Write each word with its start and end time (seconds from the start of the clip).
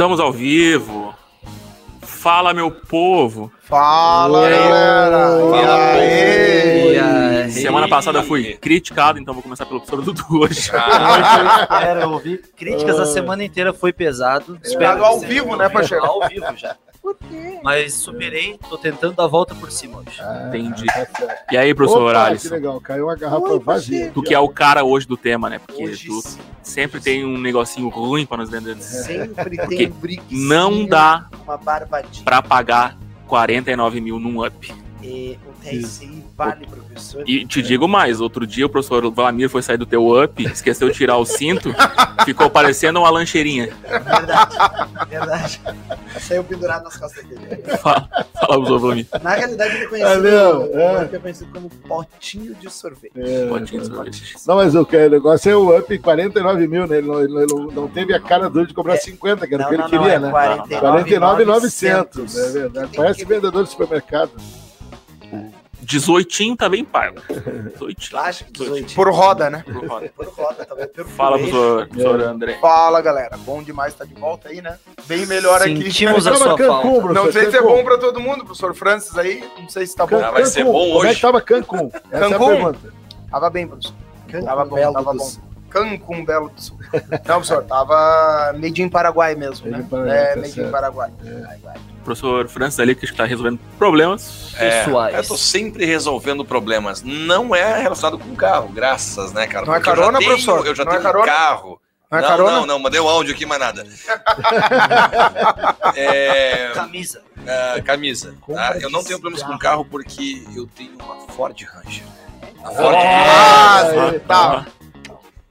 Estamos 0.00 0.18
ao 0.18 0.32
vivo. 0.32 1.14
Fala, 2.00 2.54
meu 2.54 2.70
povo. 2.70 3.52
Fala, 3.64 4.48
galera! 4.48 5.28
Fala, 5.50 5.56
E 5.58 6.00
aí? 6.00 6.94
E 6.94 6.98
aí? 6.98 7.50
Semana 7.50 7.86
passada 7.86 8.20
eu 8.20 8.22
fui 8.22 8.54
criticado, 8.54 9.18
então 9.18 9.34
vou 9.34 9.42
começar 9.42 9.66
pelo 9.66 9.78
professor 9.78 10.02
Dudu 10.02 10.24
hoje. 10.40 10.70
Ah, 10.72 11.60
Espera, 11.60 12.00
eu 12.00 12.12
ouvi 12.12 12.38
críticas 12.56 12.98
a 12.98 13.04
semana 13.04 13.44
inteira, 13.44 13.74
foi 13.74 13.92
pesado. 13.92 14.58
Espero 14.64 15.04
ao 15.04 15.20
vivo, 15.20 15.54
né, 15.54 15.68
Pacheco? 15.68 16.06
Ao 16.06 16.26
vivo 16.26 16.56
já. 16.56 16.78
Mas 17.62 17.94
superei, 17.94 18.58
tô 18.68 18.76
tentando 18.78 19.14
dar 19.14 19.24
a 19.24 19.26
volta 19.26 19.54
por 19.54 19.70
cima 19.70 19.98
hoje. 19.98 20.20
Entendi. 20.48 20.84
E 21.50 21.56
aí, 21.56 21.74
professor 21.74 22.10
Opa, 22.10 22.24
que 22.24 22.30
Alisson? 22.30 22.54
legal, 22.54 22.80
caiu 22.80 23.04
uma 23.06 23.16
garrafa 23.16 23.48
Oi, 23.48 23.58
vazia. 23.58 24.10
Tu 24.12 24.22
que 24.22 24.34
é 24.34 24.38
o 24.38 24.48
cara 24.48 24.84
hoje 24.84 25.06
do 25.06 25.16
tema, 25.16 25.48
né? 25.50 25.58
Porque 25.58 25.82
Hoje 25.84 26.06
tu 26.08 26.20
sim. 26.22 26.38
sempre 26.62 27.00
tem 27.00 27.24
um 27.24 27.38
negocinho 27.38 27.88
ruim 27.88 28.24
pra 28.26 28.36
nos 28.38 28.50
vender. 28.50 28.76
Sempre 28.80 29.56
Porque 29.56 29.76
tem 29.76 29.86
um 29.88 29.90
briquezinho, 29.90 30.48
Não 30.48 30.86
dá 30.86 31.26
uma 31.44 31.56
barbadinha. 31.56 32.24
pra 32.24 32.42
pagar 32.42 32.96
49 33.26 34.00
mil 34.00 34.18
num 34.18 34.44
up. 34.44 34.74
E 35.02 35.38
o 35.46 35.52
TSI 35.64 36.19
vale, 36.46 36.66
professor. 36.66 37.24
E 37.28 37.44
te 37.46 37.62
digo 37.62 37.86
mais, 37.88 38.20
outro 38.20 38.46
dia 38.46 38.66
o 38.66 38.68
professor 38.68 39.10
Vlamir 39.10 39.48
foi 39.48 39.62
sair 39.62 39.76
do 39.76 39.86
teu 39.86 40.22
up, 40.22 40.42
esqueceu 40.44 40.88
de 40.88 40.94
tirar 40.94 41.16
o 41.16 41.24
cinto, 41.24 41.74
ficou 42.24 42.48
parecendo 42.50 42.98
uma 43.00 43.10
lancheirinha. 43.10 43.70
Verdade, 43.86 44.56
verdade. 45.08 45.60
Saiu 46.20 46.42
pendurado 46.44 46.84
nas 46.84 46.96
costas 46.96 47.24
dele. 47.24 47.62
Fala, 47.82 48.08
fala 48.34 48.54
professor 48.54 48.78
Vlamir. 48.78 49.06
Na 49.22 49.30
realidade, 49.34 49.74
ele 49.76 49.84
é 49.84 49.88
conhecido, 49.88 50.14
Valeu, 50.22 50.60
o 50.72 50.78
é. 50.78 51.04
Up 51.04 51.16
é 51.16 51.18
conhecido 51.18 51.52
como 51.52 51.68
potinho 51.70 52.54
de 52.54 52.70
sorvete. 52.70 53.12
É, 53.16 53.46
Potinho 53.48 53.82
de 53.82 53.86
sorvete. 53.88 54.36
Não, 54.46 54.56
mas 54.56 54.74
o, 54.74 54.84
que- 54.84 54.96
o 54.96 55.10
negócio 55.10 55.50
é 55.50 55.56
o 55.56 55.78
up 55.78 55.98
49 55.98 56.66
mil, 56.66 56.86
né? 56.86 56.98
Ele 56.98 57.06
não, 57.06 57.20
ele 57.20 57.46
não, 57.46 57.66
não 57.66 57.88
teve 57.88 58.14
a 58.14 58.20
cara 58.20 58.48
dura 58.50 58.66
de 58.66 58.74
cobrar 58.74 58.96
50, 58.96 59.46
que 59.46 59.54
era 59.54 59.64
o 59.64 59.68
que 59.68 59.74
ele 59.74 59.82
queria, 59.84 60.12
é 60.14 60.18
né? 60.18 60.30
49,900. 60.30 60.78
49,900, 60.80 62.36
é 62.36 62.48
verdade. 62.52 62.96
Parece 62.96 63.24
vendedor 63.24 63.64
de 63.64 63.70
supermercado. 63.70 64.30
18 65.82 66.56
tá 66.56 66.68
bem 66.68 66.84
pago. 66.84 67.20
18. 67.72 68.16
Acho 68.18 68.44
que 68.44 68.52
18. 68.52 68.94
Por 68.94 69.10
roda, 69.10 69.50
né? 69.50 69.64
Por 69.64 69.86
roda. 69.86 70.12
Por 70.16 70.26
roda, 70.28 70.64
talvez 70.64 70.88
por 70.90 71.04
Fala, 71.06 71.38
eixo. 71.38 71.50
professor, 71.50 71.86
professor 71.88 72.20
André. 72.22 72.58
Fala, 72.60 73.00
galera. 73.00 73.36
Bom 73.38 73.62
demais 73.62 73.92
estar 73.92 74.04
de 74.04 74.14
volta 74.14 74.48
aí, 74.48 74.60
né? 74.60 74.78
Bem 75.06 75.26
melhor 75.26 75.60
aqui. 75.62 75.82
Sentimos 75.84 76.26
a 76.26 76.34
sua 76.36 76.56
Cancún, 76.56 76.66
falta. 76.66 76.90
professor, 77.00 77.14
Não 77.24 77.32
sei 77.32 77.50
se 77.50 77.56
é 77.56 77.62
bom 77.62 77.84
pra 77.84 77.98
todo 77.98 78.20
mundo, 78.20 78.44
professor 78.44 78.74
Francis 78.74 79.16
aí. 79.18 79.42
Não 79.58 79.68
sei 79.68 79.86
se 79.86 79.96
tá 79.96 80.06
bom. 80.06 80.22
Ah, 80.22 80.30
vai 80.30 80.44
ser 80.46 80.60
Cancún. 80.60 80.72
bom 80.72 80.78
Como 80.92 81.04
é 81.04 81.08
hoje. 81.08 81.14
que 81.16 81.20
tava 81.22 81.40
Cancún? 81.40 81.90
Essa 82.10 82.28
Cancún? 82.30 82.68
é. 82.70 82.74
Tava 83.30 83.50
bem, 83.50 83.66
professor. 83.66 83.94
Cancún, 84.28 84.46
Tava 84.46 84.64
bom, 84.64 84.74
Belo 84.76 84.92
tava 84.94 85.14
bom. 85.14 85.30
Cancún, 85.70 86.24
Belo 86.24 86.48
do 86.50 86.60
Sul. 86.60 86.76
Não, 86.92 87.36
professor, 87.36 87.62
tava 87.64 88.52
made 88.58 88.82
in 88.82 88.88
Paraguai 88.88 89.34
mesmo, 89.36 89.70
Made 89.70 89.82
né? 89.82 89.86
in 89.86 89.88
Paraguai, 89.88 90.16
é, 90.18 90.26
tá 90.30 90.36
made 90.36 90.52
certo. 90.52 90.68
in 90.68 90.70
Paraguai. 90.72 91.10
Professor 92.10 92.48
Francis 92.48 92.80
ali, 92.80 92.94
que 92.94 93.04
está 93.04 93.24
resolvendo 93.24 93.58
problemas. 93.78 94.52
É, 94.56 94.84
Pessoais. 94.84 95.14
eu 95.16 95.28
tô 95.28 95.36
sempre 95.36 95.84
resolvendo 95.86 96.44
problemas. 96.44 97.02
Não 97.02 97.54
é 97.54 97.80
relacionado 97.80 98.18
com 98.18 98.34
carro, 98.34 98.68
graças, 98.68 99.32
né, 99.32 99.46
cara? 99.46 99.64
Não 99.66 99.74
é 99.74 99.80
carona, 99.80 100.18
tenho- 100.18 100.30
professor? 100.30 100.66
Eu 100.66 100.74
já 100.74 100.84
Não 100.84 100.92
é 100.92 100.96
tenho 100.96 101.04
carona? 101.06 101.24
um 101.24 101.28
carro. 101.28 101.80
Não 102.10 102.18
é 102.18 102.22
não, 102.22 102.28
carona? 102.28 102.52
não, 102.52 102.66
não, 102.66 102.78
mandei 102.80 103.00
um 103.00 103.08
áudio 103.08 103.32
aqui, 103.32 103.46
mas 103.46 103.58
nada. 103.60 103.86
É, 105.94 106.70
Camisa. 106.74 107.22
ah, 107.46 107.80
camisa. 107.82 108.34
tá? 108.52 108.76
Eu 108.80 108.90
não 108.90 109.04
tenho 109.04 109.20
problemas 109.20 109.46
com 109.46 109.56
carro 109.58 109.84
porque 109.84 110.42
eu 110.54 110.66
tenho 110.66 110.92
uma 110.94 111.28
Ford 111.28 111.56
Ranger. 111.62 112.02
A 112.64 112.70
Ford 112.70 112.96
Ah, 112.96 113.84
tá. 114.26 114.66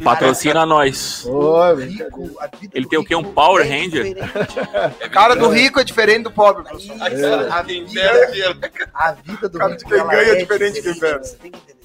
Patrocina 0.04 0.66
nós. 0.66 1.26
Ô. 1.26 1.74
Rico, 1.74 2.32
a 2.40 2.48
vida 2.48 2.72
Ele 2.74 2.86
do 2.86 2.90
tem 2.90 3.00
o 3.00 3.04
quê? 3.04 3.16
Um 3.16 3.24
Power 3.24 3.66
é 3.66 3.70
Ranger? 3.70 4.16
É 5.00 5.10
Cara 5.10 5.36
do 5.36 5.50
rico 5.50 5.80
é 5.80 5.84
diferente 5.84 6.24
do 6.24 6.32
pobre, 6.32 6.64
professor. 6.64 6.96
É. 7.02 7.50
a, 7.52 7.64
Quem 7.64 7.86
vida, 7.86 8.58
a 8.94 9.12
vida 9.12 9.50
do 9.50 9.58
Cara, 9.58 9.72
rico 9.74 9.90
quem 9.90 10.00
ela 10.00 10.12
ganha 10.12 10.30
é 10.30 10.32
é 10.32 10.36
diferente 10.36 10.76
de 10.76 10.82
quem 10.82 11.00
perde. 11.00 11.28
Você 11.28 11.36
tem 11.38 11.52
que 11.52 11.58
entender. 11.58 11.79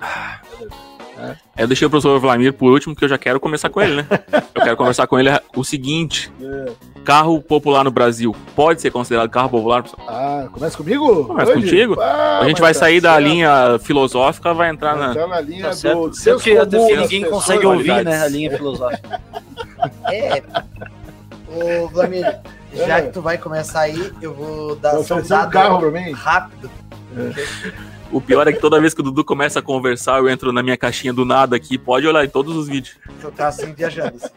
Aí 0.00 1.34
Eu 1.56 1.66
deixei 1.66 1.86
o 1.86 1.90
professor 1.90 2.18
Vlamir 2.20 2.52
por 2.52 2.70
último, 2.72 2.94
porque 2.94 3.04
eu 3.04 3.08
já 3.08 3.18
quero 3.18 3.40
conversar 3.40 3.68
com 3.70 3.80
ele, 3.82 3.96
né? 3.96 4.06
Eu 4.54 4.62
quero 4.62 4.76
conversar 4.76 5.06
com 5.08 5.18
ele 5.18 5.28
o 5.56 5.64
seguinte: 5.64 6.30
É. 6.40 6.72
carro 7.04 7.40
popular 7.42 7.82
no 7.82 7.90
Brasil 7.90 8.34
pode 8.54 8.80
ser 8.80 8.92
considerado 8.92 9.28
carro 9.28 9.48
popular? 9.50 9.82
professor? 9.82 10.04
Ah, 10.08 10.46
começa 10.52 10.76
comigo? 10.76 11.24
Começa 11.24 11.50
Hoje? 11.52 11.62
contigo. 11.62 12.00
Ah, 12.00 12.38
A 12.42 12.48
gente 12.48 12.60
vai 12.60 12.72
tá 12.72 12.78
sair 12.78 13.00
da 13.00 13.14
certo. 13.14 13.24
linha 13.26 13.78
filosófica, 13.80 14.54
vai 14.54 14.70
entrar 14.70 14.94
Vai 14.94 15.06
na. 15.06 15.10
entrar 15.10 15.26
na 15.26 15.40
linha 15.40 15.62
Tá 15.64 15.70
do 15.70 15.76
certo. 15.76 16.14
senso 16.14 16.48
É 16.48 16.64
porque 16.64 16.96
ninguém 16.96 17.24
consegue 17.28 17.66
ouvir, 17.66 18.04
né? 18.04 18.22
A 18.22 18.28
linha 18.28 18.56
filosófica. 18.56 19.20
É. 20.12 20.42
Ô, 21.48 21.86
Vlamir, 21.88 22.40
já 22.74 22.98
É. 22.98 23.02
que 23.02 23.12
tu 23.12 23.22
vai 23.22 23.38
começar 23.38 23.80
aí, 23.82 24.12
eu 24.20 24.34
vou 24.34 24.74
dar 24.76 24.92
Vai 24.94 25.02
só 25.04 25.14
um 25.14 25.18
oferecer 25.18 25.34
um 25.34 25.38
dado 25.38 25.50
carro 25.52 25.78
pra 25.78 25.90
mim? 25.90 26.12
rápido. 26.12 26.70
O 28.10 28.20
pior 28.22 28.48
é 28.48 28.52
que 28.52 28.60
toda 28.60 28.80
vez 28.80 28.94
que 28.94 29.00
o 29.00 29.02
Dudu 29.04 29.22
começa 29.22 29.58
a 29.58 29.62
conversar, 29.62 30.18
eu 30.18 30.28
entro 30.28 30.50
na 30.50 30.62
minha 30.62 30.76
caixinha 30.78 31.12
do 31.12 31.24
nada 31.26 31.54
aqui. 31.56 31.76
Pode 31.76 32.06
olhar 32.06 32.24
em 32.24 32.28
todos 32.28 32.56
os 32.56 32.66
vídeos. 32.66 32.96
Eu 33.22 33.30
tá 33.30 33.48
assim 33.48 33.72
viajando. 33.74 34.16
assim. 34.16 34.28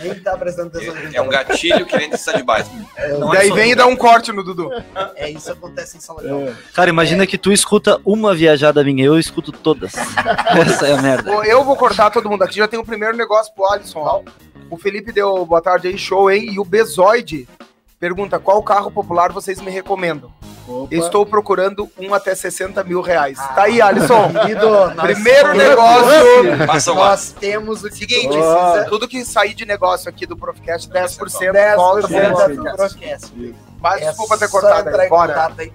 Nem 0.00 0.14
tá 0.20 0.36
prestando 0.36 0.68
atenção 0.68 0.94
no 0.94 1.10
que 1.10 1.16
É 1.16 1.20
um 1.22 1.28
gatilho 1.28 1.84
que 1.86 1.96
vem 1.98 2.08
de 2.10 2.16
de 2.16 2.42
baixo. 2.44 2.70
É 2.96 3.18
Daí 3.32 3.48
só- 3.48 3.54
vem 3.54 3.72
e 3.72 3.74
dá 3.74 3.86
um 3.86 3.96
corte 3.96 4.30
no 4.32 4.44
Dudu. 4.44 4.70
É 5.16 5.28
isso 5.28 5.50
acontece 5.50 5.96
em 5.96 6.00
sala 6.00 6.22
de 6.22 6.28
aula. 6.30 6.50
É. 6.50 6.54
Cara, 6.72 6.88
imagina 6.88 7.26
que 7.26 7.36
tu 7.36 7.50
escuta 7.52 8.00
uma 8.04 8.32
viajada 8.34 8.82
minha, 8.84 9.04
eu 9.04 9.18
escuto 9.18 9.50
todas. 9.50 9.92
Essa 10.66 10.86
é 10.86 10.92
a 10.92 11.02
merda. 11.02 11.32
Bom, 11.32 11.42
Eu 11.42 11.64
vou 11.64 11.76
cortar 11.76 12.10
todo 12.10 12.30
mundo 12.30 12.42
aqui. 12.42 12.56
Já 12.58 12.68
tem 12.68 12.78
o 12.78 12.84
primeiro 12.84 13.16
negócio 13.16 13.52
pro 13.54 13.66
Alisson. 13.72 14.24
O 14.70 14.76
Felipe 14.76 15.10
deu 15.10 15.44
boa 15.44 15.60
tarde 15.60 15.88
aí, 15.88 15.98
show, 15.98 16.30
hein? 16.30 16.52
E 16.52 16.60
o 16.60 16.64
Bezoide 16.64 17.48
pergunta: 18.00 18.38
qual 18.40 18.60
carro 18.62 18.90
popular 18.90 19.30
vocês 19.30 19.60
me 19.60 19.70
recomendam? 19.70 20.32
Opa. 20.66 20.94
Estou 20.94 21.26
procurando 21.26 21.90
um 21.98 22.14
até 22.14 22.34
60 22.34 22.82
mil 22.84 23.00
reais. 23.00 23.36
Tá 23.38 23.62
aí, 23.64 23.82
Alisson. 23.82 24.30
Primeiro 25.02 25.54
negócio. 25.54 26.58
Passa 26.66 26.92
lá. 26.92 27.10
Nós 27.10 27.32
temos 27.32 27.82
o 27.82 27.90
Seguinte, 27.90 28.28
precisa. 28.28 28.86
tudo 28.88 29.08
que 29.08 29.24
sair 29.24 29.52
de 29.54 29.66
negócio 29.66 30.08
aqui 30.08 30.26
do 30.26 30.36
Profcast, 30.36 30.88
10% 30.88 31.18
10% 31.52 31.76
volta 31.76 32.08
pro 32.08 32.62
da 32.64 32.72
Profcast. 32.74 33.32
Mas 33.80 34.02
É 34.02 34.06
desculpa 34.08 34.38
ter 34.38 34.48
cortado 34.48 34.88
entrar 34.88 35.02
aí. 35.02 35.06
em 35.06 35.10
Bora. 35.10 35.32
contato 35.32 35.60
aí. 35.60 35.72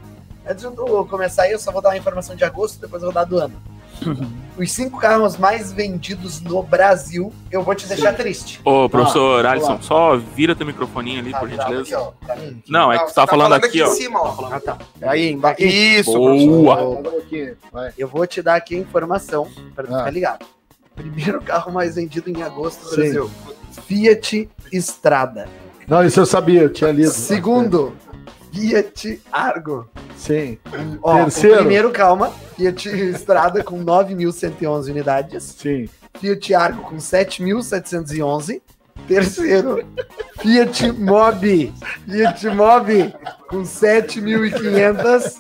Antes 0.47 0.63
de 0.63 0.77
eu 0.77 1.05
começar 1.09 1.43
aí, 1.43 1.51
eu 1.51 1.59
só 1.59 1.71
vou 1.71 1.81
dar 1.81 1.89
uma 1.89 1.97
informação 1.97 2.35
de 2.35 2.45
agosto, 2.45 2.79
depois 2.79 3.01
eu 3.03 3.07
vou 3.11 3.13
dar 3.13 3.25
do 3.25 3.37
ano. 3.37 3.61
Os 4.57 4.71
cinco 4.71 4.97
carros 4.99 5.35
mais 5.37 5.73
vendidos 5.73 6.39
no 6.39 6.63
Brasil, 6.63 7.31
eu 7.51 7.61
vou 7.61 7.75
te 7.75 7.85
deixar 7.87 8.13
triste. 8.13 8.61
Ô, 8.63 8.87
professor 8.89 9.45
Ah, 9.45 9.51
Alisson, 9.51 9.81
só 9.81 10.15
vira 10.15 10.55
teu 10.55 10.65
microfoninho 10.65 11.19
ali, 11.19 11.31
Tá, 11.31 11.39
por 11.39 11.49
tá, 11.49 11.55
aqui, 11.63 11.75
gentileza. 11.75 11.99
ó, 11.99 12.11
pra 12.25 12.35
mim. 12.37 12.63
Não, 12.69 12.91
é 12.91 12.95
que 12.97 13.03
Não, 13.03 13.09
tu 13.11 13.15
tá 13.15 13.21
você 13.25 13.29
falando 13.31 13.53
aqui, 13.53 13.81
ó. 13.81 13.87
em 13.87 13.91
cima, 13.95 14.19
ó. 14.21 14.49
Ah, 14.53 14.59
tá. 14.61 14.77
Aí, 15.01 15.31
embaixo. 15.31 15.61
Isso, 15.61 16.13
Boa. 16.13 17.01
professor. 17.01 17.57
Vai. 17.71 17.93
Eu 17.97 18.07
vou 18.07 18.25
te 18.25 18.41
dar 18.41 18.55
aqui 18.55 18.75
a 18.75 18.79
informação 18.79 19.47
para 19.75 19.85
tu 19.87 19.93
Ah. 19.93 19.97
ficar 19.99 20.11
ligado. 20.11 20.45
Primeiro 20.95 21.41
carro 21.41 21.73
mais 21.73 21.95
vendido 21.95 22.29
em 22.29 22.41
agosto 22.41 22.81
no 22.83 22.89
Sim. 22.91 22.95
Brasil. 22.95 23.31
Fiat 23.85 24.49
Strada. 24.71 25.47
Não, 25.87 26.03
isso 26.03 26.19
eu 26.19 26.25
sabia, 26.25 26.61
eu 26.63 26.69
tinha 26.73 26.91
lido. 26.91 27.11
Segundo, 27.11 27.93
Fiat 28.55 29.21
Argo. 29.29 29.85
Sim. 30.15 30.57
Ó, 31.03 31.23
Terceiro. 31.23 31.55
o 31.55 31.59
primeiro, 31.59 31.91
calma, 31.91 32.31
Fiat 32.55 32.87
Strada 33.15 33.61
com 33.61 33.83
9.111 33.83 34.89
unidades. 34.91 35.43
Sim. 35.43 35.89
Fiat 36.19 36.53
Argo 36.55 36.81
com 36.83 36.95
7.711. 36.95 38.61
Terceiro, 39.09 39.85
Fiat 40.39 40.89
Mobi. 40.93 41.73
Fiat 42.09 42.47
Mobi 42.47 43.13
com 43.49 43.63
7.500. 43.63 45.35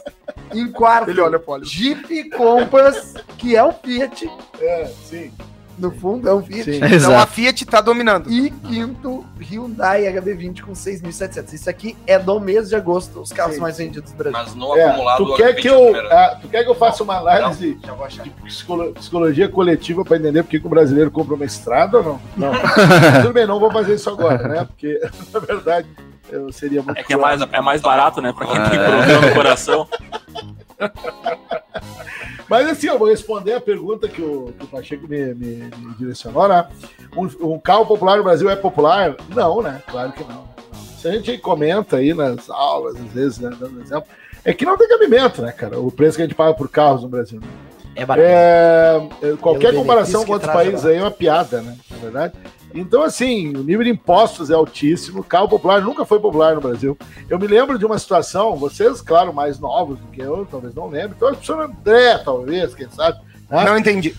Em 0.53 0.69
quarto, 0.71 1.09
Ele 1.09 1.21
olha. 1.21 1.41
Jeep 1.63 2.29
Compass, 2.31 3.13
que 3.37 3.55
é 3.55 3.63
um 3.63 3.71
Fiat. 3.71 4.29
É, 4.59 4.91
sim. 5.05 5.31
No 5.77 5.91
fundo, 5.91 6.29
é 6.29 6.33
um 6.33 6.41
Fiat. 6.41 6.63
Sim. 6.63 6.75
Então 6.77 6.87
a 6.89 6.93
Exato. 6.93 7.31
Fiat 7.33 7.65
tá 7.65 7.81
dominando. 7.81 8.31
E 8.31 8.49
quinto, 8.49 9.25
Hyundai 9.41 10.03
HB20 10.03 10.61
com 10.61 10.71
6.700. 10.71 11.51
Isso 11.53 11.69
aqui 11.69 11.97
é 12.07 12.17
do 12.17 12.39
mês 12.39 12.69
de 12.69 12.75
agosto, 12.75 13.19
os 13.21 13.31
carros 13.33 13.55
Sim. 13.55 13.61
mais 13.61 13.77
vendidos 13.77 14.11
do 14.11 14.17
Brasil. 14.17 14.39
Mas 14.39 14.55
no 14.55 14.75
É, 14.77 14.85
acumulado. 14.85 15.25
tu, 15.25 15.35
quer 15.35 15.53
que 15.53 15.67
eu, 15.67 15.93
ah, 16.11 16.37
tu 16.41 16.47
quer 16.47 16.63
que 16.63 16.69
eu 16.69 16.75
faça 16.75 17.03
uma 17.03 17.17
análise 17.17 17.73
de 18.23 18.29
psicolo- 18.45 18.93
psicologia 18.93 19.49
coletiva 19.49 20.05
para 20.05 20.17
entender 20.17 20.43
por 20.43 20.49
que 20.49 20.57
o 20.65 20.69
brasileiro 20.69 21.11
compra 21.11 21.35
uma 21.35 21.45
estrada 21.45 21.97
ou 21.97 22.03
não? 22.03 22.21
Não. 22.37 22.51
Tudo 23.21 23.33
bem, 23.33 23.45
não 23.45 23.59
vou 23.59 23.71
fazer 23.71 23.95
isso 23.95 24.09
agora, 24.09 24.47
né? 24.47 24.63
Porque, 24.65 24.97
na 25.33 25.39
verdade, 25.41 25.87
eu 26.29 26.51
seria 26.53 26.81
muito. 26.81 26.97
É 26.97 27.03
que 27.03 27.13
é 27.13 27.17
mais, 27.17 27.41
é 27.41 27.61
mais 27.61 27.81
barato, 27.81 28.21
né? 28.21 28.31
Pra 28.31 28.47
quem 28.47 28.55
tem 28.69 28.79
É. 28.79 28.85
problema 28.87 29.21
no 29.27 29.33
coração. 29.33 29.87
Mas 32.47 32.67
assim, 32.67 32.87
eu 32.87 32.99
vou 32.99 33.07
responder 33.09 33.53
a 33.53 33.61
pergunta 33.61 34.07
que 34.07 34.21
o, 34.21 34.53
que 34.57 34.65
o 34.65 34.67
Pacheco 34.67 35.07
me, 35.07 35.33
me- 35.33 35.69
me 35.77 35.93
direcionou, 35.97 36.47
né? 36.47 36.67
Um, 37.15 37.53
um 37.53 37.59
carro 37.59 37.85
popular 37.85 38.17
no 38.17 38.23
Brasil 38.23 38.49
é 38.49 38.55
popular? 38.55 39.15
Não, 39.33 39.61
né? 39.61 39.81
Claro 39.87 40.11
que 40.11 40.23
não. 40.23 40.47
Se 40.99 41.07
a 41.07 41.11
gente 41.11 41.37
comenta 41.39 41.97
aí 41.97 42.13
nas 42.13 42.49
aulas, 42.49 42.95
às 42.95 43.11
vezes, 43.11 43.39
né, 43.39 43.49
dando 43.59 43.81
exemplo, 43.81 44.07
é 44.43 44.53
que 44.53 44.65
não 44.65 44.77
tem 44.77 44.87
cabimento, 44.87 45.41
né, 45.41 45.51
cara? 45.51 45.79
O 45.79 45.91
preço 45.91 46.17
que 46.17 46.23
a 46.23 46.25
gente 46.25 46.35
paga 46.35 46.53
por 46.53 46.69
carros 46.69 47.01
no 47.03 47.09
Brasil. 47.09 47.39
né? 47.39 47.47
É 47.95 48.05
barato. 48.05 48.27
É, 48.27 49.09
é, 49.23 49.35
qualquer 49.37 49.73
comparação 49.73 50.25
com 50.25 50.33
outros 50.33 50.51
países 50.51 50.85
aí 50.85 50.97
é 50.97 51.01
uma 51.01 51.11
piada, 51.11 51.61
né? 51.61 51.77
Na 51.89 51.97
verdade. 51.97 52.33
Então, 52.75 53.01
assim, 53.03 53.55
o 53.55 53.63
nível 53.63 53.83
de 53.85 53.89
impostos 53.89 54.49
é 54.49 54.53
altíssimo. 54.53 55.23
Carro 55.23 55.47
popular 55.47 55.81
nunca 55.81 56.03
foi 56.05 56.19
popular 56.19 56.55
no 56.55 56.61
Brasil. 56.61 56.97
Eu 57.29 57.39
me 57.39 57.47
lembro 57.47 57.79
de 57.79 57.85
uma 57.85 57.97
situação, 57.97 58.55
vocês, 58.57 58.99
claro, 59.01 59.33
mais 59.33 59.59
novos 59.59 59.97
do 59.97 60.07
que 60.07 60.21
eu, 60.21 60.45
talvez 60.51 60.75
não 60.75 60.87
lembrem. 60.87 61.13
Então, 61.15 61.29
a 61.29 61.31
professora 61.31 61.65
André, 61.65 62.17
talvez, 62.17 62.75
quem 62.75 62.89
sabe. 62.89 63.17
né? 63.49 63.63
Não 63.63 63.77
entendi. 63.77 64.13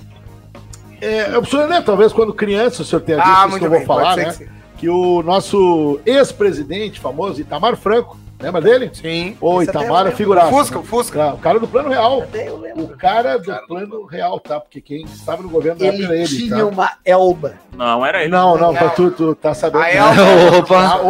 É, 1.01 1.23
a 1.27 1.31
professora 1.33 1.67
André, 1.67 1.83
talvez 1.83 2.13
quando 2.13 2.33
criança, 2.33 2.81
o 2.81 2.85
senhor 2.85 3.03
tenha 3.03 3.19
visto 3.19 3.29
Ah, 3.31 3.47
isso 3.49 3.59
que 3.59 3.65
eu 3.67 3.69
vou 3.71 3.79
bem. 3.79 3.87
falar, 3.87 4.17
né? 4.17 4.33
que. 4.33 4.57
Que 4.77 4.89
o 4.91 5.23
nosso 5.23 5.99
ex-presidente 6.05 7.01
famoso, 7.01 7.41
Itamar 7.41 7.77
Franco, 7.77 8.19
lembra 8.41 8.61
dele? 8.61 8.91
Sim. 8.93 9.37
Ô, 9.41 9.61
Esse 9.63 9.71
até 9.71 9.79
eu 9.79 9.83
Itamar 9.83 10.07
é 10.07 10.11
figuraça. 10.13 10.51
Fusca, 10.51 10.75
né? 10.77 10.81
o 10.81 10.85
Fusca. 10.85 11.27
O 11.35 11.39
cara 11.39 11.59
do 11.59 11.67
Plano 11.69 11.89
Real. 11.89 12.23
Até 12.23 12.49
eu 12.49 12.55
O 12.55 12.61
lembro. 12.61 12.97
cara 12.97 13.39
do 13.39 13.45
Cara 13.47 13.61
do 13.63 13.67
Plano 13.67 14.05
Real, 14.07 14.41
tá? 14.41 14.61
Porque 14.61 14.81
quem 14.81 15.05
estava 15.05 15.43
no 15.43 15.49
governo 15.49 15.83
Ele 15.85 16.05
era 16.05 16.15
ele, 16.17 16.27
tinha 16.27 16.57
tá? 16.59 16.65
uma 16.67 16.93
elba. 17.05 17.55
Não, 17.75 18.05
era 18.05 18.21
ele. 18.23 18.31
Não, 18.31 18.57
não, 18.57 18.73
Não. 18.73 18.75
pra 18.75 18.91
tu, 18.91 19.11
tu 19.11 19.35
tá 19.35 19.55
sabendo. 19.55 19.83
A 19.83 19.91
Elba. 19.91 20.59
Opa! 20.59 21.01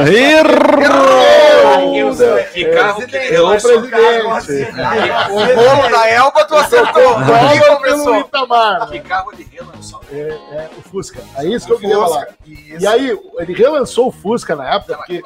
Ah, 1.72 1.82
Errou! 1.84 2.44
Que 2.52 2.64
carro 2.66 3.06
que 3.06 3.16
É 3.16 3.40
o 3.40 3.50
presidente. 3.50 3.92
O 5.30 5.54
bolo 5.54 5.88
da 5.90 6.08
Elba 6.08 6.44
tu 6.44 6.54
acertou. 6.54 7.14
Começou? 7.76 8.20
Itamar. 8.20 8.88
Que 8.90 9.00
carro 9.00 9.30
ele 9.32 9.46
relançou. 9.52 10.00
É, 10.10 10.18
é, 10.52 10.70
o 10.76 10.82
Fusca. 10.88 11.20
É 11.36 11.44
isso 11.46 11.66
que 11.66 11.72
eu 11.72 11.78
queria 11.78 11.96
falar. 11.96 12.26
E 12.46 12.86
aí, 12.86 13.18
ele 13.38 13.52
relançou 13.54 14.08
o 14.08 14.12
Fusca 14.12 14.56
na 14.56 14.74
época, 14.74 14.96
porque. 14.96 15.22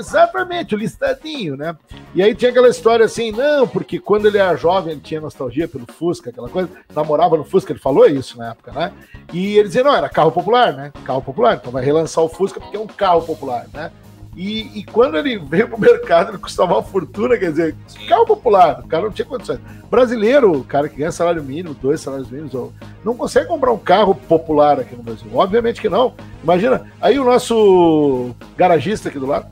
Exatamente, 0.00 0.74
o 0.74 0.78
listadinho, 0.78 1.56
né? 1.56 1.76
E 2.14 2.22
aí 2.22 2.34
tinha 2.34 2.50
aquela 2.50 2.68
história 2.68 3.04
assim, 3.04 3.30
não, 3.30 3.68
porque 3.68 3.98
quando 3.98 4.26
ele 4.26 4.38
era 4.38 4.56
jovem, 4.56 4.92
ele 4.92 5.00
tinha 5.00 5.20
nostalgia 5.20 5.68
pelo 5.68 5.86
Fusca, 5.86 6.30
aquela 6.30 6.48
coisa, 6.48 6.70
namorava 6.94 7.36
no 7.36 7.44
Fusca, 7.44 7.72
ele 7.72 7.78
falou 7.78 8.06
isso 8.06 8.38
na 8.38 8.50
época, 8.50 8.72
né? 8.72 8.92
E 9.32 9.58
ele 9.58 9.68
dizia, 9.68 9.84
não, 9.84 9.94
era 9.94 10.08
carro 10.08 10.32
popular, 10.32 10.72
né? 10.72 10.92
Carro 11.04 11.22
popular, 11.22 11.56
então 11.56 11.70
vai 11.70 11.84
relançar 11.84 12.24
o 12.24 12.28
Fusca 12.28 12.58
porque 12.58 12.76
é 12.76 12.80
um 12.80 12.86
carro 12.86 13.22
popular, 13.22 13.66
né? 13.72 13.92
E, 14.42 14.78
e 14.78 14.84
quando 14.84 15.18
ele 15.18 15.38
veio 15.38 15.68
pro 15.68 15.78
mercado, 15.78 16.30
ele 16.30 16.38
custava 16.38 16.72
uma 16.72 16.82
fortuna, 16.82 17.36
quer 17.36 17.50
dizer, 17.50 17.76
carro 18.08 18.24
popular, 18.24 18.80
o 18.82 18.88
cara 18.88 19.02
não 19.02 19.10
tinha 19.10 19.26
condições. 19.26 19.60
Brasileiro, 19.90 20.50
o 20.60 20.64
cara 20.64 20.88
que 20.88 20.96
ganha 20.96 21.12
salário 21.12 21.42
mínimo, 21.42 21.74
dois 21.74 22.00
salários 22.00 22.30
mínimos, 22.30 22.54
ou- 22.54 22.72
não 23.04 23.14
consegue 23.14 23.48
comprar 23.48 23.70
um 23.70 23.76
carro 23.76 24.14
popular 24.14 24.80
aqui 24.80 24.96
no 24.96 25.02
Brasil. 25.02 25.26
Obviamente 25.34 25.78
que 25.78 25.90
não. 25.90 26.14
Imagina, 26.42 26.90
aí 27.02 27.18
o 27.18 27.24
nosso 27.24 28.34
garagista 28.56 29.10
aqui 29.10 29.18
do 29.18 29.26
lado, 29.26 29.46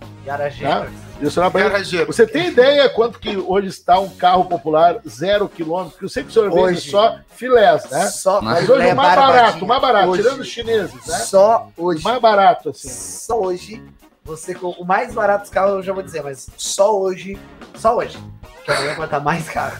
pra 1.50 1.60
ele, 1.60 1.70
Garageiro. 1.70 2.06
você 2.06 2.26
tem 2.26 2.46
ideia 2.48 2.88
quanto 2.88 3.18
que 3.18 3.36
hoje 3.36 3.68
está 3.68 3.98
um 3.98 4.08
carro 4.08 4.44
popular 4.46 5.00
zero 5.06 5.48
quilômetro? 5.50 5.98
Que 5.98 6.04
eu 6.04 6.08
sei 6.08 6.22
que 6.22 6.30
o 6.30 6.32
senhor 6.32 6.48
vende 6.48 6.60
Hoje. 6.62 6.90
só 6.90 7.18
filés, 7.28 7.90
né? 7.90 8.06
Só 8.06 8.40
Mas 8.40 8.66
hoje 8.70 8.88
é 8.88 8.92
o 8.94 8.96
mais 8.96 9.16
barato, 9.16 9.64
o 9.64 9.68
mais 9.68 9.82
barato, 9.82 10.08
Hoje. 10.10 10.22
tirando 10.22 10.40
os 10.40 10.48
chineses, 10.48 10.94
né? 11.06 11.18
Só 11.18 11.68
hoje. 11.76 12.02
Mais 12.04 12.20
barato, 12.22 12.70
assim. 12.70 12.88
Só 12.88 13.38
hoje. 13.40 13.82
Você 14.28 14.54
com 14.54 14.68
o 14.72 14.84
mais 14.84 15.14
barato 15.14 15.42
dos 15.44 15.50
carros 15.50 15.72
eu 15.76 15.82
já 15.82 15.92
vou 15.94 16.02
dizer, 16.02 16.22
mas 16.22 16.48
só 16.56 16.96
hoje. 17.00 17.38
Só 17.74 17.96
hoje. 17.96 18.18
Que 18.64 18.70
amanhã 18.70 18.94
vai 18.94 19.04
estar 19.06 19.20
mais 19.20 19.48
caro. 19.48 19.76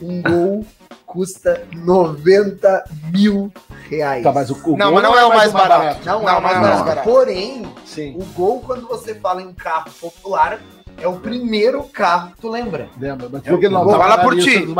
Um 0.00 0.22
gol 0.22 0.64
custa 1.04 1.66
90 1.74 2.84
mil 3.12 3.52
reais. 3.90 4.22
Tá, 4.22 4.30
mas 4.32 4.50
o, 4.50 4.54
o 4.54 4.76
Não, 4.76 4.92
Gol 4.92 4.94
mas 4.94 5.02
não 5.02 5.18
é 5.18 5.24
o 5.24 5.28
mais 5.30 5.52
barato. 5.52 6.04
Não, 6.06 6.22
Não, 6.22 6.28
é 6.28 6.38
o 6.38 6.42
mais 6.42 6.56
não 6.56 6.62
é 6.62 6.66
o 6.66 6.70
barato. 6.70 6.84
mais 6.84 6.84
barato. 6.86 7.08
Porém, 7.10 7.72
Sim, 7.84 8.14
o 8.16 8.24
gol, 8.26 8.60
quando 8.64 8.86
você 8.86 9.14
fala 9.16 9.42
em 9.42 9.52
carro 9.52 9.90
popular, 10.00 10.60
é 11.00 11.08
o 11.08 11.14
primeiro 11.18 11.82
carro 11.84 12.30
que 12.32 12.40
tu 12.42 12.48
lembra. 12.48 12.88
lembra? 13.00 13.28
Mas 13.32 13.44
É 13.46 13.50
o 13.50 13.54
porque 13.54 13.68
não 13.68 13.84
tá 13.84 13.92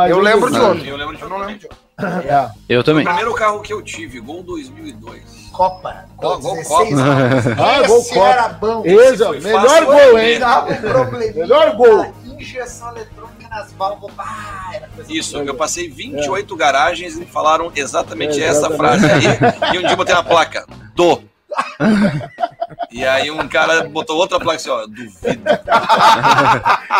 eu 0.09 0.19
lembro 0.19 0.49
de 0.49 0.57
vendidos. 0.59 0.69
outro. 0.69 0.85
Eu 0.85 0.95
lembro 0.97 1.17
de 1.17 1.21
Eu 1.23 1.27
um 1.27 1.29
não 1.29 1.39
também. 1.39 1.55
lembro 1.55 1.59
de 1.59 1.65
outro. 1.65 1.88
É. 2.25 2.49
Eu 2.67 2.81
O 2.81 2.83
também. 2.83 3.03
primeiro 3.03 3.33
carro 3.33 3.61
que 3.61 3.73
eu 3.73 3.81
tive, 3.81 4.19
Gol 4.19 4.43
2002. 4.43 5.49
Copa. 5.51 6.05
Gol- 6.17 6.39
gol 6.39 6.55
16 6.55 6.67
Copa. 6.67 7.01
anos. 7.01 7.47
Ah, 7.59 7.79
Esse 7.81 7.87
gol 7.87 8.03
Copa. 8.05 8.27
era 8.29 8.47
bom. 8.49 8.81
Esse, 8.85 9.17
foi 9.25 9.39
melhor 9.41 9.61
fácil, 9.67 9.85
gol, 9.85 10.19
hein? 10.19 10.39
Um 10.39 11.39
Melhor 11.39 11.75
gol. 11.75 12.13
Injeção 12.39 12.91
eletrônica 12.91 13.47
nas 13.49 13.71
válvulas. 13.73 14.15
Ah, 14.17 14.71
Isso, 15.09 15.37
eu 15.37 15.55
passei 15.55 15.89
28 15.89 16.55
garagens 16.55 17.17
e 17.17 17.25
falaram 17.25 17.71
exatamente 17.75 18.41
É, 18.41 18.45
essa 18.45 18.67
exatamente. 18.67 18.77
frase 18.77 19.05
aí. 19.05 19.75
E 19.75 19.77
um 19.79 19.81
dia 19.81 19.91
eu 19.91 19.97
botei 19.97 20.15
na 20.15 20.23
placa, 20.23 20.65
do. 20.95 21.21
E 22.91 23.05
aí 23.05 23.29
um 23.29 23.47
cara 23.47 23.83
botou 23.87 24.17
outra 24.17 24.39
placa 24.39 24.55
assim, 24.57 24.69
ó, 24.69 24.85
duvido. 24.87 25.43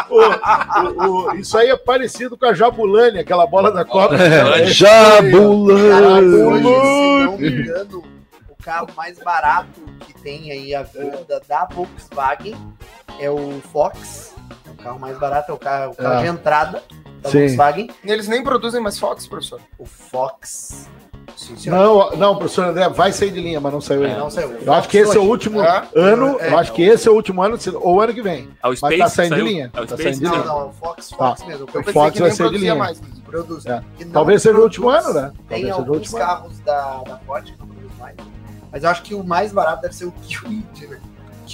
O- 0.10 1.06
o- 1.08 1.30
o- 1.32 1.36
isso 1.36 1.58
aí 1.58 1.70
é 1.70 1.76
parecido 1.78 2.38
com 2.38 2.46
a 2.46 2.54
Jabulani, 2.54 3.20
aquela 3.20 3.46
bola 3.48 3.72
da 3.72 3.84
Copa. 3.84 4.16
Jabulani. 4.18 4.52
Cara, 4.52 4.66
Jabulani! 4.68 6.28
não 7.24 7.38
me 7.38 7.50
engano, 7.50 8.04
o 8.50 8.64
carro 8.64 8.88
mais 8.96 9.18
barato 9.20 9.82
que 10.06 10.14
tem 10.22 10.52
aí 10.52 10.76
a 10.76 10.84
venda 10.84 11.42
da 11.48 11.66
Volkswagen 11.66 12.56
é 13.20 13.30
o 13.30 13.60
Fox. 13.72 14.36
É 14.68 14.72
o 14.72 14.76
carro 14.76 15.00
mais 15.00 15.18
barato, 15.18 15.52
é 15.52 15.56
o 15.56 15.58
carro, 15.58 15.92
o 15.92 15.96
carro 15.96 16.18
Ah. 16.20 16.22
de 16.22 16.28
entrada 16.28 16.84
da 17.22 17.30
Sim. 17.30 17.40
Volkswagen. 17.40 17.90
Eles 18.04 18.28
nem 18.28 18.44
produzem 18.44 18.82
mais 18.82 18.98
Fox, 19.00 19.26
professor. 19.28 19.60
O 19.78 19.86
Fox. 19.86 20.88
Não, 21.66 22.12
não, 22.18 22.36
professor 22.36 22.66
André, 22.66 22.88
vai 22.90 23.12
sair 23.12 23.32
de 23.32 23.40
linha, 23.42 23.60
mas 23.60 23.72
não 23.74 23.82
saiu 23.82 24.04
É, 24.04 24.08
ainda. 24.08 24.20
não 24.20 24.30
saiu. 24.30 24.52
Eu 24.62 24.74
acho 24.74 24.90
que 24.90 24.98
esse 24.98 25.16
é 25.18 25.20
o 25.20 25.24
último 25.24 25.62
É? 25.62 25.84
ano, 25.96 26.38
É, 26.40 26.52
eu 26.52 26.58
acho 26.58 26.74
que 26.74 26.82
esse 26.82 27.08
é 27.08 27.12
o 27.12 27.16
último 27.16 27.42
ano, 27.42 27.58
ou 27.82 28.02
ano 28.02 28.14
que 28.14 28.22
vem. 28.22 28.50
Ah, 28.62 28.68
o 28.68 28.72
Mas 28.72 28.80
Space 28.80 28.98
tá 29.00 29.10
saindo 29.10 29.36
de 29.36 29.42
linha, 29.42 29.72
É 29.74 29.82
o 29.82 29.86
tá 29.88 29.96
Space? 29.98 30.04
saindo 30.04 30.18
de 30.20 30.24
Não, 30.26 30.32
linha. 30.34 30.46
não, 30.46 30.68
o 30.70 30.74
Fox, 30.74 31.12
Fox 31.12 31.46
mesmo. 31.46 31.68
Eu 31.74 31.82
O 31.82 31.84
Fox 31.94 32.20
vai 32.20 32.32
ser 32.32 32.50
de 32.50 32.58
linha. 32.58 32.76
mais. 32.76 33.02
Produz. 33.26 33.66
É. 33.66 33.82
Não 34.06 34.12
Talvez 34.12 34.42
seja 34.42 34.58
o 34.58 34.62
último 34.64 34.90
ano, 34.90 35.14
né? 35.14 35.32
Tem 35.48 35.62
Talvez 35.62 35.62
seja 35.62 35.76
o 35.76 35.80
alguns 35.80 36.12
carros 36.14 36.60
da, 36.62 37.04
da 37.04 37.18
Ford 37.20 37.44
que 37.46 37.60
não 37.60 37.68
produz 37.68 37.92
mais. 38.00 38.16
Mas 38.72 38.84
eu 38.84 38.90
acho 38.90 39.02
que 39.04 39.14
o 39.16 39.24
mais 39.24 39.52
barato 39.52 39.82
deve 39.84 39.96
ser 39.96 40.06
o 40.06 40.12
Kwid, 40.12 40.88
né? 40.88 41.00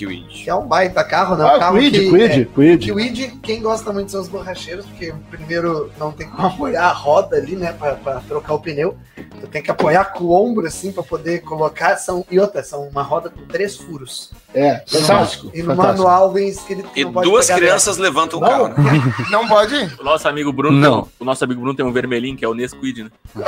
Kwid. 0.04 0.28
Que 0.44 0.50
é 0.50 0.56
um 0.56 0.66
baita 0.68 1.04
carro, 1.04 1.36
né? 1.36 1.46
Um 1.46 1.48
Ah, 1.48 1.60
carro 1.60 1.78
Quid, 1.78 2.00
que, 2.00 2.10
Quid, 2.10 2.42
é, 2.42 2.46
Quid. 2.46 2.92
Kwid, 2.92 3.40
quem 3.44 3.62
gosta 3.62 3.94
muito 3.94 4.12
são 4.12 4.20
os 4.22 4.28
borracheiros, 4.28 4.86
porque 4.86 5.14
primeiro 5.30 5.92
não 6.00 6.12
tem 6.12 6.28
como 6.30 6.48
apoiar 6.48 6.86
a 6.90 6.92
roda 6.92 7.38
ali, 7.38 7.56
né? 7.56 7.72
Pra, 7.74 7.94
pra 7.96 8.20
trocar 8.28 8.54
o 8.56 8.60
pneu. 8.60 8.98
Tu 9.40 9.48
tem 9.48 9.62
que 9.62 9.70
apoiar 9.72 10.06
com 10.06 10.26
o 10.26 10.32
ombro, 10.32 10.66
assim, 10.66 10.92
pra 10.92 11.04
poder 11.04 11.42
colocar. 11.42 11.98
São, 11.98 12.26
e 12.32 12.40
outra, 12.40 12.64
são 12.64 12.88
uma 12.88 13.02
roda 13.04 13.30
com 13.30 13.46
três 13.46 13.76
furos. 13.78 14.32
É, 14.54 14.82
fantástico. 14.88 15.52
E 15.54 15.62
no 15.62 15.76
fantástico. 15.76 16.04
manual 16.04 16.32
vem 16.32 16.48
escrito 16.50 16.90
que 16.90 17.02
E 17.02 17.04
não 17.06 17.14
pode 17.14 17.30
duas 17.30 17.46
pegar 17.48 17.60
crianças 17.60 17.98
levantam 17.98 18.40
o 18.40 18.42
Não. 18.42 18.50
carro, 18.50 18.68
né? 18.70 18.76
Não 19.30 19.48
pode? 19.48 19.76
O 20.00 20.04
nosso 20.04 20.28
amigo 20.28 20.52
Bruno, 20.54 20.78
Não. 20.78 21.02
tem 21.02 21.02
um- 21.02 21.08
o 21.20 21.26
nosso 21.26 21.44
amigo 21.44 21.60
Bruno 21.62 21.76
tem 21.76 21.86
um 21.86 21.92
vermelhinho, 21.92 22.36
que 22.38 22.44
é 22.46 22.48
o 22.48 22.54
Nesquid, 22.54 23.04
né? 23.04 23.12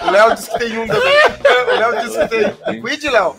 O 0.00 0.10
Léo 0.10 0.34
disse 0.34 0.50
que 0.50 0.58
tem 0.58 0.78
um 0.78 0.86
também. 0.86 1.12
Léo 1.78 2.00
disse 2.00 2.18
que 2.18 2.28
tem. 2.28 2.80
Cuide, 2.80 3.08
Léo. 3.08 3.34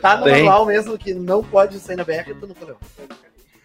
Tá 0.00 0.16
no 0.16 0.24
Tem. 0.24 0.44
manual 0.44 0.66
mesmo 0.66 0.96
que 0.98 1.12
não 1.14 1.42
pode 1.42 1.78
sair 1.78 1.96
na 1.96 2.04
BR, 2.04 2.34
tu 2.38 2.46
não 2.46 2.54
falou. 2.54 2.76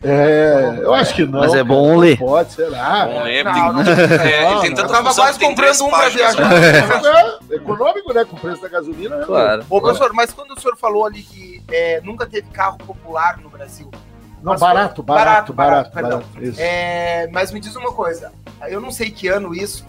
É, 0.03 0.79
eu 0.83 0.93
acho 0.93 1.15
que 1.15 1.25
não. 1.25 1.39
Mas 1.39 1.53
é 1.55 1.63
bom 1.63 1.97
ler. 1.97 2.17
Pode, 2.19 2.53
será? 2.53 3.05
Bom, 3.07 3.23
né? 3.23 3.43
Não, 3.43 3.53
Tem- 3.53 3.63
não. 3.63 3.81
é, 3.81 4.43
Não, 4.43 4.51
ele 4.51 4.61
tem 4.61 4.69
não. 4.69 4.75
tanta 4.75 4.81
Eu 4.81 4.87
tava 5.15 5.33
tem 5.33 5.55
três 5.55 5.77
comprando 5.79 5.87
um 5.87 5.89
pra 5.97 6.09
viajar. 6.09 6.49
né? 6.49 7.37
É 7.49 7.55
econômico, 7.55 8.13
né? 8.13 8.23
Com 8.25 8.35
o 8.35 8.39
preço 8.39 8.61
da 8.61 8.67
gasolina. 8.67 9.15
né? 9.17 9.25
Claro. 9.25 9.65
Ô, 9.69 9.81
professor, 9.81 10.13
mas 10.13 10.31
quando 10.31 10.51
o 10.51 10.59
senhor 10.59 10.77
falou 10.77 11.05
ali 11.05 11.23
que 11.23 11.63
é, 11.71 12.01
nunca 12.01 12.25
teve 12.27 12.47
carro 12.49 12.77
popular 12.77 13.37
no 13.39 13.49
Brasil, 13.49 13.89
Não, 14.43 14.51
Mas 14.51 14.61
barato, 14.61 14.97
foi- 14.97 15.05
barato, 15.05 15.53
barato, 15.53 15.53
barato, 15.53 15.95
barato, 15.95 16.25
barato. 16.27 16.43
Isso. 16.45 16.59
é, 16.61 17.27
mas 17.31 17.51
me 17.51 17.59
diz 17.59 17.75
uma 17.75 17.91
coisa, 17.91 18.31
eu 18.67 18.79
não 18.79 18.91
sei 18.91 19.09
que 19.09 19.27
ano 19.27 19.55
isso, 19.55 19.83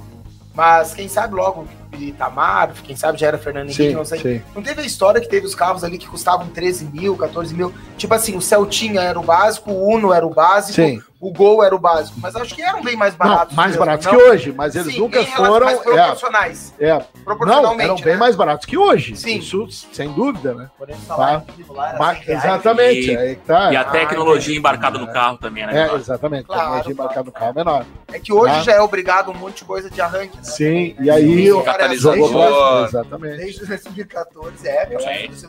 mas 0.55 0.95
quem 0.95 1.09
sabe 1.09 1.35
logo 1.35 1.69
Itamar, 2.05 2.73
quem 2.85 2.95
sabe 2.97 3.19
já 3.19 3.27
era 3.29 3.39
Fernando 3.39 3.67
Henrique, 3.67 3.89
Sim, 3.91 3.95
não 3.95 4.05
sei. 4.05 4.19
sim. 4.21 4.43
Não 4.55 4.63
teve 4.63 4.81
a 4.83 4.85
história 4.85 5.21
que 5.21 5.29
teve 5.29 5.47
os 5.47 5.55
carros 5.55 5.83
ali 5.85 5.99
que 5.99 6.07
custavam 6.07 6.47
13 6.49 6.87
mil, 6.87 7.17
14 7.17 7.55
mil? 7.55 7.73
Tipo 7.97 8.15
assim, 8.15 8.37
o 8.37 8.41
Celtinha 8.41 9.01
era 9.01 9.19
o 9.19 9.23
básico, 9.23 9.71
o 9.71 9.89
Uno 9.95 10.13
era 10.13 10.27
o 10.27 10.31
básico, 10.31 10.75
Sim. 10.75 11.03
o 11.21 11.33
Gol 11.33 11.65
era 11.65 11.75
o 11.75 11.79
básico. 11.79 12.19
Mas 12.21 12.37
acho 12.37 12.55
que 12.55 12.63
eram 12.63 12.83
bem 12.83 12.97
mais 12.97 13.17
Não, 13.17 13.27
baratos. 13.27 13.55
mais 13.57 13.71
mesmo, 13.73 13.85
baratos 13.85 14.07
não? 14.07 14.13
que 14.13 14.19
hoje, 14.23 14.53
mas 14.53 14.75
eles 14.77 14.93
Sim, 14.95 15.01
nunca 15.01 15.25
foram. 15.25 15.67
mas 15.67 15.79
É, 15.81 15.83
proporcionais. 15.83 16.75
é, 16.79 16.93
não, 16.93 17.03
Proporcionalmente. 17.25 17.83
eram 17.85 17.97
bem 17.97 18.13
né? 18.15 18.17
mais 18.17 18.37
baratos 18.37 18.67
que 18.67 18.77
hoje. 18.77 19.17
Sim. 19.17 19.39
Isso, 19.39 19.67
sem 19.93 20.13
dúvida, 20.13 20.55
né? 20.55 20.69
Porém, 20.79 20.95
o 20.97 21.07
salário 21.07 21.43
era 21.79 21.99
Mas- 21.99 22.19
100 22.19 22.27
reais. 22.27 22.45
exatamente, 22.45 23.11
E- 23.13 23.17
aí 23.17 23.37
tá. 23.37 23.73
E 23.73 23.77
a 23.77 23.81
Ah, 23.81 23.85
tecnologia 23.85 24.43
entendi. 24.47 24.59
embarcada 24.59 24.99
no 24.99 25.07
carro 25.13 25.39
também, 25.39 25.67
né? 25.67 25.73
É, 25.73 25.85
menor? 25.85 25.99
exatamente. 25.99 26.45
Claro, 26.47 26.61
Tecnologia 26.61 26.95
claro, 26.95 27.11
embarcada 27.13 27.27
no 27.27 27.33
carro 27.33 27.55
menor. 27.55 27.85
É 28.13 28.19
que 28.19 28.33
hoje 28.33 28.55
Tá. 28.55 28.61
já 28.63 28.73
é 28.73 28.81
obrigado 28.81 29.31
um 29.31 29.35
monte 29.35 29.59
de 29.59 29.65
coisa 29.65 29.91
de 29.91 30.01
arranque. 30.01 30.37
Né? 30.37 30.43
Sim, 30.43 30.95
e 31.01 31.11
aí 31.11 31.23
Sim, 31.27 31.53
o 31.53 31.63
catalisador. 31.89 32.85
Exatamente. 32.89 33.37
Desde 33.39 33.67
2014, 33.67 34.69
é, 34.69 34.87
que 34.87 34.95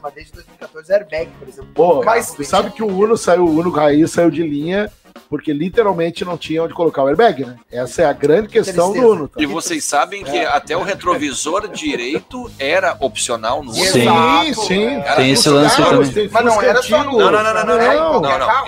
mas 0.01 0.13
desde 0.13 0.33
2014 0.33 0.93
airbag, 0.93 1.29
por 1.39 1.47
exemplo. 1.47 1.69
Pô, 1.73 2.03
Mas- 2.03 2.27
você 2.27 2.43
sabe 2.43 2.71
que 2.71 2.83
o 2.83 2.87
Uno 2.87 3.17
saiu, 3.17 3.45
o 3.45 3.59
Uno 3.59 3.69
Raiz 3.69 4.11
saiu 4.11 4.29
de 4.29 4.43
linha 4.43 4.91
porque 5.29 5.51
literalmente 5.51 6.23
não 6.23 6.37
tinha 6.37 6.63
onde 6.63 6.73
colocar 6.73 7.03
o 7.03 7.07
airbag, 7.07 7.43
né? 7.43 7.57
Essa 7.71 8.03
é 8.03 8.05
a 8.05 8.13
grande 8.13 8.47
questão 8.49 8.93
do. 8.93 9.11
Uno. 9.11 9.27
Tá? 9.27 9.41
E 9.41 9.45
vocês 9.45 9.83
sabem 9.83 10.23
que 10.23 10.37
até 10.39 10.77
o 10.77 10.83
retrovisor 10.83 11.67
direito 11.67 12.49
era 12.59 12.95
opcional 12.99 13.63
no 13.63 13.71
Uno. 13.71 13.83
Sim. 13.83 13.91
Sim, 13.91 14.01
Exato, 14.01 14.67
sim. 14.67 14.85
é. 14.85 15.15
Tem 15.15 15.31
esse 15.31 15.49
lance 15.49 15.77
Carros, 15.77 16.09
também. 16.09 16.29
Mas 16.31 16.45
não 16.45 16.61
era 16.61 16.81
só 16.81 17.03
no 17.03 17.09
antigo. 17.09 17.19
Não, 17.19 17.31
não, 17.31 17.43
não, 17.43 17.53
não, 17.53 17.65
não, 17.65 17.81
É, 17.81 17.93
em 17.93 17.97
não. 17.97 18.21
Não, 18.21 18.39
não, 18.39 18.67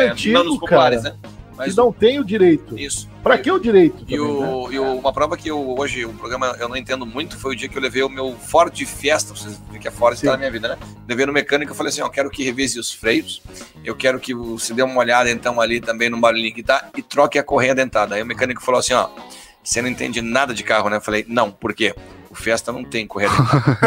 É, 0.00 0.08
antigo, 0.10 0.34
nanos 0.38 0.58
populares, 0.58 1.02
cara. 1.02 1.14
né? 1.22 1.37
Mas 1.58 1.76
não 1.76 1.92
tem 1.92 2.18
o 2.18 2.24
direito. 2.24 2.78
Isso. 2.78 3.08
Pra 3.22 3.36
que 3.36 3.50
o 3.50 3.58
direito? 3.58 4.04
E, 4.08 4.16
também, 4.16 4.40
né? 4.40 4.46
o, 4.48 4.72
e 4.72 4.78
o- 4.78 4.98
uma 4.98 5.12
prova 5.12 5.36
que 5.36 5.48
eu, 5.50 5.76
hoje 5.78 6.04
o 6.06 6.12
programa 6.14 6.56
eu 6.58 6.68
não 6.68 6.76
entendo 6.76 7.04
muito 7.04 7.36
foi 7.38 7.52
o 7.54 7.56
dia 7.56 7.68
que 7.68 7.76
eu 7.76 7.82
levei 7.82 8.02
o 8.02 8.08
meu 8.08 8.34
Ford 8.36 8.74
Fiesta. 8.86 9.34
Vocês 9.34 9.60
viram 9.68 9.80
que 9.80 9.88
a 9.88 9.92
Ford 9.92 10.14
Sim. 10.16 10.26
está 10.26 10.32
na 10.32 10.38
minha 10.38 10.50
vida, 10.50 10.68
né? 10.68 10.78
Levei 11.08 11.26
no 11.26 11.32
mecânico 11.32 11.72
e 11.72 11.76
falei 11.76 11.90
assim: 11.90 12.00
ó, 12.00 12.08
quero 12.08 12.30
que 12.30 12.42
revise 12.44 12.78
os 12.78 12.92
freios, 12.92 13.42
eu 13.84 13.94
quero 13.96 14.18
que 14.20 14.32
você 14.34 14.72
dê 14.72 14.82
uma 14.82 14.98
olhada 15.00 15.30
então 15.30 15.60
ali 15.60 15.80
também 15.80 16.08
no 16.08 16.18
barulhinho 16.18 16.54
que 16.54 16.62
tá 16.62 16.88
e 16.96 17.02
troque 17.02 17.38
a 17.38 17.42
correia 17.42 17.74
dentada. 17.74 18.14
Aí 18.14 18.22
o 18.22 18.26
mecânico 18.26 18.62
falou 18.62 18.78
assim: 18.78 18.94
ó, 18.94 19.08
você 19.62 19.82
não 19.82 19.88
entende 19.88 20.22
nada 20.22 20.54
de 20.54 20.62
carro, 20.62 20.88
né? 20.88 20.96
Eu 20.96 21.00
falei: 21.00 21.24
não, 21.28 21.50
por 21.50 21.74
quê? 21.74 21.94
O 22.30 22.34
Fiesta 22.34 22.70
não 22.70 22.84
tem 22.84 23.06
correia 23.06 23.30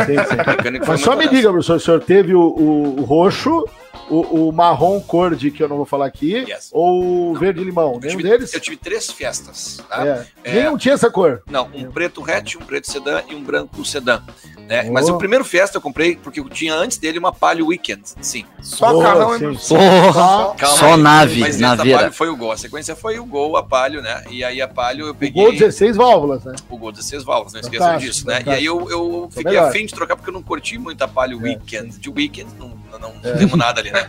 dentada. 0.07 0.57
O 0.83 0.87
Mas 0.87 1.01
só 1.01 1.15
me 1.15 1.27
diga, 1.27 1.49
professor, 1.51 1.75
o 1.75 1.79
senhor 1.79 2.03
teve 2.03 2.33
o, 2.33 2.41
o- 2.41 2.99
o 2.99 3.03
roxo, 3.03 3.65
o, 4.09 4.49
o 4.49 4.51
marrom 4.51 4.99
cor 4.99 5.35
de 5.35 5.51
que 5.51 5.61
eu 5.63 5.69
não 5.69 5.77
vou 5.77 5.85
falar 5.85 6.05
aqui, 6.05 6.45
Yes. 6.47 6.69
ou 6.71 7.31
o 7.31 7.35
verde 7.35 7.63
limão? 7.63 7.99
Nenhum 7.99 8.17
tive, 8.17 8.23
deles? 8.23 8.53
eu 8.53 8.59
tive 8.59 8.77
três 8.77 9.09
festas, 9.11 9.81
tá? 9.89 10.05
É. 10.05 10.25
É. 10.43 10.53
Nenhum 10.55 10.77
tinha 10.77 10.93
essa 10.93 11.09
cor. 11.09 11.41
Não, 11.49 11.69
um 11.73 11.91
preto 11.91 12.23
hatch, 12.29 12.55
um 12.55 12.65
preto 12.65 12.89
sedã 12.91 13.21
e 13.29 13.35
um 13.35 13.43
branco 13.43 13.83
sedã. 13.85 14.21
Né? 14.67 14.85
Oh. 14.87 14.93
Mas 14.93 15.09
o 15.09 15.17
primeiro 15.17 15.43
Fiesta 15.43 15.77
eu 15.77 15.81
comprei 15.81 16.15
porque 16.15 16.39
eu 16.39 16.47
tinha 16.49 16.73
antes 16.73 16.97
dele 16.97 17.19
uma 17.19 17.33
Palio 17.33 17.67
Weekend, 17.67 18.03
sim. 18.21 18.45
Só 18.61 18.91
Boa, 18.93 19.03
carrão, 19.03 19.33
hein, 19.33 19.39
sim. 19.39 19.45
professor? 19.45 19.77
Porra, 19.77 20.55
Calma 20.55 20.77
só 20.77 20.93
aí. 20.93 20.97
nave, 21.01 21.39
Mas 21.41 21.59
naveira. 21.59 21.97
Palio 21.99 22.13
foi 22.13 22.29
o 22.29 22.37
Gol. 22.37 22.51
A 22.53 22.57
sequência 22.57 22.95
foi 22.95 23.19
o 23.19 23.25
Gol, 23.25 23.57
a 23.57 23.63
Palio, 23.63 24.01
né? 24.01 24.23
E 24.29 24.43
aí 24.43 24.61
a 24.61 24.67
Palio 24.67 25.07
eu 25.07 25.11
O 25.11 25.15
peguei 25.15 25.43
gol 25.43 25.51
16 25.51 25.97
válvulas, 25.97 26.45
né? 26.45 26.55
o 26.69 26.77
Gol 26.77 26.91
16 26.91 27.23
válvulas, 27.23 27.53
não 27.53 27.59
esqueçam 27.61 27.97
disso, 27.97 28.25
né? 28.27 28.35
E 28.35 28.37
fantástico. 28.45 28.51
aí 28.59 28.65
eu, 28.65 28.89
eu 28.89 29.27
fiquei 29.29 29.51
melhor. 29.51 29.69
afim 29.69 29.85
de 29.85 29.93
trocar 29.93 30.15
porque 30.15 30.29
eu 30.29 30.33
não 30.33 30.43
curti 30.43 30.77
muito 30.77 31.01
a 31.01 31.07
Palio 31.07 31.39
É, 31.39 31.43
Weekend. 31.43 31.99
De 31.99 32.09
Weekend 32.09 32.49
não, 32.57 32.69
não, 32.97 33.13
não 33.13 33.37
temos 33.37 33.57
nada 33.57 33.80
ali, 33.81 33.91
né? 33.91 34.07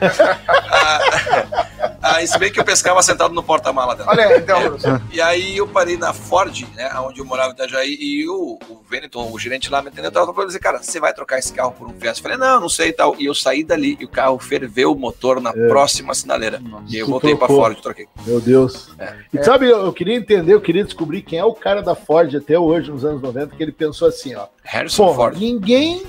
ah, 0.70 1.66
ah, 2.02 2.26
se 2.26 2.38
bem 2.38 2.50
que 2.52 2.58
eu 2.60 2.64
pescava 2.64 3.02
sentado 3.02 3.34
no 3.34 3.42
porta-mala 3.42 3.94
dela. 3.94 4.10
Olha 4.10 4.26
aí, 4.26 4.38
então. 4.38 5.00
E 5.12 5.20
aí 5.20 5.56
eu 5.56 5.66
parei 5.68 5.96
na 5.96 6.12
Ford, 6.12 6.64
né, 6.74 6.90
onde 7.00 7.20
eu 7.20 7.24
morava 7.24 7.50
em 7.50 7.52
Itajaí, 7.52 7.96
e 8.00 8.28
o, 8.28 8.58
o 8.68 8.82
Veneton, 8.88 9.30
o 9.30 9.38
gerente 9.38 9.70
lá 9.70 9.82
me 9.82 9.88
entendeu, 9.90 10.10
tava 10.10 10.32
falando 10.32 10.50
assim, 10.50 10.58
cara, 10.58 10.82
você 10.82 10.98
vai 11.00 11.12
trocar 11.12 11.38
esse 11.38 11.52
carro 11.52 11.72
por 11.72 11.88
um 11.88 11.92
Fiesta? 11.98 12.20
Eu 12.20 12.22
falei, 12.22 12.38
não, 12.38 12.60
não 12.60 12.68
sei 12.68 12.88
e 12.88 12.92
tal. 12.92 13.14
E 13.18 13.26
eu 13.26 13.34
saí 13.34 13.62
dali 13.62 13.96
e 14.00 14.04
o 14.04 14.08
carro 14.08 14.38
ferveu 14.38 14.92
o 14.92 14.96
motor 14.98 15.40
na 15.40 15.50
É. 15.50 15.68
próxima 15.68 16.14
sinaleira. 16.14 16.60
E 16.88 16.98
eu 16.98 17.06
voltei 17.06 17.34
pra 17.36 17.46
trocou. 17.46 17.64
Ford 17.64 17.78
e 17.78 17.82
troquei. 17.82 18.08
Meu 18.26 18.40
Deus. 18.40 18.90
É. 18.98 19.14
E 19.32 19.42
sabe, 19.44 19.66
eu, 19.68 19.84
eu 19.86 19.92
queria 19.92 20.16
entender, 20.16 20.52
eu 20.54 20.60
queria 20.60 20.84
descobrir 20.84 21.22
quem 21.22 21.38
é 21.38 21.44
o 21.44 21.54
cara 21.54 21.82
da 21.82 21.94
Ford 21.94 22.34
até 22.34 22.58
hoje, 22.58 22.90
nos 22.90 23.04
anos 23.04 23.22
90, 23.22 23.54
que 23.56 23.62
ele 23.62 23.72
pensou 23.72 24.08
assim, 24.08 24.34
ó. 24.34 24.46
Harrison 24.64 25.14
Ford. 25.14 25.38
ninguém 25.38 26.02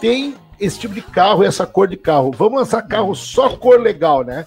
tem 0.00 0.34
esse 0.60 0.78
tipo 0.78 0.94
de 0.94 1.02
carro, 1.02 1.42
essa 1.42 1.66
cor 1.66 1.88
de 1.88 1.96
carro. 1.96 2.30
Vamos 2.36 2.60
lançar 2.60 2.82
carro 2.82 3.14
só 3.14 3.48
cor 3.56 3.80
legal, 3.80 4.22
né? 4.24 4.46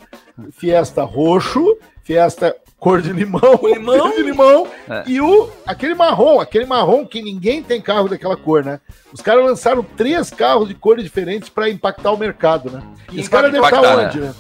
Fiesta 0.51 1.03
roxo, 1.03 1.77
Fiesta 2.03 2.55
cor 2.77 3.01
de 3.01 3.13
limão, 3.13 3.59
Limão. 3.63 4.11
de 4.15 4.21
limão 4.23 4.67
É. 4.89 5.03
e 5.07 5.21
o 5.21 5.49
aquele 5.65 5.95
marrom, 5.95 6.41
aquele 6.41 6.65
marrom 6.65 7.05
que 7.05 7.21
ninguém 7.21 7.63
tem 7.63 7.79
carro 7.81 8.09
daquela 8.09 8.35
cor, 8.35 8.63
né? 8.63 8.79
Os 9.13 9.21
caras 9.21 9.45
lançaram 9.45 9.81
três 9.95 10.29
carros 10.29 10.67
de 10.67 10.73
cores 10.73 11.03
diferentes 11.03 11.47
para 11.47 11.69
impactar 11.69 12.11
o 12.11 12.17
mercado, 12.17 12.69
né? 12.69 12.81
E 13.11 13.21
Esse 13.21 13.29
cara 13.29 13.49
deve 13.49 13.63
estar 13.65 13.77
impactar, 13.77 14.05
onde, 14.07 14.19
né? 14.19 14.33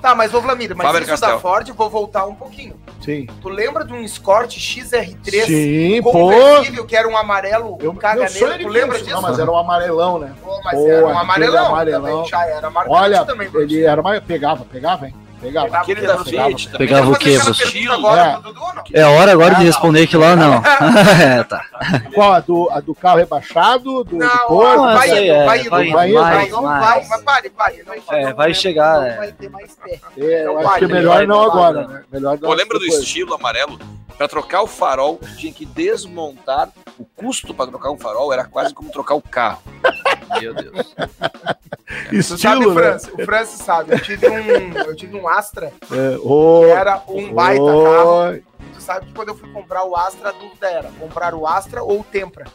Tá, 0.00 0.14
mas 0.14 0.32
ô 0.34 0.40
Vlamir, 0.40 0.74
mas 0.74 0.86
Faber 0.86 1.02
isso 1.02 1.10
Castell. 1.10 1.30
da 1.34 1.38
Ford, 1.38 1.68
vou 1.70 1.90
voltar 1.90 2.26
um 2.26 2.34
pouquinho. 2.34 2.74
Sim. 3.00 3.26
Tu 3.40 3.48
lembra 3.48 3.84
de 3.84 3.92
um 3.92 4.00
Escort 4.02 4.50
XR3 4.56 5.44
Sim, 5.46 6.02
pô. 6.02 6.10
conversível 6.12 6.84
que 6.86 6.96
era 6.96 7.06
um 7.08 7.16
amarelo, 7.16 7.76
Eu, 7.80 7.90
um 7.90 7.92
meu 7.94 8.00
caganeiro? 8.00 8.32
sonho 8.32 8.58
Tu 8.60 8.68
lembra 8.68 8.96
isso. 8.96 9.04
disso? 9.04 9.16
Não, 9.16 9.22
mas 9.22 9.38
era 9.38 9.50
um 9.50 9.56
amarelão, 9.56 10.18
né? 10.18 10.32
Pô, 10.42 10.60
mas 10.64 10.74
Pô, 10.78 10.88
era 10.88 11.06
um 11.06 11.18
amarelão. 11.18 11.66
amarelão. 11.66 12.02
Também, 12.16 12.26
já 12.28 12.46
era 12.46 12.70
marcante 12.70 12.96
Olha, 12.96 13.24
também. 13.24 13.48
ele 13.54 13.82
era 13.84 14.02
mais. 14.02 14.20
Pegava, 14.24 14.64
pegava, 14.64 15.06
hein? 15.06 15.14
Pegava. 15.44 15.66
Pegava 15.66 15.82
Aquele 15.82 16.00
o 16.00 16.06
da? 16.06 16.24
Fiat 16.24 16.68
também. 16.68 16.78
Pegava 16.86 17.10
o 17.10 17.18
quê, 17.18 17.38
professor? 17.38 17.72
pergunta 17.72 17.94
agora 17.94 18.20
É. 18.22 18.32
não? 18.32 18.84
É 18.92 19.04
hora 19.04 19.32
agora 19.32 19.54
de 19.56 19.64
responder 19.64 20.02
aquilo 20.02 20.22
lá, 20.22 20.34
não. 20.36 20.62
é, 21.22 21.44
tá. 21.44 21.64
Qual? 22.14 22.32
A 22.32 22.40
do, 22.40 22.68
a 22.70 22.80
do 22.80 22.94
carro 22.94 23.18
rebaixado? 23.18 23.84
Do, 23.84 24.04
do 24.04 24.16
Não, 24.16 24.28
corpo? 24.46 24.76
Não, 24.76 24.94
vai 24.94 25.08
indo, 25.10 25.16
é, 25.32 25.44
vai 25.44 25.60
indo, 25.60 25.70
vai 25.70 25.90
vai 25.90 26.08
indo, 26.08 26.14
indo, 26.18 26.22
mais, 26.22 26.34
vai, 26.36 26.48
não 26.50 26.62
vai, 26.62 27.06
mas 27.06 27.22
pare, 27.22 27.50
pare. 27.50 27.84
Não, 27.86 27.94
É, 28.16 28.26
não, 28.26 28.36
vai 28.36 28.48
não, 28.48 28.54
chegar, 28.54 28.98
não 29.00 29.06
é. 29.06 29.16
vai 29.16 29.32
ter 29.32 29.50
mais 29.50 29.74
pé. 29.76 30.00
É, 30.18 30.46
eu 30.46 30.52
Não 30.54 30.58
acho 30.60 30.68
vai, 30.68 30.78
que 30.78 30.84
é 30.84 30.88
não 30.88 30.94
melhor 30.94 31.14
vai, 31.16 31.26
não 31.26 31.36
não 31.36 31.44
agora, 31.50 31.84
vai, 31.86 31.94
né? 31.96 32.04
Melhor 32.10 32.38
Pô, 32.38 32.54
lembra 32.54 32.78
do 32.78 32.86
estilo 32.86 33.34
amarelo? 33.34 33.78
Pra 34.16 34.28
trocar 34.28 34.62
o 34.62 34.66
farol, 34.68 35.18
tinha 35.36 35.52
que 35.52 35.66
desmontar. 35.66 36.68
O 36.98 37.04
custo 37.04 37.52
pra 37.52 37.66
trocar 37.66 37.90
um 37.90 37.98
farol 37.98 38.32
era 38.32 38.44
quase 38.44 38.72
como 38.72 38.88
trocar 38.90 39.14
o 39.16 39.20
carro. 39.22 39.60
Meu 40.40 40.54
Deus. 40.54 40.94
Tu 42.10 42.22
sabe, 42.22 42.34
Estilo, 42.64 42.74
né? 42.74 42.82
Francis, 42.82 43.12
o 43.12 43.24
Francis 43.24 43.60
sabe, 43.60 43.92
eu 43.92 44.00
tive 44.00 44.28
um, 44.28 44.72
eu 44.78 44.96
tive 44.96 45.16
um 45.16 45.28
Astra, 45.28 45.72
É, 45.92 46.16
ô, 46.22 46.62
que 46.64 46.70
era 46.70 47.02
um 47.08 47.32
baita 47.32 47.62
carro. 47.64 48.34
ô, 48.36 48.72
Tu 48.74 48.80
sabe 48.82 49.06
que 49.06 49.12
quando 49.12 49.28
eu 49.28 49.34
fui 49.36 49.50
comprar 49.52 49.84
o 49.84 49.94
Astra, 49.94 50.30
a 50.30 50.32
dúvida 50.32 50.66
era 50.68 50.88
comprar 50.98 51.34
o 51.34 51.46
Astra 51.46 51.82
ou 51.82 52.00
o 52.00 52.04
Tempra. 52.04 52.46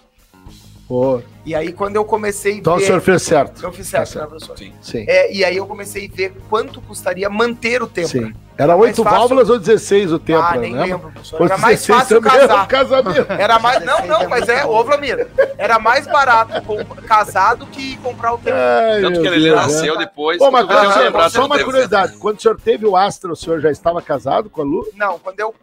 E 1.46 1.53
aí 1.53 1.72
quando 1.72 1.96
eu 1.96 2.03
comecei 2.03 2.53
a 2.53 2.55
Então 2.58 2.74
o 2.74 2.77
ver... 2.77 2.86
senhor 2.86 3.01
fez 3.01 3.22
certo. 3.22 3.63
Eu 3.63 3.72
fiz 3.72 3.88
certo, 3.88 4.12
Tá 4.13 4.19
né, 4.19 4.19
certo. 4.22 4.29
professor? 4.29 4.58
Sim. 4.58 4.74
Sim. 4.81 5.05
É, 5.08 5.31
e 5.31 5.46
aí 5.46 5.55
eu 5.58 5.65
comecei 5.67 6.10
a 6.12 6.15
ver 6.15 6.34
quanto 6.50 6.81
custaria 6.81 7.29
manter 7.29 7.81
o 7.84 7.88
Tempra. 7.88 8.10
Sim. 8.10 8.34
Era 8.58 8.75
oito 8.75 9.03
fácil- 9.03 9.19
válvulas 9.19 9.50
ou 9.50 9.58
16 9.58 10.12
o 10.12 10.19
tempo, 10.19 10.41
ah, 10.43 10.58
nem 10.58 10.74
né? 10.74 10.84
lembro, 10.84 11.12
professor. 11.12 11.41
Era 11.46 11.58
mais 11.58 11.79
16 11.79 12.00
fácil 12.00 12.17
um 12.17 12.22
casar. 12.22 12.67
casamento. 12.67 13.31
Era 13.31 13.58
mais. 13.60 13.79
Não, 13.86 14.01
16 14.01 14.10
não, 14.10 14.22
é 14.22 14.27
mas 14.27 14.50
é, 14.50 14.65
ô 14.65 14.84
Vlamir, 14.84 15.27
era 15.58 15.79
mais 15.79 16.05
barato 16.08 16.62
com- 16.63 16.84
casar 17.08 17.55
do 17.55 17.65
que 17.67 17.96
comprar 17.98 18.34
o 18.34 18.38
Tempra. 18.38 18.60
Ai, 18.96 19.01
Tanto 19.01 19.22
que 19.22 19.27
ele 19.27 19.39
Deus, 19.43 19.55
nasceu 19.55 19.93
né? 19.96 20.05
depois. 20.05 20.38
Pô, 20.39 20.51
mas 20.51 20.65
quando 20.65 20.79
o 21.25 21.29
só 21.29 21.46
uma 21.46 21.55
tempo. 21.55 21.65
curiosidade. 21.69 22.17
Quando 22.17 22.38
o 22.38 22.41
senhor 22.41 22.60
teve 22.60 22.86
o 22.86 22.98
Astra, 22.98 23.31
o 23.31 23.36
senhor 23.36 23.62
já 23.62 23.72
estava 23.72 24.01
casado 24.01 24.50
com 24.50 24.62
a 24.62 24.65
Lu? 24.65 24.86
Não, 24.93 25.17
quando 25.19 25.39
eu, 25.39 25.55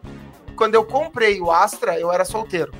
quando 0.55 0.73
eu 0.73 0.83
comprei 0.83 1.39
o 1.39 1.51
Astra, 1.51 1.99
eu 1.99 2.11
era 2.11 2.25
solteiro. 2.25 2.71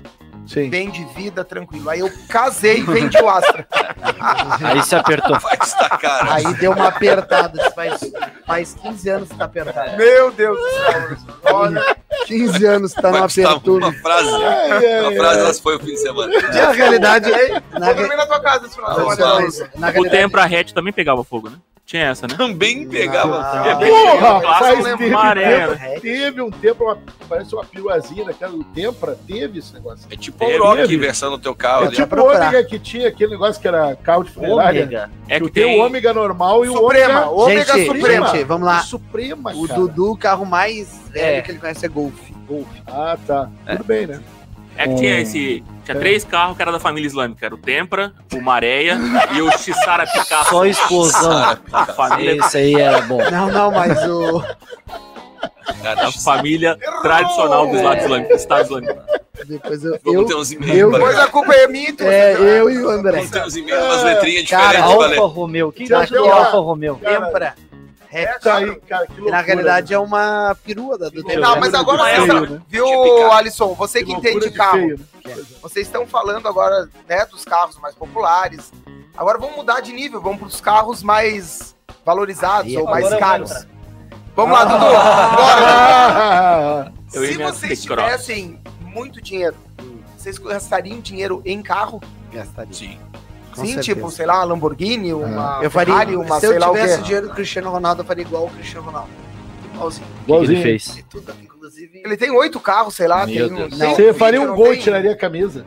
Sim. 0.48 0.70
Bem 0.70 0.90
de 0.90 1.04
vida, 1.14 1.44
tranquilo. 1.44 1.90
Aí 1.90 2.00
eu 2.00 2.12
casei 2.30 2.80
e 2.80 2.84
vendi 2.84 3.18
o 3.18 3.30
Astra. 3.30 3.68
Aí 4.64 4.82
se 4.84 4.96
apertou. 4.96 5.38
Vai 5.40 5.58
destacar. 5.58 6.32
Aí 6.34 6.54
deu 6.56 6.72
uma 6.72 6.88
apertada. 6.88 7.72
Faz, 7.72 8.00
faz 8.46 8.74
15 8.82 9.10
anos 9.10 9.30
que 9.30 9.36
tá 9.38 9.46
apertado. 9.46 9.98
Meu 9.98 10.32
Deus 10.32 10.58
do 10.58 10.70
céu. 10.70 11.18
Olha, 11.54 11.96
15 12.26 12.66
anos 12.66 12.94
que 12.94 13.02
tá 13.02 13.12
Vai 13.12 13.22
custar 13.24 13.46
apertura. 13.46 13.86
uma 13.88 13.94
frase. 13.94 14.30
Ai, 14.30 14.72
ai, 14.72 15.02
Uma 15.02 15.12
frase, 15.16 15.62
foi 15.62 15.76
o 15.76 15.80
fim 15.80 15.86
de 15.88 15.98
semana. 15.98 16.34
Na 16.42 16.72
realidade, 16.72 17.30
na, 17.72 17.92
re- 17.92 18.16
na 18.16 18.26
tua 18.26 18.40
casa 18.40 18.66
esse 18.66 18.76
final 18.76 18.94
de 19.10 19.16
semana. 19.16 19.70
na 19.76 19.88
O 19.88 19.92
realidade, 19.92 20.10
Tempra 20.10 20.44
hatch 20.46 20.72
também 20.72 20.94
pegava 20.94 21.24
fogo, 21.24 21.50
né? 21.50 21.58
Tinha 21.86 22.08
essa, 22.08 22.28
né? 22.28 22.36
Também 22.36 22.86
pegava. 22.86 23.40
Ah, 23.40 23.66
É 23.66 23.76
Porra, 23.76 24.60
faz 24.60 24.84
teve, 24.84 25.10
Maré, 25.10 25.68
tempo, 25.68 26.02
teve 26.02 26.42
um 26.42 26.52
tempo, 26.52 26.84
uma, 26.84 26.98
parece 27.30 27.56
uma 27.56 27.64
piruazinha 27.64 28.26
daquela 28.26 28.52
do 28.52 28.64
Tempra, 28.66 29.18
teve 29.26 29.60
esse 29.60 29.74
negócio. 29.74 30.06
É 30.12 30.18
tipo 30.18 30.37
o 30.46 30.50
Teve, 30.50 30.58
Rock 30.60 30.98
versão 30.98 31.32
no 31.32 31.38
teu 31.40 31.54
carro 31.56 31.84
É 31.84 31.88
ali. 31.88 31.96
tipo 31.96 32.16
o. 32.16 32.26
Ômega 32.26 32.64
que 32.64 32.78
tinha 32.80 33.08
aquele 33.10 33.32
negócio 33.32 33.62
que 33.62 33.68
era 33.68 33.96
carro 33.98 34.24
de 34.24 34.32
funerária. 34.32 34.84
Ômega. 34.84 35.10
É 35.28 35.40
que 35.40 35.46
que 35.46 35.52
tem 35.52 35.64
tem 35.66 35.80
o 35.82 35.86
Ômega 35.86 36.14
normal 36.14 36.64
e 36.64 36.68
Suprema, 36.68 37.28
o 37.30 37.40
Ômega 37.42 37.74
gente, 37.74 37.86
Suprema. 37.88 38.28
gente, 38.28 38.44
vamos 38.44 38.68
lá. 38.68 38.80
O 38.80 38.84
Suprema, 38.84 39.54
O 39.56 39.68
cara. 39.68 39.80
Dudu, 39.80 40.12
o 40.12 40.18
carro 40.18 40.46
mais 40.46 41.00
velho 41.10 41.38
É. 41.38 41.42
que 41.42 41.52
ele 41.52 41.60
conhece 41.60 41.86
é 41.86 41.90
Golf. 41.90 42.14
Golf. 42.48 42.68
Ah, 42.88 43.18
tá. 43.26 43.50
Tudo 43.68 43.84
bem, 43.84 44.08
né? 44.08 44.22
É 44.80 44.88
que 44.88 44.96
tinha 44.96 45.20
esse. 45.22 45.64
Tinha 45.84 45.98
três 45.98 46.24
carros 46.24 46.56
que 46.56 46.62
era 46.62 46.72
da 46.72 46.80
família 46.80 47.08
islâmica. 47.08 47.44
Era 47.44 47.56
o 47.56 47.58
Tempra, 47.58 48.14
o 48.32 48.40
Maréia 48.40 48.96
e 49.34 49.42
o 49.42 49.52
Xissara 49.58 50.06
Picasso. 50.06 50.52
Só 50.52 50.66
explosão. 50.68 51.58
A 51.74 51.86
família, 51.88 52.38
Esse 52.46 52.58
aí 52.60 52.76
era 52.76 53.02
bom. 53.02 53.18
Não, 53.32 53.50
não, 53.52 53.72
mas 53.72 53.98
o. 54.08 54.44
Cara, 55.82 56.08
a 56.08 56.12
família 56.12 56.78
tradicional 57.02 57.68
do 57.68 57.76
Estado 57.76 58.02
Islâmico. 58.02 58.30
do 58.30 58.36
Estado 58.36 58.62
Islâmico. 58.66 58.94
Depois 59.48 59.84
eu. 59.84 60.00
Vamos 60.04 60.22
eu 60.22 60.26
ter 60.28 60.36
uns 60.36 60.52
e-mails. 60.52 60.78
eu- 60.78 60.92
Depois 60.92 61.18
a 61.20 61.28
culpa 61.28 61.54
é 61.54 61.68
minha 61.68 61.90
e 61.90 61.94
tu. 61.94 62.04
é, 62.04 62.34
eu 62.60 62.70
e 62.70 62.78
o 62.84 62.90
André. 62.90 63.18
Vamos 63.18 63.32
ter 63.32 63.44
uns 63.46 63.56
e-mails, 63.56 63.84
umas 63.86 64.04
letrinhas 64.04 64.50
Cara, 64.50 64.66
diferentes. 64.68 64.92
Alfa 64.94 65.08
valeu. 65.08 65.28
Romeo. 65.28 65.72
Quem 65.72 65.88
gosta 65.88 66.22
uma- 66.22 66.34
Alfa 66.34 66.58
Romeo? 66.58 66.96
Tempra. 66.96 67.56
É, 68.10 68.26
aí, 68.50 68.76
cara, 68.88 69.06
que 69.06 69.12
loucura. 69.20 69.32
Na 69.32 69.42
realidade 69.42 69.94
é 69.94 70.00
uma 70.00 70.56
perua 70.64 70.98
da 70.98 71.10
do 71.10 71.22
Não, 71.24 71.60
mas 71.60 71.74
agora 71.74 72.06
pensa, 72.06 72.40
né? 72.42 72.62
viu. 72.70 73.32
Alisson? 73.34 73.74
Você 73.74 74.02
que 74.04 74.14
entende 74.14 74.40
de 74.40 74.52
carro, 74.52 74.78
feio, 74.80 75.00
né? 75.26 75.36
vocês 75.62 75.86
estão 75.88 76.08
falando 76.08 76.48
agora 76.48 76.88
né, 77.08 77.26
dos 77.26 77.44
carros 77.44 77.78
mais 77.80 77.94
populares. 77.96 78.72
Agora 79.16 79.38
vamos 79.38 79.58
mudar 79.58 79.82
de 79.82 79.92
nível, 79.92 80.22
vamos 80.22 80.40
para 80.40 80.48
os 80.48 80.62
carros 80.62 81.04
mais 81.04 81.76
valorizados 82.06 82.68
Aí, 82.72 82.78
ou 82.78 82.86
mais 82.86 83.10
caros. 83.16 83.52
Vamos 84.36 84.58
lá, 84.58 84.64
Dudu. 84.66 84.86
Bora. 84.88 85.68
Ah, 85.70 86.92
Se 87.10 87.38
vocês 87.38 87.82
tivessem 87.82 88.60
muito 88.98 89.22
dinheiro, 89.22 89.56
vocês 90.18 90.38
gastariam 90.38 91.00
dinheiro 91.00 91.42
em 91.46 91.62
carro? 91.62 92.02
Gastaria. 92.34 92.74
Sim. 92.74 92.98
Com 93.56 93.62
Sim, 93.66 93.74
certeza. 93.74 93.96
tipo, 93.96 94.12
sei 94.12 94.26
lá, 94.26 94.36
uma 94.38 94.44
Lamborghini, 94.46 95.14
uma 95.14 95.60
Eu 95.64 95.72
faria. 95.72 95.94
Ferrari, 95.94 96.16
uma 96.16 96.40
se 96.40 96.46
eu 96.46 96.50
sei 96.52 96.60
lá 96.60 96.70
o 96.70 96.74
tivesse 96.76 96.98
quê. 96.98 97.04
dinheiro 97.04 97.28
do 97.28 97.34
Cristiano 97.34 97.70
Ronaldo, 97.72 98.02
eu 98.02 98.06
faria 98.06 98.24
igual 98.24 98.46
o 98.46 98.50
Cristiano 98.52 98.86
Ronaldo. 98.86 99.10
Igualzinho. 99.74 100.06
O 100.06 100.10
que 100.10 100.26
que 100.26 100.32
ele 100.32 100.34
Igualzinho. 100.34 100.62
fez? 100.62 101.04
Ele 102.06 102.18
tem 102.18 102.30
oito 102.32 102.60
carros, 102.60 102.96
sei 102.96 103.08
lá. 103.08 103.26
Meu 103.26 103.50
tem 103.50 103.58
um- 103.66 103.70
Não, 103.78 103.96
Você 103.96 104.14
faria 104.14 104.42
um 104.42 104.56
gol 104.56 104.68
e 104.68 104.76
tem. 104.76 104.82
tiraria 104.84 105.12
a 105.12 105.16
camisa. 105.16 105.66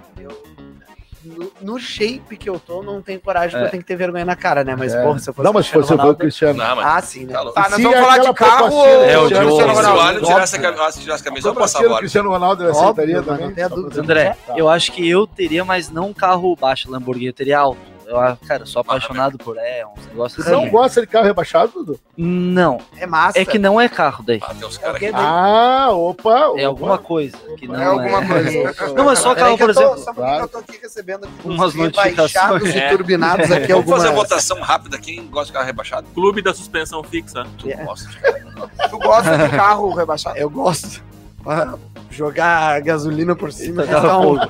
No, 1.61 1.79
shape 1.79 2.37
que 2.37 2.49
eu 2.49 2.59
tô, 2.59 2.83
não 2.83 3.01
tenho 3.01 3.21
coragem, 3.21 3.49
É. 3.49 3.51
porque 3.53 3.67
eu 3.67 3.71
tenho 3.71 3.83
que 3.83 3.87
ter 3.87 3.97
vergonha 3.97 4.25
na 4.25 4.37
cara, 4.37 4.63
né? 4.65 4.75
Mas, 4.77 4.95
É. 4.95 5.03
porra, 5.03 5.19
se 5.19 5.31
eu 5.31 5.35
fosse 5.35 5.45
Não, 5.47 5.53
mas 5.53 5.67
se 5.67 5.73
fosse 5.73 5.93
o 5.93 5.97
Ronaldo- 5.97 6.19
Cristiano. 6.19 6.59
Não, 6.59 6.77
mas. 6.77 6.87
Ah, 6.87 7.01
sim, 7.03 7.25
né? 7.27 7.33
Tá. 7.33 7.45
Tá, 7.53 7.63
nós 7.63 7.75
Se 7.75 7.83
vamos 7.83 7.99
falar 7.99 8.19
de 8.19 8.33
carro 8.35 8.75
ou 8.75 8.87
É, 8.87 9.19
o 9.19 9.21
Cristiano 9.27 9.29
Diogo. 9.29 9.57
Se 9.57 9.63
o 9.63 9.73
Ronaldo? 9.75 10.21
Tirasse 10.27 10.57
a 10.57 11.25
camisa, 11.25 11.49
eu 11.49 11.55
passava 11.55 11.85
agora. 11.85 12.01
Cristiano 12.01 12.29
Ronaldo 12.31 12.69
aceitaria 12.69 13.17
mas 13.17 13.27
também? 13.27 13.49
dizer. 13.89 14.01
André, 14.01 14.37
eu 14.57 14.69
acho 14.69 14.93
que 14.93 15.09
eu 15.09 15.27
teria, 15.27 15.65
mas 15.65 15.91
não 15.91 16.09
um 16.09 16.13
carro 16.13 16.55
baixo, 16.57 16.91
Lamborghini, 16.91 17.29
eu 17.29 17.33
teria 17.33 17.59
alto. 17.59 17.79
Eu, 18.11 18.19
ah, 18.19 18.37
cara, 18.45 18.67
sou 18.67 18.81
apaixonado 18.81 19.39
por 19.39 19.57
é, 19.57 19.85
uns 19.87 20.05
negócios 20.07 20.45
Você 20.45 20.51
não 20.51 20.63
assim. 20.63 20.71
gosta 20.71 21.01
de 21.01 21.07
carro 21.07 21.27
rebaixado, 21.27 21.71
Dudu? 21.73 22.01
Não, 22.17 22.79
É 22.97 23.07
massa. 23.07 23.39
é 23.39 23.45
que 23.45 23.57
não 23.57 23.81
é 23.81 23.89
carro 23.89 24.25
daí. 24.25 24.41
Ah, 24.43 24.53
tem 24.53 24.67
uns 24.67 24.81
É. 24.83 25.11
Ah, 25.15 25.91
opa. 25.93 26.31
É 26.39 26.45
opa. 26.47 26.67
alguma 26.67 26.99
coisa 26.99 27.37
que 27.57 27.69
não 27.69 27.77
É 27.81 27.85
alguma 27.85 28.27
coisa. 28.27 28.51
Não, 28.95 29.05
mas 29.05 29.19
só 29.21 29.33
carro, 29.35 29.57
por 29.57 29.71
exemplo. 29.71 29.97
Só 29.99 30.05
porque 30.07 30.21
Claro. 30.21 30.43
eu 30.45 30.49
tô 30.49 30.59
aqui 30.59 30.79
recebendo 30.83 31.25
aqui 31.25 31.33
Umas 31.45 31.73
notificações. 31.75 32.75
e 32.75 32.79
É. 32.81 32.89
turbinados 32.89 33.51
aqui 33.53 33.73
Vamos 33.73 33.89
fazer 33.89 34.07
a 34.07 34.11
algumas... 34.11 34.29
votação 34.29 34.61
rápida. 34.61 34.99
Quem 34.99 35.27
gosta 35.29 35.47
de 35.47 35.53
carro 35.53 35.67
rebaixado? 35.67 36.07
Clube 36.13 36.43
da 36.43 36.53
suspensão 36.53 37.05
fixa. 37.05 37.47
Tu 37.59 37.71
É. 37.71 37.77
gosta. 37.85 38.09
Tu 38.91 38.99
gosta 38.99 39.39
de 39.39 39.49
carro 39.57 39.95
rebaixado? 39.95 40.37
Eu 40.37 40.51
gosto. 40.51 41.01
Ah, 42.11 42.15
Jogar 42.15 42.81
gasolina 42.83 43.37
por 43.37 43.53
cima. 43.53 43.85
Ficar 43.85 44.19
um- 44.19 44.23
fogo. 44.37 44.41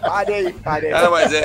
Pare 0.00 0.34
aí, 0.34 0.52
pare 0.54 0.86
aí. 0.86 0.92
Cara, 0.92 1.10
mas 1.10 1.32
é. 1.32 1.38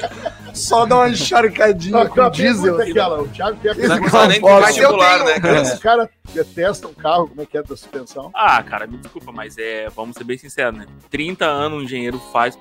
é- 0.00 0.10
Só 0.52 0.84
dá 0.84 0.96
uma 0.96 1.08
encharcadinha 1.08 2.06
com 2.08 2.20
a 2.20 2.28
diesel. 2.28 2.80
aquela, 2.80 3.22
o 3.22 3.28
Thiago 3.28 3.58
Não 3.64 3.74
precisa 3.74 4.26
nem 4.26 4.40
vestibular, 4.40 5.18
tenho- 5.18 5.24
né, 5.26 5.40
cara? 5.40 5.62
Os 5.62 5.78
caras 5.78 6.08
detestam 6.34 6.92
carro, 6.92 7.28
como 7.28 7.40
é 7.42 7.46
que 7.46 7.56
é 7.56 7.62
da 7.62 7.68
suspensão? 7.68 8.30
Ah, 8.34 8.62
cara, 8.62 8.86
me 8.86 8.98
desculpa, 8.98 9.32
mas 9.32 9.56
é, 9.58 9.88
vamos 9.94 10.16
ser 10.16 10.24
bem 10.24 10.36
sinceros, 10.36 10.76
né? 10.78 10.86
30 11.10 11.46
anos 11.46 11.78
um 11.78 11.82
engenheiro 11.82 12.20
faz, 12.32 12.58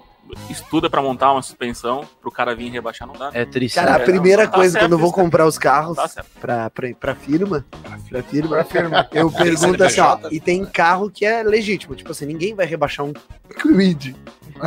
estuda 0.49 0.89
pra 0.89 1.01
montar 1.01 1.31
uma 1.31 1.41
suspensão, 1.41 2.07
pro 2.21 2.31
cara 2.31 2.55
vir 2.55 2.69
rebaixar 2.71 3.07
não 3.07 3.15
dá. 3.15 3.29
É 3.33 3.45
triste. 3.45 3.75
Cara, 3.75 3.95
a 3.95 3.99
É, 3.99 4.03
primeira 4.05 4.43
não, 4.43 4.51
tá 4.51 4.57
coisa 4.57 4.71
certo 4.73 4.83
quando 4.85 4.91
eu 4.93 4.97
vou 4.99 5.09
né? 5.09 5.15
comprar 5.15 5.45
os 5.45 5.57
carros 5.57 5.95
Tá 5.97 6.09
pra, 6.39 6.69
pra, 6.69 6.89
pra 6.99 7.15
firma, 7.15 7.65
pra 8.09 8.23
firma, 8.23 8.49
Pra 8.55 8.63
firma. 8.65 9.07
eu 9.11 9.31
pergunto 9.31 9.83
assim, 9.83 10.01
ó, 10.01 10.17
e 10.31 10.39
tem 10.39 10.65
carro 10.65 11.09
que 11.09 11.25
é 11.25 11.41
legítimo, 11.43 11.95
tipo 11.95 12.11
assim, 12.11 12.25
ninguém 12.25 12.53
vai 12.53 12.65
rebaixar 12.65 13.05
um 13.05 13.13
Kwid, 13.61 14.15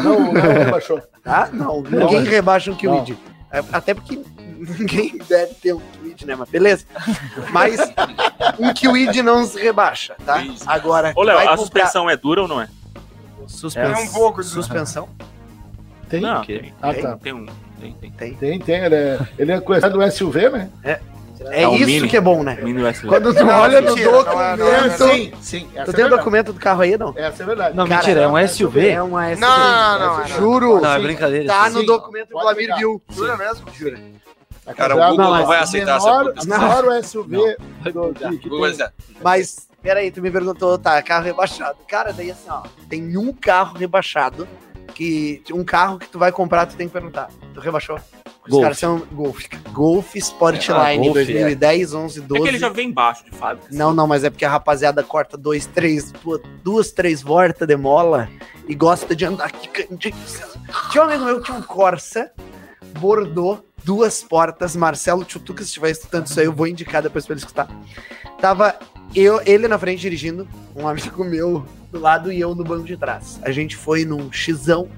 Não, 0.03 0.33
não, 0.33 0.41
rebaixou. 0.43 1.01
tá? 1.23 1.49
Não, 1.53 1.83
ninguém 1.83 2.21
mas- 2.21 2.29
rebaixa 2.29 2.71
um 2.73 2.77
Kwid. 2.77 3.17
É, 3.51 3.63
Até 3.73 3.93
porque 3.95 4.19
ninguém 4.59 5.19
deve 5.29 5.55
ter 5.55 5.75
um 5.75 5.81
Kwid, 6.01 6.27
né? 6.27 6.35
Mas 6.35 6.49
beleza. 6.49 6.87
Mas 7.51 7.79
um 8.59 8.73
Kwid 8.73 9.23
não 9.23 9.45
se 9.45 9.61
rebaixa, 9.61 10.17
tá? 10.25 10.43
Isso. 10.43 10.65
Agora, 10.67 11.13
Ô, 11.15 11.23
Léo, 11.23 11.37
a 11.37 11.41
comprar 11.43 11.57
suspensão 11.59 12.09
é 12.09 12.17
dura 12.17 12.43
ou 12.43 12.49
não 12.49 12.61
é? 12.61 12.69
suspensão. 13.47 13.93
É 13.93 13.99
um 14.05 14.09
pouco. 14.13 14.43
Suspensão? 14.43 15.09
Tem? 16.13 16.21
Não, 16.21 16.43
quê? 16.43 16.59
tem. 16.61 16.75
Ah, 16.83 16.93
tem, 16.93 17.03
tá. 17.03 17.17
tem 17.17 17.33
um. 17.33 17.47
Tem, 17.81 17.93
tem. 17.95 18.11
Tem. 18.13 18.35
Tem, 18.35 18.59
tem. 18.61 18.85
Ele 18.85 18.95
é, 18.95 19.19
ele 19.39 19.53
é 19.53 19.61
conhecido 19.61 19.99
do 19.99 20.11
SUV, 20.13 20.51
né? 20.51 20.69
É 20.85 21.01
É 21.51 21.67
o 21.67 21.75
isso 21.75 21.87
Mini. 21.87 22.09
que 22.09 22.17
é 22.17 22.21
bom, 22.21 22.43
né? 22.43 22.57
Quando 23.09 23.35
tu 23.35 23.45
Não, 23.45 23.59
olha 23.61 23.81
no 23.81 23.89
mentira, 23.89 24.11
não 24.13 24.21
é- 24.21 24.57
não 24.57 24.69
é 24.69 24.89
documento. 24.89 25.15
sim, 25.15 25.33
sim. 25.41 25.69
Essa 25.75 25.85
Tu 25.87 25.91
é 25.91 25.95
tem 25.95 26.05
o 26.05 26.09
verdade. 26.09 26.17
documento 26.17 26.53
do 26.53 26.61
carro 26.61 26.83
aí, 26.83 26.97
não? 26.99 27.15
Essa 27.17 27.43
é 27.43 27.47
verdade. 27.47 27.77
Não, 27.77 27.85
Cara, 27.89 27.99
mentira, 28.01 28.21
é 28.21 28.29
um 28.29 28.39
SUV? 28.49 28.89
É 28.91 29.03
uma 29.03 29.25
SUV. 29.31 29.41
Não, 29.41 29.99
não, 29.99 30.19
não. 30.19 30.27
Juro. 30.29 30.81
Não, 30.81 30.93
é 30.93 30.97
Sim. 30.99 31.03
brincadeira. 31.03 31.47
Tá 31.49 31.65
isso. 31.67 31.75
no 31.75 31.81
Sim. 31.81 31.87
documento 31.87 32.29
que 32.29 32.35
o 32.37 32.55
pegar. 32.55 32.77
viu. 32.77 33.03
Jura 33.11 33.37
mesmo? 33.37 33.67
Jura. 33.73 33.99
Cara, 34.77 34.95
o 34.95 35.11
Google 35.11 35.35
não, 35.35 35.47
vai 35.47 35.59
aceitar 35.59 35.97
essa 35.97 36.07
menor, 36.19 36.35
menor 36.47 36.85
o 36.85 37.03
SUV 37.03 37.57
do, 37.93 38.13
que, 38.15 38.39
que 38.39 38.49
dizer. 38.49 38.93
Mas, 39.21 39.67
peraí, 39.83 40.13
tu 40.13 40.23
me 40.23 40.31
perguntou, 40.31 40.79
tá, 40.79 41.03
carro 41.03 41.25
rebaixado. 41.25 41.79
Cara, 41.89 42.13
daí 42.13 42.31
assim, 42.31 42.49
ó, 42.49 42.63
tem 42.89 43.17
um 43.19 43.33
carro 43.33 43.77
rebaixado 43.77 44.47
que. 44.93 45.43
Um 45.53 45.65
carro 45.65 45.99
que 45.99 46.09
tu 46.09 46.19
vai 46.19 46.31
comprar, 46.33 46.67
tu 46.67 46.77
tem 46.77 46.87
que 46.87 46.93
perguntar. 46.93 47.29
Tu 47.55 47.61
rebaixou? 47.61 47.99
Os 48.45 48.51
Golf. 48.51 48.63
caras 48.63 48.79
são 48.79 48.99
Golf. 49.13 49.45
Golf 49.73 50.17
Sportline 50.17 50.75
Ah, 50.77 50.97
Golf, 50.97 51.15
2010, 51.15 51.95
11, 51.95 52.19
É 52.19 52.23
12. 52.23 52.43
que 52.43 52.49
ele 52.49 52.59
já 52.59 52.69
vem 52.69 52.89
embaixo 52.89 53.25
de 53.25 53.31
fábrica. 53.31 53.69
Não, 53.71 53.95
não, 53.95 54.07
mas 54.07 54.25
é 54.25 54.31
porque 54.31 54.45
a 54.45 54.51
rapaziada 54.51 55.03
corta 55.05 55.37
dois, 55.37 55.65
três, 55.67 56.13
duas, 56.65 56.91
três 56.91 57.23
voltas 57.23 57.69
de 57.69 57.77
mola 57.77 58.29
e 58.69 58.75
gosta 58.75 59.15
de 59.15 59.25
andar 59.25 59.45
aqui. 59.47 59.69
De... 59.95 60.13
Tinha 60.91 61.05
um 61.05 61.07
amigo 61.09 61.25
meu 61.25 61.39
que 61.41 61.45
tinha 61.47 61.57
um 61.59 61.63
Corsa, 61.63 62.33
Bordeaux, 62.99 63.61
duas 63.85 64.23
portas. 64.25 64.75
Marcelo 64.75 65.25
Chutuca, 65.29 65.63
se 65.63 65.69
estiver 65.69 65.91
escutando 65.91 66.27
isso 66.27 66.41
aí, 66.41 66.47
eu 66.47 66.53
vou 66.53 66.67
indicar 66.67 67.01
depois 67.03 67.25
pra 67.25 67.35
ele 67.35 67.41
escutar. 67.41 67.69
Tava 68.41 68.77
eu, 69.21 69.41
ele 69.45 69.69
na 69.69 69.79
frente 69.79 70.01
dirigindo, 70.01 70.49
um 70.75 70.89
amigo 70.89 71.25
meu 71.25 71.65
do 71.91 71.99
lado 72.01 72.33
e 72.33 72.41
eu 72.41 72.55
no 72.55 72.65
banco 72.65 72.85
de 72.85 72.97
trás. 72.97 73.39
A 73.43 73.51
gente 73.51 73.77
foi 73.77 74.05
num 74.05 74.31
xão 74.33 74.89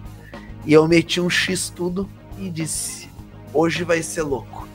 e 0.64 0.72
eu 0.72 0.86
meti 0.86 1.20
um 1.20 1.28
X 1.30 1.68
tudo 1.74 2.08
e 2.38 2.48
disse: 2.48 3.08
hoje 3.52 3.82
vai 3.84 4.02
ser 4.02 4.22
louco. 4.22 4.68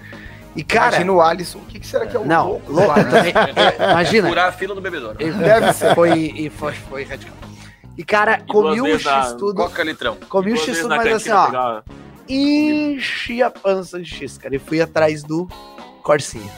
E 0.56 0.64
cara. 0.64 0.88
Imagina 0.96 1.12
o 1.14 1.22
Alisson. 1.22 1.60
O 1.60 1.62
que, 1.66 1.80
que 1.80 1.88
será 1.88 2.06
que 2.08 2.18
é 2.18 2.20
o 2.20 2.26
não, 2.26 2.48
louco? 2.50 2.72
louco 2.72 2.94
também. 2.96 3.34
É, 3.80 3.92
Imagina, 3.92 4.28
Furar 4.30 4.48
a 4.48 4.52
fila 4.52 4.76
do 4.76 4.82
bebedouro. 4.82 5.18
deve 5.18 5.74
ser. 5.74 5.96
Foi, 5.96 6.12
e 6.36 6.50
foi, 6.50 6.74
foi 6.74 7.04
radical. 7.04 7.36
E, 7.98 8.04
cara, 8.04 8.38
duas 8.38 8.48
comi 8.48 8.82
o 8.82 9.00
X 9.00 9.34
tudo. 9.34 9.56
Coca 9.56 9.84
litrão. 9.84 10.18
Comi 10.28 10.54
o 10.54 10.58
X 10.58 10.80
tudo, 10.80 10.90
mas 10.96 11.14
assim, 11.14 11.30
ó. 11.32 11.46
pegar- 11.46 11.84
Enchi 12.28 13.42
a 13.44 13.50
pança 13.50 14.00
de 14.00 14.10
X, 14.10 14.38
cara. 14.38 14.56
E 14.56 14.60
fui 14.60 14.82
atrás 14.82 15.24
do 15.24 15.48
Corsinha. 16.04 16.50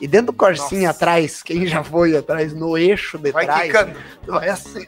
E 0.00 0.06
dentro 0.06 0.26
do 0.26 0.32
Corsinha 0.32 0.88
Nossa. 0.88 0.96
atrás, 0.98 1.42
quem 1.42 1.66
já 1.66 1.82
foi 1.82 2.16
atrás, 2.16 2.52
no 2.54 2.78
eixo 2.78 3.18
de 3.18 3.32
Vai 3.32 3.44
trás, 3.46 3.66
quicando. 3.66 3.92
vai 4.26 4.48
assim. 4.48 4.84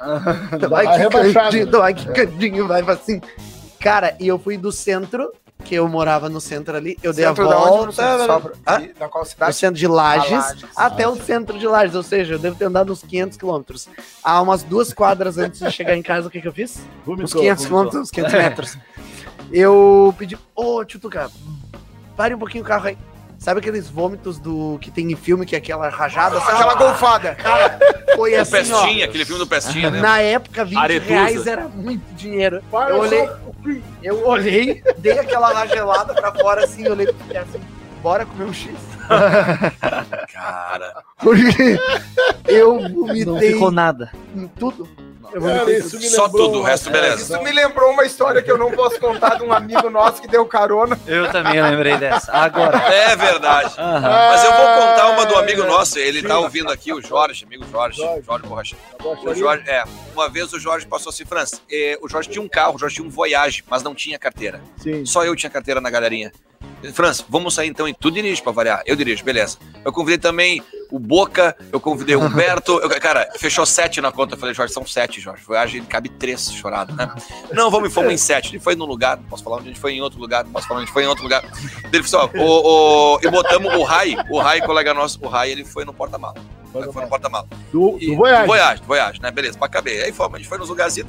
Tu 0.60 0.68
Vai 0.68 0.84
vai 0.86 1.08
quicandinho, 1.08 1.70
vai 1.70 1.94
quicandinho, 1.94 2.68
vai 2.68 2.80
assim. 2.82 3.20
Cara, 3.80 4.14
e 4.20 4.28
eu 4.28 4.38
fui 4.38 4.56
do 4.56 4.70
centro, 4.70 5.32
que 5.64 5.74
eu 5.74 5.88
morava 5.88 6.28
no 6.28 6.40
centro 6.40 6.76
ali, 6.76 6.96
eu 7.02 7.12
dei 7.12 7.24
Centro 7.26 7.46
a 7.46 7.50
da 7.50 7.58
onde? 7.58 7.68
volta. 7.96 8.26
Só 8.26 8.40
pra- 8.40 8.52
Hã? 8.66 8.80
de- 8.82 8.92
Da 8.94 9.08
qual 9.08 9.24
do 9.24 9.28
cidade? 9.30 9.56
centro 9.56 9.78
de 9.78 9.86
Lages, 9.88 10.32
Ah, 10.32 10.36
Lages. 10.48 10.64
até 10.76 11.08
o 11.08 11.16
centro 11.16 11.58
de 11.58 11.66
Lages, 11.66 11.94
ou 11.96 12.02
seja, 12.02 12.34
eu 12.34 12.38
devo 12.38 12.56
ter 12.56 12.66
andado 12.66 12.92
uns 12.92 13.02
500 13.02 13.36
quilômetros. 13.36 13.88
Há 14.22 14.40
umas 14.40 14.62
duas 14.62 14.92
quadras 14.92 15.36
antes 15.38 15.60
de 15.60 15.70
chegar 15.70 15.96
em 15.96 16.02
casa, 16.02 16.28
o 16.28 16.30
que, 16.30 16.40
que 16.40 16.46
eu 16.48 16.52
fiz? 16.52 16.76
Uns 16.76 17.04
Vomitou, 17.04 17.40
500 17.40 17.64
vomitou. 17.64 17.66
quilômetros, 17.66 18.02
uns 18.02 18.10
500 18.10 18.32
metros. 18.34 18.78
Eu 19.52 20.14
pedi, 20.16 20.38
ô, 20.54 20.84
tio 20.84 21.00
Tuca, 21.00 21.30
pare 22.16 22.34
um 22.34 22.38
pouquinho 22.38 22.62
o 22.62 22.66
carro 22.66 22.86
aí. 22.88 22.98
Sabe 23.40 23.58
aqueles 23.60 23.88
vômitos 23.88 24.38
do 24.38 24.78
que 24.82 24.90
tem 24.90 25.10
em 25.10 25.16
filme, 25.16 25.46
que 25.46 25.54
é 25.54 25.58
aquela 25.58 25.88
rajada? 25.88 26.38
sabe? 26.40 26.52
Aquela 26.52 26.74
golfada. 26.74 27.36
Foi 28.14 28.34
O 28.36 28.40
assim, 28.42 28.50
Pestinha, 28.50 29.06
ó. 29.06 29.08
aquele 29.08 29.24
filme 29.24 29.38
do 29.38 29.46
Pestinha, 29.46 29.90
né? 29.90 29.98
Na 29.98 30.20
época, 30.20 30.62
20 30.62 30.76
Aretusa. 30.78 31.08
reais 31.14 31.46
era 31.46 31.66
muito 31.66 32.02
dinheiro. 32.14 32.62
Para 32.70 32.90
Eu 32.90 32.98
olhei-. 33.00 33.30
Eu 34.02 34.26
olhei, 34.26 34.82
dei 34.98 35.18
aquela 35.18 35.54
ragelada 35.54 36.12
pra 36.14 36.32
fora 36.32 36.64
assim, 36.64 36.86
olhei 36.86 37.06
pro 37.06 37.14
Pierre 37.26 37.46
assim, 37.48 37.60
bora 38.02 38.26
comer 38.26 38.44
um 38.44 38.52
X. 38.52 38.74
Cara. 40.32 41.02
Porque 41.18 41.78
eu 42.46 42.78
Não 42.80 42.90
vomitei 43.06 43.52
ficou 43.54 43.70
nada. 43.70 44.12
em 44.36 44.46
tudo. 44.48 44.86
Eu 45.32 45.40
Cara, 45.42 45.70
isso 45.72 45.96
me 45.98 46.08
Só 46.08 46.24
lembrou 46.26 46.46
tudo, 46.46 46.58
o 46.60 46.62
resto 46.62 46.90
beleza. 46.90 47.22
Isso 47.34 47.42
me 47.44 47.52
lembrou 47.52 47.90
uma 47.90 48.04
história 48.04 48.42
que 48.42 48.50
eu 48.50 48.56
não 48.58 48.70
posso 48.72 48.98
contar 48.98 49.36
de 49.36 49.44
um 49.44 49.52
amigo 49.52 49.88
nosso 49.90 50.20
que 50.20 50.26
deu 50.28 50.44
carona. 50.46 50.98
Eu 51.06 51.30
também 51.30 51.60
lembrei 51.60 51.96
dessa. 51.96 52.32
Agora. 52.32 52.78
É 52.92 53.14
verdade. 53.14 53.74
Aham. 53.78 54.00
Mas 54.00 54.44
eu 54.44 54.52
vou 54.52 54.66
contar 54.66 55.08
uma 55.10 55.26
do 55.26 55.36
amigo 55.36 55.64
nosso. 55.64 55.98
Ele 55.98 56.22
tá 56.22 56.38
ouvindo 56.38 56.70
aqui, 56.70 56.92
o 56.92 57.00
Jorge, 57.00 57.44
amigo 57.44 57.64
Jorge. 57.70 57.98
Jorge. 57.98 58.46
Borracha. 58.46 58.76
O 58.98 59.02
Gostaria- 59.02 59.34
Jorge, 59.36 59.64
é. 59.68 59.84
Uma 60.14 60.28
vez 60.28 60.52
o 60.52 60.58
Jorge 60.58 60.86
passou 60.86 61.10
assim, 61.10 61.24
Franz, 61.24 61.60
eh, 61.70 61.98
o 62.02 62.08
Jorge 62.08 62.28
tinha 62.28 62.42
um 62.42 62.48
carro, 62.48 62.74
o 62.76 62.78
Jorge 62.78 62.96
tinha 62.96 63.06
um 63.06 63.10
Voyage, 63.10 63.62
mas 63.68 63.82
não 63.82 63.94
tinha 63.94 64.18
carteira. 64.18 64.60
Sim. 64.78 65.04
Só 65.04 65.24
eu 65.24 65.36
tinha 65.36 65.50
carteira 65.50 65.80
na 65.80 65.90
galerinha. 65.90 66.32
Franz, 66.92 67.24
vamos 67.28 67.54
sair 67.54 67.68
então 67.68 67.88
e 67.88 67.94
tu 67.94 68.10
dirige 68.10 68.42
pra 68.42 68.52
variar. 68.52 68.82
Eu 68.86 68.96
dirijo, 68.96 69.22
beleza. 69.24 69.58
Eu 69.84 69.92
convidei 69.92 70.18
também 70.18 70.62
o 70.90 70.98
Boca, 70.98 71.56
eu 71.72 71.78
convidei 71.78 72.16
o 72.16 72.20
Humberto. 72.20 72.78
Eu- 72.80 72.88
cara, 73.00 73.28
fechou 73.38 73.64
sete 73.66 74.00
na 74.00 74.10
conta. 74.10 74.34
Eu 74.34 74.38
falei, 74.38 74.54
Jorge, 74.54 74.72
são 74.72 74.84
sete, 74.86 75.20
Jorge. 75.20 75.44
Voyage 75.44 75.80
cabe 75.82 76.08
três 76.08 76.50
chorado, 76.52 76.94
né? 76.94 77.12
Não, 77.52 77.70
vamos, 77.70 77.92
fomos 77.92 78.12
em 78.12 78.16
sete. 78.16 78.48
A 78.48 78.50
gente 78.52 78.62
foi 78.62 78.74
num 78.74 78.86
lugar, 78.86 79.16
não 79.18 79.24
posso 79.24 79.44
falar 79.44 79.56
onde 79.56 79.66
a 79.66 79.68
gente 79.72 79.80
foi 79.80 79.92
em 79.92 80.00
outro 80.00 80.18
lugar, 80.18 80.44
não 80.44 80.52
posso 80.52 80.66
falar 80.66 80.80
onde 80.80 80.84
a 80.84 80.86
gente 80.86 80.94
foi 80.94 81.04
em 81.04 81.06
outro 81.06 81.22
lugar. 81.22 81.44
Ele 81.92 82.02
falou 82.02 82.26
assim, 82.26 82.38
ó, 82.38 82.42
o, 82.42 83.14
o- 83.16 83.20
e 83.22 83.30
botamos 83.30 83.72
o 83.74 83.82
Rai, 83.82 84.16
o 84.30 84.38
Rai, 84.40 84.60
colega 84.60 84.92
nosso, 84.94 85.18
o 85.22 85.28
Rai, 85.28 85.50
ele 85.50 85.64
foi 85.64 85.84
no 85.84 85.92
porta-mala. 85.92 86.34
Foi 86.72 87.02
no 87.02 87.08
porta-mala. 87.08 87.46
Do, 87.72 87.98
E- 88.00 88.06
do 88.06 88.16
Voyage. 88.16 88.46
Voyage, 88.46 88.82
Voyage, 88.86 89.20
né? 89.22 89.30
Beleza, 89.30 89.58
pra 89.58 89.68
caber. 89.68 90.04
Aí 90.04 90.12
fomos, 90.12 90.34
a 90.34 90.38
gente 90.38 90.48
foi 90.48 90.58
nos 90.58 90.68
lugarzinhos. 90.68 91.08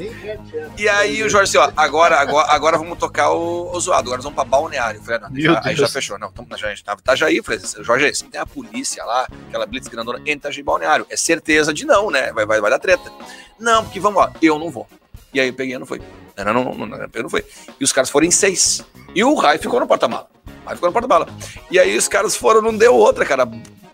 E 0.78 0.89
aí 0.89 1.21
o 1.24 1.30
Jorge 1.30 1.56
assim, 1.58 1.69
ó, 1.69 1.71
agora, 1.78 2.19
agora, 2.19 2.52
agora 2.52 2.78
vamos 2.78 2.97
tocar 2.97 3.32
o, 3.32 3.71
o 3.76 3.80
zoado, 3.80 4.08
agora 4.10 4.21
vamos 4.21 4.36
pra 4.36 4.43
balneário. 4.43 5.00
Eu 5.00 5.04
falei, 5.04 5.19
não, 5.19 5.30
Meu 5.30 5.54
já- 5.54 5.62
aí 5.63 5.76
já 5.76 5.88
fechou. 5.88 6.17
Não, 6.17 6.32
tamo, 6.32 6.47
já, 6.58 6.67
a 6.67 6.69
gente 6.71 6.84
tava 6.84 7.00
em 7.00 7.02
Itajaí. 7.04 7.38
Eu 7.38 7.43
falei, 7.43 7.60
Jorge, 7.82 8.15
se 8.15 8.24
tem 8.26 8.41
a 8.41 8.45
polícia 8.45 9.04
lá, 9.06 9.28
aquela 9.47 9.65
blitz 9.65 9.88
grandona, 9.88 10.19
em 10.26 10.32
Itajaí 10.32 10.63
balneário. 10.63 11.06
É 11.10 11.15
certeza 11.15 11.74
de 11.74 11.86
não, 11.86 12.10
né? 12.10 12.32
Vai, 12.34 12.45
vai, 12.45 12.60
vai 12.60 12.71
dar 12.71 12.80
treta. 12.80 13.12
Não, 13.60 13.84
porque 13.84 14.00
vamos 14.00 14.19
lá, 14.19 14.32
eu 14.41 14.58
não 14.58 14.69
vou. 14.71 14.88
E 15.34 15.39
aí 15.39 15.47
eu 15.47 15.54
peguei 15.54 15.76
e 15.76 15.80
não 15.80 15.86
fui. 15.86 16.02
Não, 16.38 16.45
não, 16.45 16.63
não, 16.63 16.74
não, 16.74 16.86
não, 16.88 16.97
não 17.13 17.30
fui. 17.30 17.43
E 17.80 17.84
os 17.84 17.93
caras 17.93 18.10
foram 18.10 18.26
em 18.26 18.32
seis. 18.32 18.84
E 19.13 19.24
o 19.24 19.36
Rai 19.36 19.58
ficou 19.58 19.80
no 19.80 19.86
porta-mala. 19.88 20.28
Rai 20.65 20.76
ficou 20.76 20.89
no 20.89 20.93
porta-mala. 20.93 21.28
E 21.69 21.78
aí 21.80 21.95
os 21.95 22.08
caras 22.08 22.36
foram, 22.36 22.62
não 22.62 22.76
deu 22.76 22.95
outra, 22.95 23.26
cara. 23.26 23.47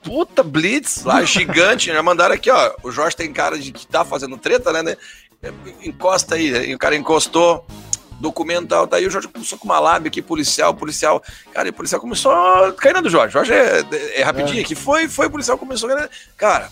Puta 0.08 0.42
blitz 0.42 1.04
lá, 1.04 1.22
gigante. 1.24 1.88
Já 1.88 2.02
mandaram 2.02 2.34
aqui, 2.34 2.50
ó. 2.50 2.74
O 2.82 2.92
Jorge 2.92 3.16
tem 3.16 3.34
cara 3.34 3.60
de 3.60 3.74
que 3.74 3.86
tá 3.86 4.06
fazendo 4.06 4.38
treta, 4.38 4.72
né? 4.72 4.82
né? 4.82 4.98
Encosta 5.84 6.36
aí. 6.36 6.74
O 6.74 6.80
cara 6.80 6.96
encostou. 6.96 7.66
documental, 8.20 8.88
tá 8.88 8.98
aí 8.98 9.06
o 9.06 9.12
Jorge 9.12 9.28
começou 9.28 9.58
com 9.60 9.66
uma 9.66 9.80
lábia 9.80 10.08
aqui, 10.08 10.22
policial, 10.22 10.74
policial. 10.74 11.22
Cara, 11.54 11.68
e 11.68 11.72
o 11.72 11.74
policial 11.74 12.00
começou 12.00 12.32
a 12.32 12.72
cair 12.74 12.94
na 12.94 13.02
do 13.02 13.10
Jorge. 13.10 13.34
Jorge 13.34 13.54
é, 13.54 13.86
é 14.16 14.24
rapidinho 14.24 14.62
aqui. 14.62 14.76
Foi, 14.76 15.10
foi, 15.10 15.28
o 15.28 15.32
policial 15.32 15.58
começou 15.58 15.92
a 15.92 16.10
Cara, 16.38 16.72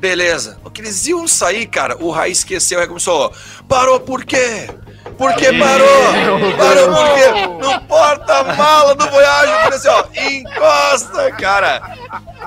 beleza. 0.00 0.58
O 0.64 0.70
que 0.70 0.80
eles 0.80 1.06
iam 1.06 1.28
sair, 1.28 1.66
cara, 1.66 1.96
o 2.02 2.10
Raí 2.10 2.32
esqueceu, 2.32 2.80
aí 2.80 2.86
começou. 2.86 3.32
Parou 3.68 4.00
por 4.00 4.24
quê? 4.24 4.68
Por 5.16 5.34
que 5.34 5.52
parou? 5.58 6.56
Parou 6.56 6.88
por 6.88 7.14
quê? 7.14 7.46
No 7.60 7.80
porta-mala 7.86 8.94
do 8.94 9.08
Voyage. 9.08 9.52
Eu 9.52 9.58
falei 9.58 9.78
assim, 9.78 9.88
ó, 9.88 10.04
encosta, 10.30 11.32
cara. 11.32 11.80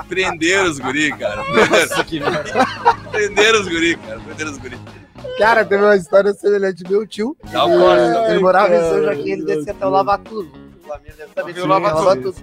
Prenderam 0.08 0.70
os 0.70 0.78
guri, 0.78 1.16
cara. 1.16 1.42
Prenderam, 1.44 2.44
prenderam 3.10 3.60
os 3.60 3.68
guri, 3.68 3.96
cara. 3.96 4.20
Prenderam 4.20 4.50
os 4.50 4.58
guri. 4.58 4.78
Cara, 5.38 5.64
teve 5.64 5.82
uma 5.82 5.96
história 5.96 6.32
semelhante. 6.32 6.82
Meu 6.88 7.06
tio, 7.06 7.36
ele, 7.44 7.52
corte. 7.52 8.30
ele 8.30 8.40
morava 8.40 8.74
em 8.74 8.80
São 8.80 8.90
cara, 8.90 9.02
Joaquim, 9.02 9.30
ele 9.30 9.44
descia 9.44 9.72
até 9.72 9.86
o 9.86 9.90
nossa, 9.90 10.04
Lavatudo. 10.04 10.50
O 10.80 10.86
Flamengo 10.86 11.16
deve 11.16 11.32
saber 11.34 11.60
o 11.60 11.66
Lavatudo. 11.66 12.04
Lavatudo. 12.04 12.36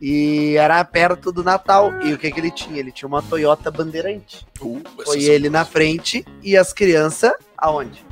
E 0.00 0.56
era 0.56 0.84
perto 0.84 1.30
do 1.30 1.44
Natal. 1.44 1.92
E 2.02 2.12
o 2.12 2.18
que 2.18 2.30
que 2.30 2.40
ele 2.40 2.50
tinha? 2.50 2.80
Ele 2.80 2.90
tinha 2.90 3.06
uma 3.06 3.22
Toyota 3.22 3.70
Bandeirante. 3.70 4.44
Uh, 4.60 4.82
Foi 5.04 5.22
ele 5.22 5.48
na 5.48 5.64
frente 5.64 6.24
e 6.42 6.56
as 6.56 6.72
crianças 6.72 7.32
aonde? 7.56 8.04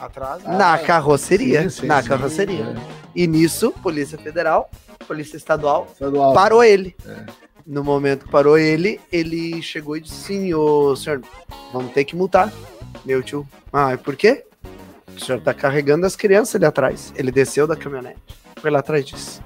Atrás. 0.00 0.42
na 0.44 0.78
carroceria. 0.78 1.62
sim, 1.64 1.80
sim, 1.82 1.86
na 1.86 2.02
sim. 2.02 2.08
carroceria. 2.08 2.74
E 3.14 3.26
nisso, 3.26 3.72
Polícia 3.82 4.16
Federal, 4.18 4.70
Polícia 5.06 5.36
Estadual, 5.36 5.88
Estadual. 5.92 6.32
parou 6.34 6.62
ele. 6.62 6.94
É. 7.06 7.26
No 7.66 7.84
momento 7.84 8.24
que 8.24 8.30
parou 8.30 8.56
ele, 8.56 9.00
ele 9.12 9.60
chegou 9.60 9.96
e 9.96 10.00
disse: 10.00 10.14
Sim, 10.14 10.54
ô 10.54 10.94
senhor, 10.96 11.20
vamos 11.72 11.92
ter 11.92 12.04
que 12.04 12.16
multar. 12.16 12.52
Meu 13.04 13.22
tio. 13.22 13.46
Ah, 13.72 13.92
e 13.94 13.96
por 13.98 14.16
quê? 14.16 14.44
O 15.14 15.20
senhor 15.22 15.40
tá 15.40 15.52
carregando 15.52 16.06
as 16.06 16.14
crianças 16.16 16.54
ali 16.56 16.64
atrás. 16.64 17.12
Ele 17.16 17.30
desceu 17.30 17.66
da 17.66 17.76
caminhonete, 17.76 18.18
foi 18.60 18.70
lá 18.70 18.78
atrás 18.78 19.02
e 19.02 19.12
disse: 19.12 19.40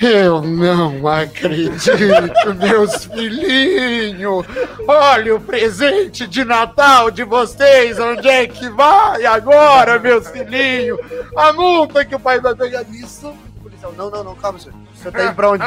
Eu 0.00 0.42
não 0.42 1.06
acredito, 1.06 2.54
meus 2.58 3.04
filhinhos! 3.04 4.44
Olha 4.86 5.34
o 5.34 5.40
presente 5.40 6.26
de 6.26 6.44
Natal 6.44 7.10
de 7.10 7.24
vocês, 7.24 7.98
onde 7.98 8.28
é 8.28 8.46
que 8.46 8.68
vai 8.70 9.24
agora, 9.26 9.98
meus 9.98 10.28
filhinhos? 10.28 10.98
A 11.36 11.52
multa 11.52 12.04
que 12.04 12.14
o 12.14 12.20
pai 12.20 12.40
vai 12.40 12.54
pegar 12.54 12.84
nisso. 12.84 13.30
O 13.30 13.60
policial, 13.62 13.92
não, 13.92 14.10
não, 14.10 14.22
não, 14.22 14.34
calma, 14.36 14.58
senhor. 14.58 14.74
Senhor 14.94 15.12
tá 15.12 15.24
indo 15.24 15.34
pra 15.34 15.50
onde? 15.50 15.64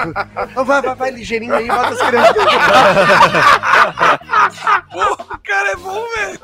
Não, 0.55 0.65
vai, 0.65 0.81
vai, 0.81 0.95
vai, 0.95 1.11
ligeirinho 1.11 1.53
aí, 1.53 1.67
bota 1.67 1.89
as 1.89 2.01
crianças. 2.01 2.35
Pô, 4.91 5.13
o 5.33 5.37
cara 5.39 5.71
é 5.71 5.75
bom, 5.75 6.03
velho. 6.15 6.39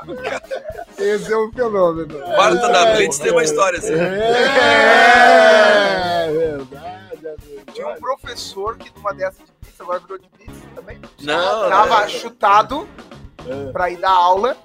Esse 0.97 1.33
é 1.33 1.37
um 1.37 1.51
fenômeno. 1.51 2.19
Marta 2.37 2.69
da 2.69 2.93
Blitz 2.93 3.17
tem 3.19 3.31
uma 3.31 3.43
história 3.43 3.79
assim. 3.79 3.93
É, 3.93 3.97
verdade, 6.31 7.27
amigo. 7.27 7.71
Tinha 7.73 7.87
um 7.87 7.95
professor 7.95 8.77
que 8.77 8.91
numa 8.95 9.13
dessas 9.13 9.45
de 9.45 9.51
agora 9.83 9.99
virou 9.99 10.17
de 10.17 10.27
blitz 10.29 10.61
também. 10.75 10.99
Não, 11.21 11.69
Tava 11.69 12.07
chutado 12.09 12.87
É. 13.47 13.71
pra 13.71 13.89
ir 13.89 13.97
dar 13.97 14.11
aula 14.11 14.55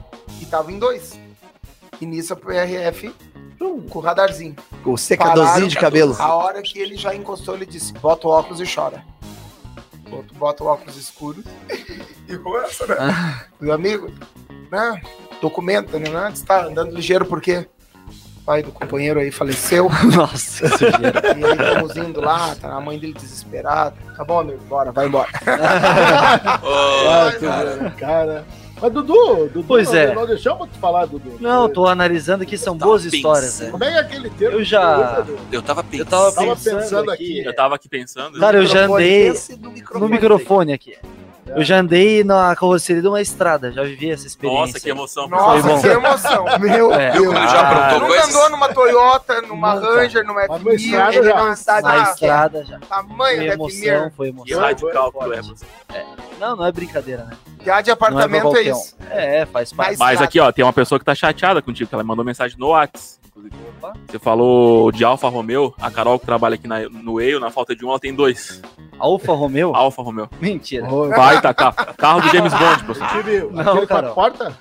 e 0.40 0.46
tava 0.46 0.70
em 0.72 0.78
dois. 0.78 1.18
E 2.00 2.06
nisso 2.06 2.32
a 2.32 2.36
PRF 2.36 3.14
com 3.90 3.98
o 3.98 4.00
radarzinho. 4.00 4.56
O 4.84 4.96
secadorzinho 4.96 5.46
Pararam, 5.46 5.68
de 5.68 5.76
cabelo. 5.76 6.16
A 6.18 6.34
hora 6.34 6.62
que 6.62 6.78
ele 6.78 6.96
já 6.96 7.14
encostou, 7.14 7.54
ele 7.54 7.66
disse: 7.66 7.92
bota 7.94 8.26
o 8.26 8.30
óculos 8.30 8.60
e 8.60 8.74
chora. 8.74 9.04
Bota, 10.08 10.34
bota 10.34 10.64
o 10.64 10.66
óculos 10.66 10.96
escuro 10.96 11.44
e 12.26 12.36
começa, 12.38 12.86
né? 12.86 13.46
Meu 13.60 13.74
amigo, 13.74 14.10
né? 14.70 15.02
Documenta, 15.42 15.98
né? 15.98 16.08
Antes 16.14 16.42
tá 16.42 16.64
andando 16.64 16.94
ligeiro 16.94 17.26
porque 17.26 17.58
o 17.58 17.79
pai 18.50 18.64
do 18.64 18.72
companheiro 18.72 19.20
aí 19.20 19.30
faleceu. 19.30 19.88
Nossa, 20.12 20.68
que 20.68 20.76
sujeira. 20.78 21.22
E 21.38 21.44
aí 21.44 21.52
estamos 21.52 21.96
indo 21.96 22.20
lá, 22.20 22.52
tá 22.56 22.74
a 22.74 22.80
mãe 22.80 22.98
dele 22.98 23.12
desesperada. 23.12 23.94
Tá 24.16 24.24
bom, 24.24 24.40
amigo, 24.40 24.58
bora, 24.68 24.90
vai 24.90 25.06
embora. 25.06 25.28
Ô, 26.60 27.30
tu 27.30 27.40
cara. 27.46 27.90
cara. 27.96 28.44
Mas 28.82 28.92
Dudu, 28.92 29.50
Dudu, 29.52 29.64
Pois 29.68 29.88
não, 29.92 29.98
é. 29.98 30.14
não 30.14 30.26
deixamos 30.26 30.68
tu 30.68 30.78
falar, 30.80 31.04
Dudu. 31.06 31.36
Não, 31.38 31.68
tô 31.68 31.86
analisando 31.86 32.42
aqui, 32.42 32.58
são 32.58 32.76
boas 32.76 33.04
histórias, 33.04 33.58
pensando. 33.60 33.66
né? 33.66 33.70
Como 33.72 33.84
é 33.84 33.92
é 33.92 33.98
aquele 34.00 34.30
termo? 34.30 34.56
Eu 34.58 34.64
já-? 34.64 35.24
Eu 35.52 35.62
tava 35.62 35.84
pensando. 35.84 36.00
Eu 36.00 36.06
tava 36.06 36.32
Tava 36.32 36.46
pensando, 36.56 36.78
pensando 36.80 37.10
aqui. 37.12 37.24
aqui. 37.40 37.46
Eu 37.46 37.54
tava 37.54 37.74
aqui 37.76 37.88
pensando. 37.88 38.40
Cara, 38.40 38.56
eu 38.56 38.66
já 38.66 38.86
andei 38.86 39.32
no 39.60 39.70
microfone. 39.70 40.00
no 40.00 40.08
microfone 40.08 40.72
aqui. 40.72 40.96
Eu 41.56 41.64
já 41.64 41.78
andei 41.80 42.22
na 42.24 42.54
carroceria 42.56 43.02
de 43.02 43.08
uma 43.08 43.20
estrada, 43.20 43.72
já 43.72 43.82
vivi 43.82 44.10
essa 44.10 44.26
experiência. 44.26 44.66
Nossa, 44.66 44.80
que 44.80 44.88
emoção. 44.90 45.28
Nossa, 45.28 45.68
bom. 45.68 45.80
que 45.80 45.86
emoção. 45.88 46.44
Meu 46.60 46.92
É. 46.94 47.10
Viu 47.12 47.32
Deus. 47.32 47.50
já 47.50 47.60
aprontou 47.60 48.00
Nunca 48.00 48.06
coisas? 48.20 48.34
andou 48.36 48.50
numa 48.50 48.68
Toyota, 48.74 49.42
numa 49.42 49.74
Nunca. 49.74 49.94
Ranger, 49.94 50.24
numa 50.26 50.46
Mas 50.48 50.62
no 50.62 50.70
F1000, 50.70 50.74
estrada 50.74 51.22
já. 51.22 51.80
Na 51.82 52.02
estrada 52.10 52.64
já. 52.64 52.78
Tamanho 52.80 53.36
Foi 53.38 53.46
da 53.48 53.54
emoção, 53.54 53.80
F1000. 53.80 54.12
foi 54.16 54.26
Que 54.26 54.32
emoção. 54.36 54.60
radical 54.60 55.12
Foi 55.12 55.20
que 55.20 55.26
tu 55.26 55.32
é, 55.32 55.42
você. 55.42 55.66
Não, 56.38 56.56
não 56.56 56.64
é 56.66 56.72
brincadeira, 56.72 57.24
né? 57.24 57.36
Já 57.64 57.80
de 57.80 57.90
é 57.90 57.92
apartamento 57.92 58.56
é 58.56 58.60
um. 58.60 58.78
isso. 58.78 58.96
É, 59.10 59.44
faz 59.46 59.72
parte. 59.72 59.98
Mas- 59.98 60.20
aqui, 60.22 60.38
ó, 60.40 60.50
tem 60.52 60.64
uma 60.64 60.72
pessoa 60.72 60.98
que 60.98 61.04
tá 61.04 61.14
chateada 61.14 61.60
contigo, 61.60 61.88
que 61.88 61.94
ela 61.94 62.04
mandou 62.04 62.24
mensagem 62.24 62.56
no 62.58 62.68
WhatsApp. 62.68 63.18
inclusive. 63.28 63.54
Opa. 63.78 63.92
Você 64.08 64.18
falou 64.18 64.90
de 64.92 65.04
Alfa 65.04 65.28
Romeo, 65.28 65.74
a 65.80 65.90
Carol 65.90 66.18
que 66.18 66.26
trabalha 66.26 66.54
aqui 66.56 66.66
na- 66.68 66.88
no 66.88 67.20
EIO, 67.20 67.40
na 67.40 67.50
falta 67.50 67.74
de 67.76 67.84
um, 67.84 67.90
ela 67.90 67.98
tem 68.00 68.14
dois. 68.14 68.60
Alfa 69.00 69.32
Romeo? 69.32 69.74
Alfa 69.74 70.02
Romeo. 70.02 70.28
Mentira. 70.40 70.86
Vai, 70.88 71.40
tá, 71.40 71.52
carro, 71.54 71.74
carro 71.96 72.20
do 72.20 72.28
James 72.28 72.52
Bond, 72.52 72.84
professor. 72.84 73.24
Não, 73.52 73.72
aquele 73.72 73.86
quatro 73.86 74.14
portas? 74.14 74.52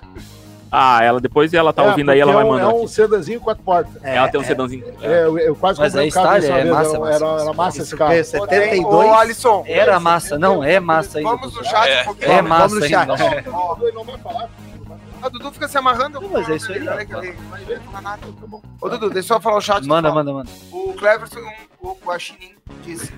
Ah, 0.71 1.03
ela 1.03 1.19
depois 1.19 1.51
ela 1.51 1.73
tá 1.73 1.83
É, 1.83 1.87
ouvindo 1.89 2.11
aí, 2.11 2.19
ela 2.19 2.31
vai 2.31 2.43
é 2.43 2.45
um- 2.45 2.49
mandar. 2.49 2.63
É 2.65 2.67
um 2.75 2.87
sedanzinho 2.87 3.39
quatro 3.39 3.63
portas. 3.63 3.91
ela 4.03 4.27
tem 4.27 4.39
um 4.39 4.43
sedãozinho. 4.43 4.85
É, 5.01 5.23
eu, 5.23 5.37
eu 5.39 5.55
quase 5.55 5.79
Mas 5.79 5.93
comprei 5.93 6.09
é 6.09 6.11
carro 6.11 6.25
Itália, 6.27 6.41
desse 6.41 6.51
uma 6.53 6.59
é 6.59 6.63
massa, 6.71 6.89
era, 6.91 6.99
massa, 6.99 7.15
era, 7.15 7.25
massa. 7.31 7.43
era 7.43 7.53
massa 7.53 7.81
esse 7.81 7.97
carro. 7.97 8.11
que 8.11 8.17
é 8.17 8.21
Ô, 8.21 8.23
72. 8.23 9.11
Alisson, 9.13 9.63
Era 9.67 9.99
massa, 9.99 10.37
não, 10.37 10.63
é 10.63 10.79
massa 10.79 11.17
ainda. 11.17 11.31
vamos 11.31 11.55
no 11.55 11.63
chat 11.65 11.89
É. 11.89 12.01
um 12.01 12.05
pouquinho. 12.05 12.31
É 12.31 12.35
Vamos 12.35 12.49
massa 12.49 12.75
no 12.75 12.81
chat. 12.87 13.09
ainda. 13.11 13.51
Não 13.93 14.03
vai 14.03 14.17
falar. 14.19 14.49
A 15.21 15.29
Dudu 15.29 15.51
fica 15.51 15.67
se 15.67 15.77
amarrando. 15.77 16.19
Não, 16.21 16.29
mas 16.29 16.49
é 16.49 16.55
isso 16.55 16.71
aí, 16.71 16.87
Olha 16.87 16.93
ó. 16.93 17.05
que 17.05 17.13
ele- 17.27 17.31
vai 17.49 17.63
ver, 17.65 17.81
não 17.81 17.91
vai 17.91 18.01
nada, 18.01 18.21
tá 18.27 18.47
bom. 18.47 18.61
Ô, 18.81 18.89
Dudu, 18.89 19.09
deixa 19.09 19.33
eu 19.33 19.37
só 19.37 19.41
falar 19.41 19.57
o 19.57 19.61
chat. 19.61 19.85
Manda, 19.85 20.09
do 20.09 20.15
manda, 20.15 20.33
manda. 20.33 20.49
O 20.71 20.93
Cleverson, 20.93 21.39
o 21.81 21.93
Guaxinim, 22.03 22.55
disse. 22.83 23.11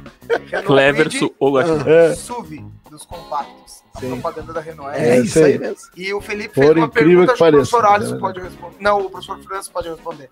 Cleverson 0.66 1.30
ou 1.40 1.54
Guaxinim. 1.56 1.84
É, 1.90 2.16
SUV 2.16 2.66
dos 2.90 3.06
compactos. 3.06 3.82
A 3.94 4.00
Sim. 4.00 4.10
propaganda 4.12 4.54
da 4.54 4.62
Renault. 4.62 4.96
É, 4.98 5.18
É. 5.18 5.20
isso 5.20 5.38
aí 5.44 5.58
mesmo. 5.60 5.78
E 5.98 6.14
o 6.14 6.22
Felipe 6.22 6.54
Por 6.56 6.64
fez 6.64 6.78
uma 6.78 6.88
pergunta, 6.90 7.34
que 7.34 7.44
o 7.44 7.52
professor 7.52 7.86
Alisson 7.86 8.14
né? 8.16 8.20
pode 8.20 8.40
responder. 8.40 8.76
Não, 8.80 9.02
o 9.02 9.10
professor 9.10 9.40
França 9.44 9.70
pode 9.72 9.90
responder. 9.90 10.30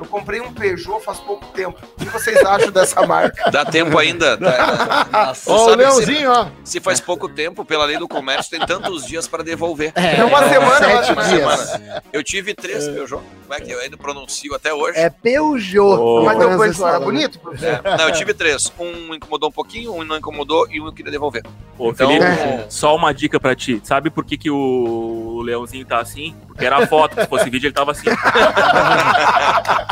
Eu 0.00 0.06
comprei 0.06 0.40
um 0.40 0.50
Peugeot 0.52 0.98
faz 1.04 1.18
pouco 1.20 1.44
tempo. 1.48 1.78
O 1.96 2.00
que 2.02 2.08
vocês 2.10 2.38
acham 2.44 2.70
dessa 2.70 3.06
marca? 3.06 3.50
Dá 3.50 3.64
tempo 3.66 3.98
ainda. 3.98 4.36
Tá? 4.38 5.34
Ó, 5.46 5.66
o 5.70 5.74
Leãozinho, 5.74 6.30
ó. 6.30 6.46
se 6.64 6.80
faz 6.80 7.00
pouco 7.00 7.28
tempo, 7.28 7.64
pela 7.64 7.84
lei 7.84 7.98
do 7.98 8.08
comércio, 8.08 8.50
tem 8.50 8.60
tantos 8.66 9.04
dias 9.06 9.28
para 9.28 9.42
devolver. 9.44 9.92
É 9.94 10.24
uma 10.24 10.48
semana, 10.48 10.90
eu 10.90 10.96
sete 11.04 11.12
acho, 11.12 11.14
dias. 11.14 11.30
né? 11.30 11.56
Semana. 11.66 12.02
Eu 12.12 12.24
tive 12.24 12.54
três 12.54 12.88
Peugeot. 12.88 13.22
Como 13.42 13.54
é 13.54 13.60
que 13.60 13.70
eu 13.70 13.78
ainda 13.80 13.96
pronuncio 13.96 14.54
até 14.54 14.72
hoje? 14.72 14.98
É 14.98 15.10
Peugeot. 15.10 15.98
Ô. 16.00 16.22
Mas 16.24 16.36
França 16.38 16.54
o 16.54 16.58
Peugeot 16.58 16.82
era 16.88 16.98
né? 16.98 17.04
bonito, 17.04 17.38
professor? 17.38 17.80
Não, 17.98 18.08
eu 18.08 18.12
tive 18.12 18.32
três. 18.32 18.72
Um 18.78 19.14
incomodou 19.14 19.48
um 19.50 19.52
pouquinho, 19.52 19.92
um 19.94 20.02
não 20.04 20.16
incomodou 20.16 20.66
e 20.70 20.80
um 20.80 20.86
eu 20.86 20.92
queria 20.92 21.12
devolver. 21.12 21.42
Ô, 21.78 21.90
Então, 21.90 22.08
Felipe, 22.08 22.24
é. 22.24 22.64
só 22.68 22.96
uma 22.96 23.12
dica 23.12 23.38
pra 23.38 23.54
ti. 23.54 23.80
Sabe 23.84 24.08
por 24.10 24.24
que, 24.24 24.38
que 24.38 24.50
o 24.50 25.42
leãozinho 25.44 25.84
tá 25.84 25.98
assim? 26.00 26.34
Porque 26.46 26.64
era 26.64 26.78
a 26.78 26.86
foto. 26.86 27.20
Se 27.20 27.26
fosse 27.26 27.50
vídeo, 27.50 27.66
ele 27.68 27.74
tava 27.74 27.90
assim. 27.92 28.06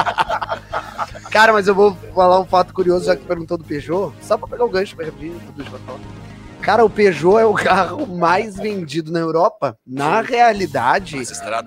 Cara, 1.31 1.53
mas 1.53 1.69
eu 1.69 1.75
vou 1.75 1.97
falar 2.15 2.41
um 2.41 2.45
fato 2.45 2.73
curioso, 2.73 3.07
já 3.07 3.17
que 3.17 3.25
perguntou 3.25 3.59
do 3.59 3.65
Peugeot. 3.65 4.13
Só 4.23 4.37
pra 4.37 4.49
pegar 4.49 4.65
o 4.65 4.71
gancho 4.71 4.97
pra 4.97 5.07
rapidinho, 5.07 5.41
tudo 5.47 5.63
de 5.63 5.71
falar. 5.71 5.99
Cara, 6.69 6.85
o 6.85 6.91
Peugeot 6.91 7.39
é 7.39 7.47
o 7.47 7.55
carro 7.55 8.07
mais 8.07 8.57
vendido 8.57 9.11
na 9.11 9.21
Europa. 9.21 9.75
Na 9.87 10.21
realidade, 10.21 11.17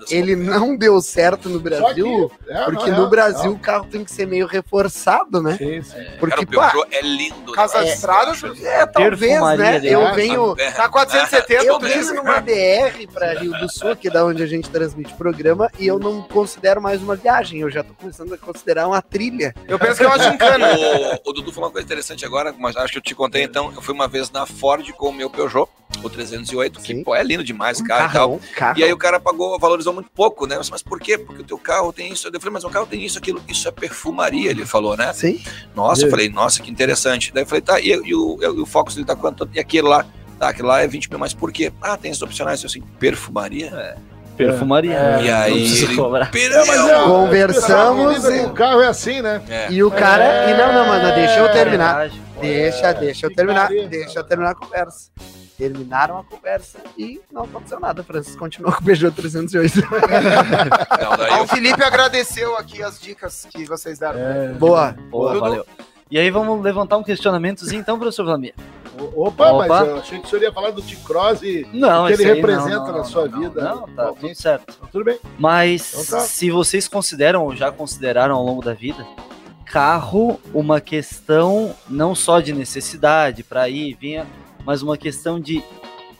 ele 0.08 0.36
não 0.36 0.76
deu 0.76 1.00
certo 1.00 1.48
no 1.48 1.58
Brasil, 1.58 2.30
é, 2.46 2.64
porque 2.66 2.88
não, 2.92 3.00
no 3.00 3.06
é, 3.06 3.10
Brasil 3.10 3.50
não. 3.50 3.56
o 3.56 3.58
carro 3.58 3.84
tem 3.90 4.04
que 4.04 4.12
ser 4.12 4.28
meio 4.28 4.46
reforçado, 4.46 5.42
né? 5.42 5.56
Sim, 5.56 5.82
sim. 5.82 5.96
Porque, 6.20 6.46
Cara, 6.46 6.48
o 6.48 6.54
pá, 6.54 6.70
Peugeot 6.70 6.94
é 6.94 7.02
lindo. 7.02 7.50
Casa 7.50 7.78
né? 7.78 7.86
de 7.86 7.90
estrada, 7.94 8.30
é, 8.62 8.86
talvez, 8.86 9.18
Perfumaria 9.18 9.64
né? 9.64 9.80
dele. 9.80 9.94
Eu 9.94 10.14
venho, 10.14 10.54
É. 10.56 10.70
Tá 10.82 10.88
470, 10.88 11.64
eu 11.64 11.80
venho 11.80 12.14
numa 12.14 12.40
BR 12.40 13.12
pra 13.12 13.34
Rio 13.34 13.58
do 13.58 13.68
Sul, 13.68 13.96
que 13.96 14.06
é 14.06 14.10
da 14.12 14.24
onde 14.24 14.40
a 14.40 14.46
gente 14.46 14.70
transmite 14.70 15.12
o 15.14 15.16
programa, 15.16 15.68
e 15.80 15.86
eu 15.88 15.98
não 15.98 16.22
considero 16.22 16.80
mais 16.80 17.02
uma 17.02 17.16
viagem, 17.16 17.58
eu 17.58 17.70
já 17.72 17.82
tô 17.82 17.92
começando 17.94 18.32
a 18.34 18.38
considerar 18.38 18.86
uma 18.86 19.02
trilha. 19.02 19.52
Eu 19.66 19.80
penso 19.80 19.96
que 19.96 20.04
é 20.04 20.06
uma 20.06 20.18
gincana. 20.20 20.68
O, 21.24 21.30
o 21.30 21.32
Dudu 21.32 21.52
falou 21.52 21.68
uma 21.68 21.72
coisa 21.72 21.84
interessante 21.84 22.24
agora, 22.24 22.54
mas 22.56 22.76
acho 22.76 22.92
que 22.92 22.98
eu 22.98 23.02
te 23.02 23.14
contei 23.14 23.42
então. 23.42 23.72
Eu 23.74 23.82
fui 23.82 23.94
uma 23.94 24.06
vez 24.06 24.30
na 24.30 24.46
Ford 24.46 24.91
com 24.92 25.08
o 25.08 25.12
meu 25.12 25.28
Peugeot, 25.30 25.68
o 26.02 26.08
308, 26.08 26.80
que 26.80 26.94
Sim. 26.94 27.04
pô, 27.04 27.14
é 27.14 27.22
lindo 27.22 27.44
demais 27.44 27.80
o 27.80 27.84
carro 27.84 28.08
e 28.08 28.12
tal. 28.12 28.28
Carrão, 28.38 28.40
carro. 28.56 28.78
E 28.78 28.84
aí 28.84 28.92
o 28.92 28.96
cara 28.96 29.20
pagou, 29.20 29.58
valorizou 29.58 29.92
muito 29.92 30.10
pouco, 30.10 30.46
né? 30.46 30.56
Eu 30.56 30.60
disse, 30.60 30.70
mas 30.70 30.82
por 30.82 30.98
quê? 31.00 31.18
Porque 31.18 31.42
o 31.42 31.44
teu 31.44 31.58
carro 31.58 31.92
tem 31.92 32.12
isso. 32.12 32.28
Eu 32.28 32.40
falei, 32.40 32.52
mas 32.54 32.64
o 32.64 32.70
carro 32.70 32.86
tem 32.86 33.04
isso, 33.04 33.18
aquilo. 33.18 33.42
Isso 33.48 33.68
é 33.68 33.70
perfumaria, 33.70 34.50
ele 34.50 34.64
falou, 34.64 34.96
né? 34.96 35.12
Sim. 35.12 35.40
Nossa, 35.74 36.02
É. 36.02 36.06
eu 36.06 36.10
falei, 36.10 36.28
nossa, 36.28 36.62
que 36.62 36.70
interessante. 36.70 37.32
Daí 37.32 37.42
eu 37.42 37.46
falei, 37.46 37.60
tá, 37.62 37.80
e, 37.80 37.88
e 37.88 38.14
o, 38.14 38.38
e 38.40 38.46
o 38.46 38.66
Focus 38.66 38.96
ele 38.96 39.04
tá 39.04 39.14
quanto? 39.16 39.48
E 39.54 39.60
aquele 39.60 39.86
lá? 39.88 40.06
Tá, 40.38 40.48
aquele 40.48 40.66
lá 40.68 40.80
é 40.80 40.86
20 40.88 41.08
mil, 41.10 41.18
mas 41.18 41.34
por 41.34 41.52
quê? 41.52 41.72
Ah, 41.80 41.96
tem 41.96 42.10
esses 42.10 42.22
opcionais, 42.22 42.62
eu 42.62 42.66
assim, 42.68 42.80
perfumaria? 42.98 43.96
Perfumaria. 44.36 45.20
E 45.22 45.30
aí 45.30 45.50
Não 45.50 45.58
precisa 45.58 45.84
ele- 45.86 45.96
cobrar. 45.96 46.30
Perdeu. 46.30 47.04
Conversamos 47.04 48.24
O 48.24 48.50
carro 48.50 48.80
é 48.80 48.86
assim, 48.88 49.20
né? 49.22 49.42
É. 49.48 49.70
E 49.70 49.82
o 49.82 49.90
cara. 49.90 50.50
E 50.50 50.54
não, 50.56 50.72
não, 50.72 50.86
mano, 50.86 51.14
deixa 51.14 51.38
eu 51.38 51.52
terminar. 51.52 51.98
Verdade. 52.08 52.22
Deixa, 52.40 52.92
deixa 52.94 53.26
eu 53.26 53.34
terminar. 53.34 53.68
Deixa 53.68 54.18
eu 54.18 54.24
terminar 54.24 54.50
a 54.50 54.54
conversa. 54.54 55.10
Terminaram 55.58 56.18
a 56.18 56.24
conversa 56.24 56.78
e 56.98 57.20
não 57.30 57.42
aconteceu 57.44 57.78
nada. 57.78 58.02
Francis 58.02 58.34
continuou 58.34 58.72
com 58.74 58.80
o 58.80 58.84
Peugeot 58.84 59.14
308. 59.14 59.74
Não, 61.30 61.42
o 61.42 61.46
Felipe 61.46 61.82
agradeceu 61.84 62.56
aqui 62.56 62.82
as 62.82 63.00
dicas 63.00 63.46
que 63.50 63.64
vocês 63.64 63.98
deram. 63.98 64.18
É. 64.18 64.48
Boa. 64.54 64.96
Boa, 65.10 65.28
Dudu. 65.34 65.40
valeu. 65.40 65.66
E 66.10 66.18
aí 66.18 66.30
vamos 66.30 66.62
levantar 66.62 66.96
um 66.96 67.02
questionamentozinho 67.02 67.80
então, 67.80 67.98
professor 67.98 68.24
Vlamir. 68.24 68.54
Opa, 69.14 69.52
Opa. 69.52 69.66
mas 69.68 69.88
eu 69.88 69.96
achei 69.96 70.18
que 70.18 70.26
o 70.26 70.28
senhor 70.30 70.42
ia 70.42 70.52
falar 70.52 70.70
do 70.70 70.82
T-Cross 70.82 71.42
e. 71.42 71.66
Não, 71.72 72.04
O 72.04 72.06
que 72.08 72.12
ele 72.14 72.24
representa 72.24 72.76
não, 72.78 72.86
não, 72.88 72.98
na 72.98 73.04
sua 73.04 73.26
vida. 73.26 73.62
Não, 73.62 73.88
tá 73.88 74.10
Ok. 74.10 74.28
tudo 74.28 74.34
certo. 74.40 74.78
Tudo 74.92 75.04
bem. 75.04 75.18
Mas 75.38 75.92
Então 76.06 76.18
tá. 76.18 76.24
se 76.24 76.50
vocês 76.50 76.86
consideram 76.88 77.44
ou 77.44 77.56
já 77.56 77.72
consideraram 77.72 78.34
ao 78.36 78.44
longo 78.44 78.62
da 78.62 78.74
vida, 78.74 79.06
carro 79.64 80.38
uma 80.52 80.80
questão 80.80 81.74
não 81.88 82.14
só 82.14 82.40
de 82.40 82.52
necessidade 82.52 83.42
para 83.42 83.68
ir 83.68 83.90
e 83.90 83.94
vir, 83.94 84.26
mas 84.64 84.82
uma 84.82 84.96
questão 84.96 85.40
de 85.40 85.62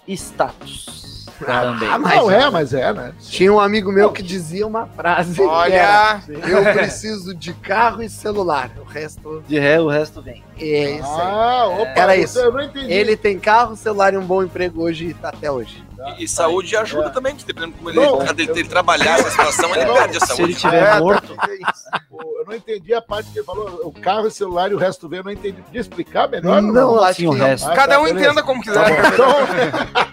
status 0.09 1.12
também. 1.45 1.89
Ah, 1.89 1.99
mas- 1.99 2.17
Não 2.17 2.31
é, 2.31 2.51
mas 2.51 2.75
é, 2.75 2.93
né? 2.93 3.13
Tinha 3.21 3.53
um 3.53 3.61
amigo 3.61 3.91
meu 3.93 4.11
que 4.13 4.23
dizia 4.23 4.67
uma 4.67 4.87
frase. 4.87 5.41
Olha, 5.43 5.75
era, 5.75 6.23
eu 6.49 6.63
preciso 6.73 7.35
de 7.35 7.53
carro 7.53 8.03
e 8.03 8.09
celular. 8.09 8.71
O 8.81 8.85
resto 8.85 9.43
De 9.47 9.59
ré, 9.59 9.81
o 9.81 9.89
resto 9.89 10.21
vem. 10.23 10.43
é 10.59 10.91
isso 10.99 11.05
aí. 11.05 11.21
Ah, 11.21 11.65
opa, 11.81 11.91
Era 12.01 12.17
isso. 12.17 12.39
Eu 12.39 12.53
não 12.53 12.61
entendi. 12.63 12.93
Ele 12.93 13.17
tem 13.17 13.39
carro, 13.39 13.77
celular 13.77 14.15
e 14.15 14.17
um 14.17 14.25
bom 14.25 14.43
emprego 14.43 14.83
hoje 14.83 15.07
e 15.07 15.15
tá 15.15 15.29
até 15.31 15.51
hoje. 15.51 15.83
E, 16.19 16.25
e 16.25 16.29
saúde 16.29 16.77
ajuda 16.77 17.11
também, 17.11 17.37
que 17.37 17.45
dependendo 17.45 17.75
como 17.77 17.91
ele, 17.91 18.01
Não, 18.01 18.23
ele, 18.23 18.43
ele 18.43 18.65
trabalhar 18.65 19.19
essa 19.21 19.31
situação, 19.31 19.75
ele 19.75 19.85
Não, 19.85 19.95
perde 19.95 20.17
a 20.17 20.21
Se 20.21 20.33
ele 20.43 20.47
saúde. 20.55 20.55
tiver 20.55 20.97
É, 20.97 21.01
morto, 21.01 21.35
tá- 21.35 21.49
é 21.49 21.55
isso. 21.55 21.88
O- 22.11 22.33
Eu 22.43 22.47
não 22.47 22.55
entendi 22.57 22.93
a 22.93 23.01
parte 23.01 23.31
que 23.31 23.38
ele 23.38 23.47
falou. 23.47 23.81
O 23.85 23.93
carro, 23.93 24.27
o 24.27 24.31
celular 24.31 24.73
e 24.73 24.75
o 24.75 24.79
resto 24.79 25.09
veio. 25.09 25.21
Eu 25.21 25.25
não 25.25 25.31
entendi. 25.33 25.62
Podia 25.62 25.81
explicar 25.81 26.29
melhor? 26.29 26.61
Não, 26.61 26.97
acho 26.97 27.05
assim 27.11 27.27
o 27.29 27.33
que 27.33 27.38
resto. 27.38 27.71
Ah, 27.71 27.75
Cada 27.75 27.95
tá, 27.95 28.01
um 28.01 28.05
beleza. 28.05 28.25
entenda 28.27 28.43
como 28.43 28.65
Tá 28.65 28.85
quiser. 28.85 29.12
Então, 29.15 29.33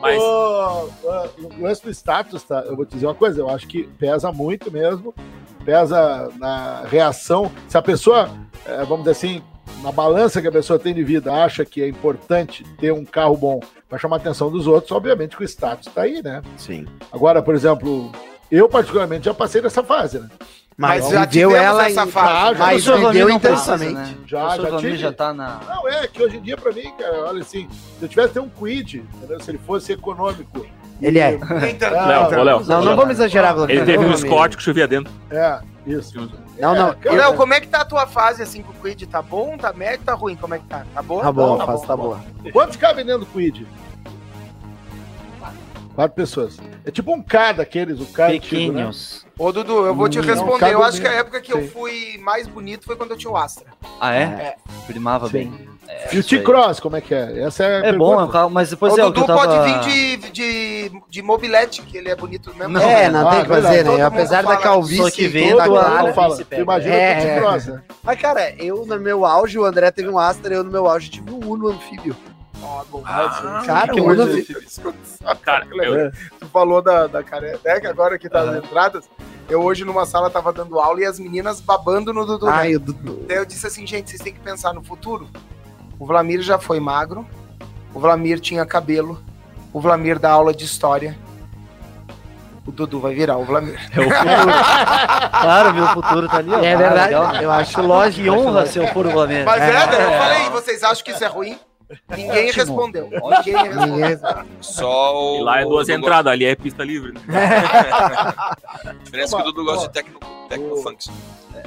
Mas 0.00 0.18
o, 0.20 0.88
o 1.58 1.62
lance 1.62 1.82
do 1.82 1.90
status, 1.90 2.42
tá? 2.42 2.60
Eu 2.66 2.76
vou 2.76 2.84
te 2.84 2.94
dizer 2.94 3.06
uma 3.06 3.14
coisa. 3.14 3.40
Eu 3.40 3.48
acho 3.50 3.66
que 3.66 3.84
pesa 3.98 4.32
muito 4.32 4.70
mesmo. 4.70 5.14
Pesa 5.64 6.28
na 6.38 6.82
reação. 6.88 7.50
Se 7.68 7.78
a 7.78 7.82
pessoa, 7.82 8.28
eh, 8.66 8.78
vamos 8.84 9.00
dizer 9.00 9.10
assim, 9.12 9.42
na 9.82 9.92
balança 9.92 10.42
que 10.42 10.48
a 10.48 10.52
pessoa 10.52 10.78
tem 10.78 10.92
de 10.92 11.04
vida, 11.04 11.32
acha 11.32 11.64
que 11.64 11.82
é 11.82 11.88
importante 11.88 12.64
ter 12.80 12.92
um 12.92 13.04
carro 13.04 13.36
bom 13.36 13.60
para 13.92 13.98
chamar 13.98 14.16
a 14.16 14.20
atenção 14.20 14.50
dos 14.50 14.66
outros, 14.66 14.90
obviamente 14.90 15.36
que 15.36 15.42
o 15.42 15.44
status 15.44 15.92
tá 15.92 16.00
aí, 16.00 16.22
né? 16.22 16.40
Sim. 16.56 16.86
Agora, 17.12 17.42
por 17.42 17.54
exemplo, 17.54 18.10
eu 18.50 18.66
particularmente 18.66 19.26
já 19.26 19.34
passei 19.34 19.60
dessa 19.60 19.82
fase, 19.82 20.18
né? 20.18 20.30
Mas, 20.78 21.04
Mas 21.04 21.12
já 21.12 21.26
tivemos 21.26 21.54
ela 21.56 21.86
essa 21.86 22.06
fase. 22.06 22.32
Já, 22.32 22.42
já. 22.42 22.50
o 22.52 22.58
Mas 22.58 22.84
viveu 22.86 23.28
não 23.28 23.38
precisa, 23.38 23.74
intensamente. 23.74 24.10
né? 24.12 24.16
Já, 24.26 24.56
já 24.56 24.76
tive. 24.78 24.96
já 24.96 25.12
tá 25.12 25.34
na... 25.34 25.60
Não, 25.68 25.86
é 25.86 26.08
que 26.08 26.22
hoje 26.22 26.38
em 26.38 26.40
dia, 26.40 26.56
pra 26.56 26.72
mim, 26.72 26.90
cara, 26.98 27.20
olha 27.24 27.42
assim, 27.42 27.68
se 27.98 28.02
eu 28.02 28.08
tivesse 28.08 28.32
ter 28.32 28.40
um 28.40 28.48
quid, 28.48 29.04
entendeu? 29.16 29.38
se 29.40 29.50
ele 29.50 29.58
fosse 29.58 29.92
econômico. 29.92 30.66
Ele 31.02 31.18
é. 31.18 31.36
Tanto. 31.78 31.94
Ah, 31.94 32.06
Léo, 32.30 32.40
ô, 32.40 32.42
Léo. 32.44 32.64
Não, 32.64 32.82
não 32.82 32.96
vamos 32.96 33.10
exagerar, 33.10 33.54
ele 33.68 33.84
teve 33.84 33.98
um 34.02 34.08
Não. 34.08 34.16
Scott 34.16 34.56
que 34.56 34.62
chovia 34.62 34.88
dentro. 34.88 35.12
É, 35.30 35.60
isso. 35.86 36.30
Não, 36.58 36.74
não. 36.74 36.96
É, 37.04 37.10
Léo, 37.10 37.34
como 37.34 37.54
é 37.54 37.60
que 37.60 37.68
tá 37.68 37.80
a 37.80 37.84
tua 37.84 38.06
fase 38.06 38.42
assim 38.42 38.62
com 38.62 38.72
o 38.72 38.74
Quid? 38.74 39.06
Tá 39.06 39.20
bom, 39.20 39.56
tá 39.56 39.72
médio, 39.72 40.04
tá 40.04 40.14
ruim? 40.14 40.36
Como 40.36 40.54
é 40.54 40.58
que 40.58 40.66
tá? 40.66 40.84
Tá 40.94 41.02
boa? 41.02 41.22
Tá 41.22 41.32
bom, 41.32 41.56
Tá 41.56 41.64
a 41.64 41.66
fase 41.66 41.80
bom, 41.80 41.86
tá 41.86 41.88
tá 41.88 41.96
boa. 41.96 42.20
Quantos 42.52 42.76
cabem 42.76 43.04
dentro 43.04 43.20
do 43.20 43.26
quid? 43.26 43.66
Quatro 45.94 46.14
pessoas. 46.14 46.58
É 46.84 46.90
tipo 46.90 47.12
um 47.12 47.22
K 47.22 47.52
daqueles, 47.52 48.00
o 48.00 48.06
K 48.06 48.28
antigo, 48.28 48.72
né? 48.72 48.78
Pequenos. 48.78 49.26
Ô, 49.38 49.52
Dudu, 49.52 49.84
eu 49.84 49.94
vou 49.94 50.08
te 50.08 50.18
Não, 50.18 50.24
responder. 50.24 50.72
Eu 50.72 50.82
acho 50.82 51.00
que 51.00 51.06
a 51.06 51.12
época 51.12 51.40
que 51.40 51.52
eu 51.52 51.62
Sim. 51.62 51.68
fui 51.68 52.18
mais 52.18 52.46
bonito 52.48 52.86
foi 52.86 52.96
quando 52.96 53.10
eu 53.10 53.16
tinha 53.16 53.30
o 53.30 53.36
Astra. 53.36 53.66
Ah, 54.00 54.14
é? 54.14 54.22
É. 54.22 54.56
Primava 54.86 55.26
Sim. 55.26 55.32
bem. 55.32 55.68
É, 55.88 56.14
E 56.14 56.18
o. 56.18 56.24
T-Cross, 56.24 56.80
como 56.80 56.96
é 56.96 57.00
que 57.00 57.14
é? 57.14 57.42
Essa 57.42 57.64
é 57.64 57.80
a 57.82 57.86
É 57.88 57.92
bom, 57.92 58.20
é 58.22 58.48
mas 58.48 58.70
depois 58.70 58.94
o 58.94 59.00
é 59.00 59.04
o 59.04 59.10
Dudu 59.10 59.26
tava... 59.26 59.40
pode 59.46 59.64
vir 59.64 59.80
de, 59.80 60.30
de, 60.30 61.02
de 61.08 61.22
mobilete, 61.22 61.82
que 61.82 61.96
ele 61.96 62.08
é 62.08 62.16
bonito 62.16 62.54
mesmo. 62.54 62.74
Não, 62.74 62.80
É, 62.80 63.08
não 63.10 63.26
Ah, 63.26 63.30
tem 63.30 63.40
o 63.40 63.42
que 63.42 63.48
fazer, 63.48 63.84
né? 63.84 64.02
Apesar 64.02 64.42
da 64.42 64.56
calvície 64.56 65.12
que 65.12 65.24
tá 65.26 65.32
vendo 65.32 65.56
Todo 65.58 65.64
clara. 65.70 66.02
mundo 66.02 66.14
fala. 66.14 66.38
Imagina 66.52 66.94
É, 66.94 67.18
o 67.18 67.22
T-Cross, 67.34 67.66
né? 67.66 67.82
Mas, 68.02 68.20
cara, 68.20 68.54
eu 68.62 68.84
no 68.86 68.98
meu 68.98 69.24
auge, 69.24 69.58
o 69.58 69.64
André 69.64 69.90
teve 69.90 70.08
um 70.08 70.18
Astra, 70.18 70.54
eu 70.54 70.64
no 70.64 70.70
meu 70.70 70.86
auge 70.86 71.10
tive 71.10 71.30
um 71.30 71.40
Uno 71.52 71.68
anfíbio. 71.68 72.16
Ó, 72.64 72.84
bom. 72.90 73.02
Ah, 73.04 73.62
Cara, 73.66 73.92
que 73.92 74.00
o 74.00 74.04
Uno 74.04 74.22
anfíbio. 74.22 74.62
Cara, 75.42 75.66
eu, 75.84 76.10
Tu 76.38 76.46
falou 76.46 76.80
da, 76.80 77.06
da 77.06 77.22
careca 77.22 77.88
agora 77.90 78.18
que 78.18 78.28
tá 78.28 78.44
nas 78.44 78.64
entradas. 78.64 79.04
Eu 79.48 79.60
hoje 79.62 79.84
numa 79.84 80.06
sala 80.06 80.30
tava 80.30 80.52
dando 80.52 80.78
aula 80.80 81.00
e 81.00 81.04
as 81.04 81.18
meninas 81.18 81.60
babando 81.60 82.12
no 82.12 82.24
Dudu. 82.24 82.46
né? 82.46 82.52
Ai, 82.54 82.76
o 82.76 82.80
Dudu. 82.80 83.24
Daí 83.26 83.36
eu 83.38 83.44
disse 83.44 83.66
assim, 83.66 83.86
gente, 83.86 84.08
vocês 84.10 84.22
têm 84.22 84.32
que 84.32 84.40
pensar 84.40 84.72
no 84.72 84.82
futuro. 84.82 85.28
O 86.02 86.04
Vlamir 86.04 86.40
já 86.42 86.58
foi 86.58 86.80
magro, 86.80 87.24
o 87.94 88.00
Vlamir 88.00 88.40
tinha 88.40 88.66
cabelo, 88.66 89.22
o 89.72 89.80
Vlamir 89.80 90.18
dá 90.18 90.32
aula 90.32 90.52
de 90.52 90.64
história. 90.64 91.16
O 92.66 92.72
Dudu 92.72 92.98
vai 92.98 93.14
virar 93.14 93.36
o 93.36 93.44
Vlamir. 93.44 93.78
É 93.92 94.00
o 94.00 94.02
futuro. 94.02 95.40
claro, 95.40 95.72
meu 95.72 95.86
futuro 95.86 96.28
tá 96.28 96.38
ali. 96.38 96.50
ó. 96.52 96.58
É 96.58 96.76
verdade, 96.76 97.14
eu 97.44 97.52
acho 97.52 97.80
lógico. 97.82 98.24
Que 98.24 98.30
honra 98.30 98.66
se 98.66 98.80
eu 98.80 98.88
for 98.88 99.06
o 99.06 99.10
Flamengo. 99.12 99.44
Mas 99.46 99.62
é, 99.62 99.72
daí 99.86 100.02
eu 100.02 100.10
É. 100.10 100.18
falei, 100.18 100.50
vocês 100.50 100.82
acham 100.82 101.04
que 101.04 101.12
isso 101.12 101.22
é 101.22 101.28
ruim? 101.28 101.56
Ninguém 102.16 102.48
Ótimo. 102.48 102.64
respondeu. 102.64 103.08
Ninguém 103.44 104.04
respondeu. 104.08 104.46
Só 104.60 105.14
o. 105.16 105.38
e 105.38 105.42
lá 105.44 105.60
é 105.60 105.64
duas 105.64 105.86
o 105.86 105.92
entradas, 105.92 106.32
ali 106.32 106.46
é 106.46 106.56
pista 106.56 106.82
livre. 106.82 107.12
Né? 107.28 108.96
diferença 109.04 109.36
é 109.36 109.42
que 109.42 109.48
o 109.48 109.52
Dudu 109.52 109.64
gosta 109.66 109.86
de 109.86 109.92
techno, 109.94 110.18
techno 110.48 110.76
funk. 110.78 111.08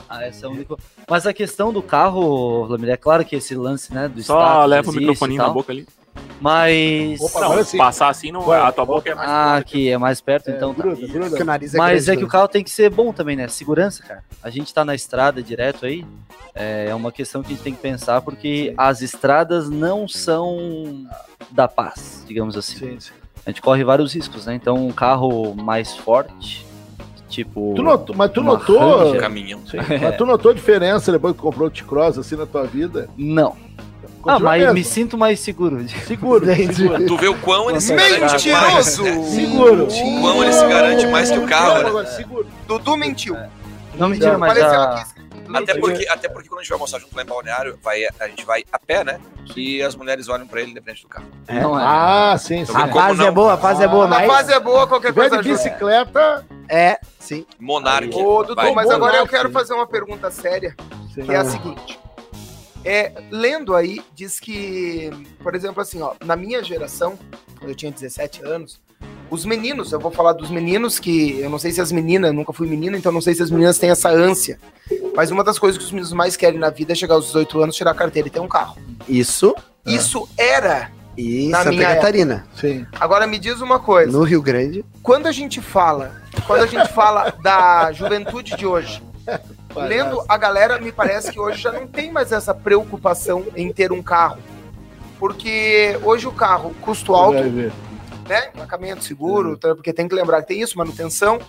Ah, 0.09 0.23
essa 0.23 0.45
é 0.45 0.47
a 0.47 0.51
única... 0.51 0.75
Mas 1.09 1.25
a 1.25 1.33
questão 1.33 1.73
do 1.73 1.81
carro, 1.81 2.65
Vlamir, 2.67 2.89
é 2.89 2.97
claro 2.97 3.25
que 3.25 3.35
esse 3.35 3.55
lance, 3.55 3.93
né, 3.93 4.07
do 4.07 4.21
Só 4.21 4.65
leva 4.65 4.87
o 4.87 4.91
existe 4.91 4.99
microfoninho 4.99 5.41
e 5.41 5.45
na 5.45 5.49
boca 5.49 5.71
ali. 5.71 5.87
Mas... 6.39 7.19
Opa, 7.21 7.39
Não, 7.39 7.47
agora 7.47 7.63
sim. 7.63 7.77
passar 7.77 8.09
assim, 8.09 8.31
não, 8.31 8.41
Vai, 8.41 8.59
a 8.59 8.71
tua 8.71 8.85
boca 8.85 9.09
é 9.09 9.15
mais. 9.15 9.29
Ah, 9.29 9.55
aqui 9.57 9.89
é 9.89 9.97
mais 9.97 10.21
perto, 10.21 10.49
É, 10.49 10.55
então 10.55 10.73
tá. 10.73 10.83
gruda, 10.83 11.07
gruda. 11.07 11.29
Porque 11.29 11.43
o 11.43 11.45
nariz 11.45 11.73
é 11.73 11.77
Mas 11.77 12.03
é 12.03 12.05
grande, 12.05 12.17
que 12.19 12.23
o 12.23 12.27
né? 12.27 12.31
carro 12.31 12.47
tem 12.47 12.63
que 12.63 12.71
ser 12.71 12.89
bom 12.89 13.11
também, 13.11 13.35
né? 13.35 13.47
Segurança, 13.47 14.03
cara. 14.03 14.23
A 14.43 14.49
gente 14.49 14.73
tá 14.73 14.85
na 14.85 14.95
estrada 14.95 15.41
direto 15.41 15.85
aí. 15.85 16.05
É 16.53 16.93
uma 16.95 17.11
questão 17.11 17.41
que 17.41 17.47
a 17.47 17.55
gente 17.55 17.63
tem 17.63 17.73
que 17.73 17.81
pensar, 17.81 18.21
porque 18.21 18.73
as 18.77 19.01
estradas 19.01 19.69
não 19.69 20.07
são 20.07 21.05
da 21.51 21.67
paz, 21.67 22.23
digamos 22.25 22.55
assim. 22.55 22.77
Sim, 22.77 22.99
sim. 22.99 23.11
A 23.45 23.49
gente 23.49 23.61
corre 23.61 23.83
vários 23.83 24.13
riscos, 24.13 24.45
né? 24.45 24.55
Então, 24.55 24.87
um 24.87 24.91
carro 24.91 25.53
mais 25.53 25.95
forte, 25.95 26.65
tipo. 27.29 27.73
Tu 27.75 27.83
notou, 27.83 28.15
mas 28.17 28.31
tu 28.31 28.41
notou. 28.43 29.13
Um 29.15 29.17
caminhão. 29.17 29.61
Sim, 29.65 29.77
Mas 30.01 30.15
tu 30.17 30.25
notou 30.25 30.53
diferença 30.53 31.11
depois 31.11 31.35
que 31.35 31.41
comprou 31.41 31.67
o 31.67 31.71
T-Cross 31.71 32.17
assim 32.17 32.35
na 32.35 32.45
tua 32.45 32.63
vida? 32.65 33.09
Não. 33.17 33.55
ah, 33.77 34.31
Continua 34.33 34.39
mas 34.51 34.61
mesmo. 34.61 34.73
me 34.73 34.83
sinto 34.83 35.17
mais 35.17 35.39
seguro. 35.39 35.85
Seguro, 36.07 36.45
seguro. 36.73 37.05
Tu 37.05 37.17
vê 37.17 37.27
o 37.27 37.35
quão 37.39 37.69
ele 37.69 37.81
se 37.81 37.95
garante 37.95 38.49
mais. 38.49 38.97
Mentiroso! 38.97 39.03
né? 39.03 39.23
Seguro. 39.29 39.83
O 39.87 40.21
quão 40.21 40.43
ele 40.43 40.53
se 40.53 40.67
garante 40.67 41.07
mais 41.07 41.31
que 41.31 41.37
o 41.39 41.45
carro, 41.47 41.93
né? 42.03 42.05
Dudu 42.67 42.97
mentiu. 42.97 43.35
Não 43.97 44.09
mentira, 44.09 44.37
mas 44.37 44.51
Apareceu 44.51 44.79
a... 44.81 44.95
aqui. 44.95 45.14
Até 45.53 45.77
porque, 45.79 46.07
até 46.07 46.29
porque 46.29 46.49
quando 46.49 46.59
a 46.59 46.63
gente 46.63 46.69
vai 46.69 46.75
almoçar 46.77 46.99
junto 46.99 47.15
lá 47.15 47.21
em 47.23 47.25
Balneário, 47.25 47.79
vai, 47.81 48.03
a 48.19 48.27
gente 48.27 48.45
vai 48.45 48.63
a 48.71 48.79
pé, 48.79 49.03
né? 49.03 49.19
E 49.55 49.81
as 49.81 49.95
mulheres 49.95 50.27
olham 50.29 50.47
pra 50.47 50.61
ele 50.61 50.73
de 50.73 50.81
frente 50.81 51.01
do 51.03 51.07
carro. 51.07 51.27
Não 51.47 51.79
é. 51.79 51.83
Ah, 51.85 52.35
sim, 52.37 52.65
sim. 52.65 52.71
Então, 52.71 52.75
A 52.75 52.87
Como 52.89 52.93
fase 53.01 53.19
não? 53.19 53.27
é 53.27 53.31
boa, 53.31 53.53
a 53.53 53.57
fase 53.57 53.83
é 53.83 53.87
boa, 53.87 54.05
A 54.05 54.07
mas. 54.07 54.27
fase 54.27 54.53
é 54.53 54.59
boa, 54.59 54.87
qualquer 54.87 55.13
coisa 55.13 55.41
de 55.41 55.49
bicicleta, 55.49 56.45
É, 56.69 56.99
sim. 57.19 57.45
Monark. 57.59 58.13
Ô, 58.15 58.43
Dudu, 58.43 58.55
Vai. 58.55 58.71
mas 58.73 58.89
agora 58.89 59.17
eu 59.17 59.27
quero 59.27 59.51
fazer 59.51 59.73
uma 59.73 59.87
pergunta 59.87 60.31
séria, 60.31 60.75
sim. 61.13 61.23
que 61.23 61.31
é 61.31 61.37
a 61.37 61.45
seguinte. 61.45 61.99
É, 62.83 63.11
lendo 63.31 63.73
aí, 63.75 63.99
diz 64.13 64.39
que, 64.39 65.09
por 65.41 65.55
exemplo, 65.55 65.81
assim, 65.81 66.01
ó, 66.01 66.13
na 66.23 66.35
minha 66.35 66.63
geração, 66.63 67.17
quando 67.57 67.69
eu 67.71 67.75
tinha 67.75 67.91
17 67.91 68.43
anos, 68.45 68.79
os 69.29 69.45
meninos, 69.45 69.91
eu 69.91 69.99
vou 69.99 70.11
falar 70.11 70.33
dos 70.33 70.49
meninos 70.49 70.99
que, 70.99 71.39
eu 71.39 71.49
não 71.49 71.57
sei 71.59 71.71
se 71.71 71.81
as 71.81 71.91
meninas, 71.91 72.29
eu 72.29 72.33
nunca 72.33 72.53
fui 72.53 72.67
menino, 72.67 72.95
então 72.97 73.11
não 73.11 73.21
sei 73.21 73.33
se 73.33 73.41
as 73.43 73.49
meninas 73.51 73.77
têm 73.77 73.89
essa 73.89 74.09
ânsia, 74.09 74.59
mas 75.15 75.31
uma 75.31 75.43
das 75.43 75.57
coisas 75.59 75.77
que 75.77 75.83
os 75.83 75.91
meninos 75.91 76.13
mais 76.13 76.35
querem 76.35 76.59
na 76.59 76.69
vida 76.69 76.91
é 76.93 76.95
chegar 76.95 77.15
aos 77.15 77.25
18 77.27 77.61
anos, 77.61 77.75
tirar 77.75 77.91
a 77.91 77.95
carteira 77.95 78.27
e 78.27 78.31
ter 78.31 78.39
um 78.39 78.47
carro. 78.47 78.77
Isso. 79.07 79.55
Isso 79.85 80.27
era. 80.37 80.91
E 81.17 81.47
Na 81.47 81.59
Santa 81.59 81.69
minha 81.71 81.95
Catarina. 81.95 82.45
sim. 82.59 82.85
Agora 82.99 83.25
me 83.25 83.39
diz 83.39 83.61
uma 83.61 83.79
coisa. 83.79 84.11
No 84.11 84.23
Rio 84.23 84.41
Grande. 84.41 84.83
quando 85.01 85.27
a 85.27 85.31
gente 85.31 85.61
fala, 85.61 86.21
quando 86.45 86.63
a 86.63 86.67
gente 86.67 86.91
fala 86.91 87.33
da 87.41 87.91
juventude 87.93 88.57
de 88.57 88.65
hoje, 88.65 89.01
lendo 89.75 90.21
a 90.27 90.37
galera, 90.37 90.77
me 90.79 90.91
parece 90.91 91.31
que 91.31 91.39
hoje 91.39 91.61
já 91.61 91.71
não 91.71 91.87
tem 91.87 92.11
mais 92.11 92.31
essa 92.31 92.53
preocupação 92.53 93.45
em 93.55 93.71
ter 93.71 93.91
um 93.93 94.03
carro. 94.03 94.39
Porque 95.17 95.97
hoje 96.03 96.27
o 96.27 96.31
carro, 96.31 96.75
custo 96.81 97.15
alto. 97.15 97.37
Né? 98.27 98.49
Emplacamento 98.49 99.03
seguro, 99.03 99.57
tá? 99.57 99.75
porque 99.75 99.93
tem 99.93 100.07
que 100.07 100.15
lembrar 100.15 100.41
que 100.41 100.49
tem 100.49 100.61
isso, 100.61 100.77
manutenção. 100.77 101.39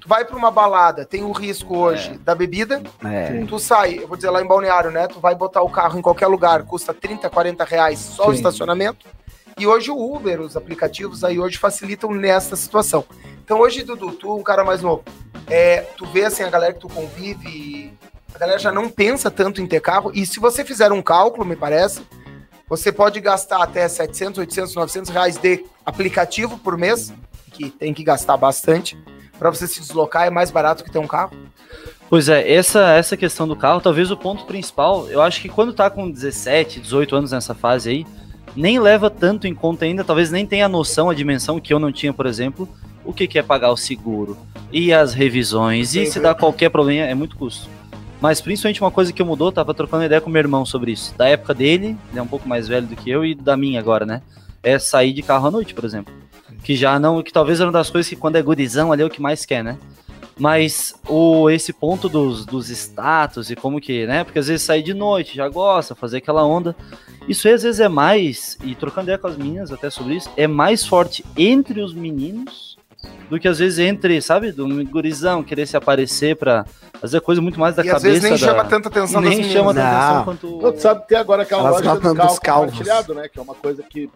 Tu 0.00 0.08
vai 0.08 0.24
para 0.24 0.36
uma 0.36 0.50
balada, 0.50 1.04
tem 1.04 1.24
o 1.24 1.32
risco 1.32 1.76
hoje 1.76 2.18
da 2.18 2.34
bebida. 2.34 2.82
É. 3.04 3.44
Tu 3.46 3.58
sai, 3.58 4.00
eu 4.00 4.08
vou 4.08 4.16
dizer 4.16 4.30
lá 4.30 4.42
em 4.42 4.46
Balneário, 4.46 4.90
né? 4.90 5.06
Tu 5.06 5.18
vai 5.18 5.34
botar 5.34 5.62
o 5.62 5.70
carro 5.70 5.98
em 5.98 6.02
qualquer 6.02 6.26
lugar, 6.26 6.62
custa 6.64 6.92
30, 6.92 7.30
40 7.30 7.64
reais 7.64 7.98
só 7.98 8.28
o 8.28 8.30
Sim. 8.30 8.36
estacionamento. 8.36 9.06
E 9.58 9.66
hoje 9.66 9.90
o 9.90 10.14
Uber, 10.14 10.40
os 10.40 10.56
aplicativos 10.56 11.22
aí 11.22 11.38
hoje 11.38 11.58
facilitam 11.58 12.10
nessa 12.10 12.56
situação. 12.56 13.04
Então 13.44 13.60
hoje, 13.60 13.82
Dudu, 13.82 14.12
tu 14.12 14.36
um 14.36 14.42
cara 14.42 14.64
mais 14.64 14.82
novo, 14.82 15.04
é, 15.46 15.82
tu 15.96 16.06
vê 16.06 16.24
assim 16.24 16.42
a 16.42 16.50
galera 16.50 16.72
que 16.72 16.80
tu 16.80 16.88
convive, 16.88 17.92
a 18.34 18.38
galera 18.38 18.58
já 18.58 18.72
não 18.72 18.88
pensa 18.88 19.30
tanto 19.30 19.60
em 19.60 19.66
ter 19.66 19.80
carro. 19.80 20.10
E 20.12 20.26
se 20.26 20.40
você 20.40 20.64
fizer 20.64 20.90
um 20.90 21.00
cálculo, 21.00 21.46
me 21.46 21.54
parece, 21.54 22.02
você 22.68 22.90
pode 22.90 23.20
gastar 23.20 23.62
até 23.62 23.86
700, 23.88 24.38
800, 24.38 24.74
900 24.74 25.10
reais 25.10 25.36
de 25.36 25.64
aplicativo 25.84 26.58
por 26.58 26.76
mês, 26.76 27.12
que 27.52 27.70
tem 27.70 27.92
que 27.92 28.02
gastar 28.02 28.36
bastante. 28.36 28.96
Para 29.38 29.50
você 29.50 29.66
se 29.66 29.80
deslocar 29.80 30.26
é 30.26 30.30
mais 30.30 30.50
barato 30.50 30.82
que 30.82 30.90
ter 30.90 30.98
um 30.98 31.06
carro. 31.06 31.36
Pois 32.08 32.28
é, 32.28 32.52
essa, 32.52 32.92
essa 32.94 33.16
questão 33.16 33.48
do 33.48 33.56
carro, 33.56 33.80
talvez 33.80 34.10
o 34.10 34.16
ponto 34.16 34.44
principal, 34.44 35.08
eu 35.08 35.20
acho 35.20 35.40
que 35.40 35.48
quando 35.48 35.72
tá 35.72 35.90
com 35.90 36.10
17, 36.10 36.80
18 36.80 37.16
anos 37.16 37.32
nessa 37.32 37.54
fase 37.54 37.90
aí, 37.90 38.06
nem 38.54 38.78
leva 38.78 39.10
tanto 39.10 39.46
em 39.46 39.54
conta 39.54 39.84
ainda, 39.84 40.04
talvez 40.04 40.30
nem 40.30 40.46
tenha 40.46 40.66
a 40.66 40.68
noção, 40.68 41.10
a 41.10 41.14
dimensão 41.14 41.58
que 41.58 41.74
eu 41.74 41.78
não 41.78 41.90
tinha, 41.90 42.12
por 42.12 42.26
exemplo, 42.26 42.68
o 43.04 43.12
que, 43.12 43.26
que 43.26 43.38
é 43.38 43.42
pagar 43.42 43.70
o 43.70 43.76
seguro 43.76 44.36
e 44.70 44.92
as 44.92 45.12
revisões, 45.12 45.94
e 45.94 46.06
se 46.06 46.20
dá 46.20 46.34
qualquer 46.34 46.70
problema, 46.70 47.06
é 47.06 47.14
muito 47.14 47.36
custo. 47.36 47.68
Mas 48.24 48.40
principalmente 48.40 48.80
uma 48.80 48.90
coisa 48.90 49.12
que 49.12 49.22
mudou, 49.22 49.52
tava 49.52 49.74
trocando 49.74 50.04
ideia 50.04 50.18
com 50.18 50.30
meu 50.30 50.40
irmão 50.40 50.64
sobre 50.64 50.92
isso. 50.92 51.14
Da 51.14 51.28
época 51.28 51.52
dele, 51.52 51.94
ele 52.08 52.18
é 52.18 52.22
um 52.22 52.26
pouco 52.26 52.48
mais 52.48 52.66
velho 52.66 52.86
do 52.86 52.96
que 52.96 53.10
eu, 53.10 53.22
e 53.22 53.34
da 53.34 53.54
minha 53.54 53.78
agora, 53.78 54.06
né? 54.06 54.22
É 54.62 54.78
sair 54.78 55.12
de 55.12 55.20
carro 55.20 55.48
à 55.48 55.50
noite, 55.50 55.74
por 55.74 55.84
exemplo. 55.84 56.10
Que 56.62 56.74
já 56.74 56.98
não, 56.98 57.22
que 57.22 57.30
talvez 57.30 57.60
era 57.60 57.66
uma 57.68 57.74
das 57.74 57.90
coisas 57.90 58.08
que 58.08 58.16
quando 58.16 58.36
é 58.36 58.42
gurizão 58.42 58.90
ali 58.90 59.02
é 59.02 59.04
o 59.04 59.10
que 59.10 59.20
mais 59.20 59.44
quer, 59.44 59.62
né? 59.62 59.76
Mas 60.38 60.94
o, 61.06 61.50
esse 61.50 61.70
ponto 61.70 62.08
dos, 62.08 62.46
dos 62.46 62.70
status 62.70 63.50
e 63.50 63.56
como 63.56 63.78
que, 63.78 64.06
né? 64.06 64.24
Porque 64.24 64.38
às 64.38 64.46
vezes 64.46 64.64
sair 64.64 64.82
de 64.82 64.94
noite, 64.94 65.36
já 65.36 65.46
gosta, 65.46 65.94
fazer 65.94 66.16
aquela 66.16 66.46
onda. 66.46 66.74
Isso 67.28 67.46
aí, 67.46 67.52
às 67.52 67.62
vezes 67.62 67.78
é 67.78 67.90
mais, 67.90 68.56
e 68.64 68.74
trocando 68.74 69.04
ideia 69.04 69.18
com 69.18 69.26
as 69.26 69.36
meninas 69.36 69.70
até 69.70 69.90
sobre 69.90 70.14
isso, 70.14 70.30
é 70.34 70.46
mais 70.46 70.86
forte 70.86 71.22
entre 71.36 71.82
os 71.82 71.92
meninos 71.92 72.73
do 73.30 73.38
que 73.38 73.48
às 73.48 73.58
vezes 73.58 73.78
entre, 73.78 74.20
sabe, 74.20 74.52
do 74.52 74.66
gurizão 74.86 75.42
querer 75.42 75.66
se 75.66 75.76
aparecer 75.76 76.36
pra 76.36 76.64
fazer 77.00 77.20
coisa 77.20 77.40
muito 77.40 77.58
mais 77.58 77.74
da 77.74 77.84
e 77.84 77.88
às 77.88 77.94
cabeça. 77.94 78.08
vezes 78.08 78.22
nem 78.22 78.32
da... 78.32 78.38
chama 78.38 78.64
tanta 78.64 78.88
atenção 78.88 79.20
das 79.20 79.30
nem 79.30 79.38
meninas. 79.40 79.52
chama 79.52 79.74
tanta 79.74 79.86
Não. 79.90 79.96
atenção 79.98 80.24
quanto. 80.24 80.62
Não, 80.62 80.72
tu 80.72 80.80
sabe 80.80 81.00
que 81.02 81.08
tem 81.08 81.18
agora 81.18 81.42
aquela 81.42 81.60
Elas 81.68 81.72
loja 81.82 81.94
do 81.94 82.40
calvos. 82.40 82.70
compartilhado, 82.72 83.14
né? 83.14 83.28
Que 83.28 83.38
é 83.38 83.42
uma 83.42 83.54
coisa 83.54 83.82
que 83.82 84.10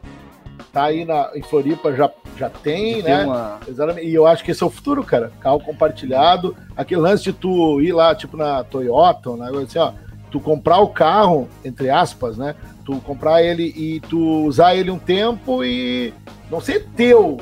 tá 0.72 0.84
aí 0.84 1.04
na, 1.04 1.30
em 1.34 1.42
Floripa, 1.42 1.92
já, 1.94 2.10
já 2.36 2.50
tem, 2.50 3.02
né? 3.02 3.24
uma- 3.24 3.58
Exatamente. 3.66 4.06
E 4.06 4.14
eu 4.14 4.26
acho 4.26 4.44
que 4.44 4.50
esse 4.50 4.62
é 4.62 4.66
o 4.66 4.70
futuro, 4.70 5.02
cara. 5.02 5.32
Carro 5.40 5.60
compartilhado. 5.60 6.56
Aquele 6.76 7.00
lance 7.00 7.24
de 7.24 7.32
tu 7.32 7.80
ir 7.80 7.92
lá, 7.92 8.14
tipo 8.14 8.36
na 8.36 8.62
Toyota, 8.64 9.30
negócio 9.36 9.62
assim, 9.62 9.78
ó. 9.78 9.92
Tu 10.30 10.38
comprar 10.40 10.78
o 10.78 10.88
carro, 10.88 11.48
entre 11.64 11.88
aspas, 11.88 12.36
né? 12.36 12.54
Tu 12.84 12.94
comprar 13.00 13.42
ele 13.42 13.72
e 13.76 14.00
tu 14.00 14.44
usar 14.46 14.74
ele 14.74 14.90
um 14.90 14.98
tempo 14.98 15.64
e 15.64 16.12
não 16.50 16.60
ser 16.60 16.86
teu. 16.96 17.38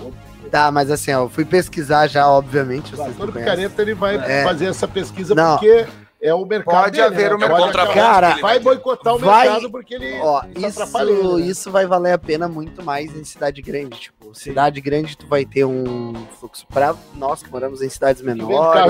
Tá, 0.51 0.71
mas 0.71 0.91
assim, 0.91 1.13
ó, 1.13 1.25
eu 1.25 1.29
fui 1.29 1.45
pesquisar 1.45 2.07
já, 2.07 2.29
obviamente. 2.29 2.93
Claro, 2.93 3.11
não 3.11 3.19
todo 3.19 3.33
conhecem. 3.33 3.55
picareta 3.55 3.83
ele 3.83 3.95
vai 3.95 4.17
É. 4.17 4.43
fazer 4.45 4.67
essa 4.67 4.87
pesquisa 4.89 5.35
Não. 5.35 5.57
porque 5.59 5.87
é 6.23 6.33
o 6.35 6.45
mercado. 6.47 6.85
Pode 6.85 7.01
haver 7.01 7.35
o 7.35 7.39
mercado. 7.39 7.59
Pode 7.59 7.71
acabar- 7.79 7.95
Cara, 7.95 8.37
vai 8.41 8.59
boicotar 8.59 9.15
o 9.15 9.19
vai- 9.19 9.49
mercado 9.49 9.71
porque 9.71 9.95
ele 9.95 10.19
Ó, 10.21 10.41
isso 10.57 10.81
ele, 10.81 11.13
isso, 11.13 11.37
né? 11.39 11.45
isso 11.47 11.71
vai 11.71 11.87
valer 11.87 12.13
a 12.13 12.19
pena 12.19 12.49
muito 12.49 12.83
mais 12.83 13.15
em 13.17 13.25
cidade 13.25 13.61
grande. 13.63 13.99
Tipo, 13.99 14.35
cidade 14.35 14.81
grande 14.81 15.17
tu 15.17 15.27
vai 15.27 15.45
ter 15.45 15.65
um 15.65 16.15
fluxo 16.41 16.67
pra 16.73 16.95
nós 17.15 17.43
que 17.43 17.51
moramos 17.51 17.83
em 17.83 17.89
cidades 17.89 18.23
carro 18.23 18.33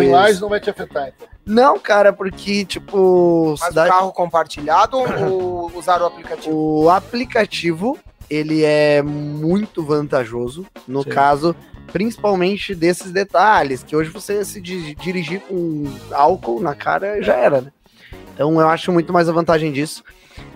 em 0.03 0.07
menores. 0.07 0.11
lajes 0.11 0.40
não 0.40 0.49
vai 0.49 0.61
te 0.61 0.71
afetar. 0.71 1.09
Então. 1.09 1.27
Não, 1.45 1.79
cara, 1.79 2.12
porque, 2.12 2.64
tipo, 2.64 3.55
Mas 3.61 3.69
cidade- 3.69 3.88
o 3.88 3.92
carro 3.92 4.12
compartilhado 4.12 4.97
ou 4.99 5.71
usar 5.77 6.01
o 6.03 6.07
aplicativo? 6.07 6.55
o 6.85 6.90
aplicativo, 6.90 7.99
ele 8.31 8.62
é 8.65 9.03
muito 9.03 9.83
vantajoso, 9.83 10.67
no 10.87 11.03
Sim. 11.03 11.11
caso, 11.11 11.57
principalmente 11.93 12.75
desses 12.75 13.12
detalhes, 13.12 13.83
que 13.83 13.95
hoje 13.97 14.11
você 14.11 14.45
se 14.45 14.61
di- 14.61 14.95
dirigir 14.95 15.41
com 15.41 15.85
álcool 16.12 16.61
na 16.61 16.75
cara 16.75 17.23
já 17.23 17.35
era, 17.35 17.61
né? 17.61 17.73
Então 18.35 18.61
eu 18.61 18.69
acho 18.69 18.93
muito 18.93 19.12
mais 19.12 19.29
a 19.29 19.33
vantagem 19.33 19.73
disso. 19.73 20.03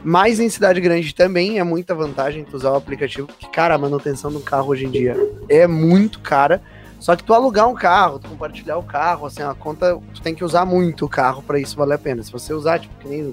Mas 0.05 0.39
em 0.41 0.49
cidade 0.51 0.81
grande 0.81 1.15
também 1.15 1.59
é 1.59 1.65
muita 1.65 1.95
vantagem 1.95 2.45
tu 2.45 2.57
usar 2.57 2.73
o 2.73 2.77
aplicativo, 2.77 3.27
porque, 3.27 3.47
cara, 3.47 3.75
a 3.75 3.79
manutenção 3.79 4.31
do 4.31 4.41
carro 4.41 4.69
hoje 4.69 4.85
em 4.87 4.91
dia 4.91 5.17
é 5.49 5.67
muito 5.67 6.21
cara. 6.21 6.61
Só 6.99 7.17
que 7.17 7.25
tu 7.25 7.33
alugar 7.33 7.67
um 7.67 7.75
carro, 7.75 8.19
tu 8.19 8.29
compartilhar 8.29 8.77
o 8.77 8.83
carro, 8.83 9.25
assim, 9.25 9.43
a 9.43 9.55
conta, 9.55 9.99
tu 10.13 10.21
tem 10.21 10.35
que 10.35 10.45
usar 10.45 10.67
muito 10.67 11.07
o 11.07 11.09
carro 11.09 11.43
pra 11.43 11.59
isso 11.59 11.75
valer 11.77 11.95
a 11.95 11.99
pena. 11.99 12.23
Se 12.23 12.31
você 12.31 12.53
usar, 12.53 12.79
tipo, 12.79 12.95
que 12.99 13.09
nem. 13.09 13.33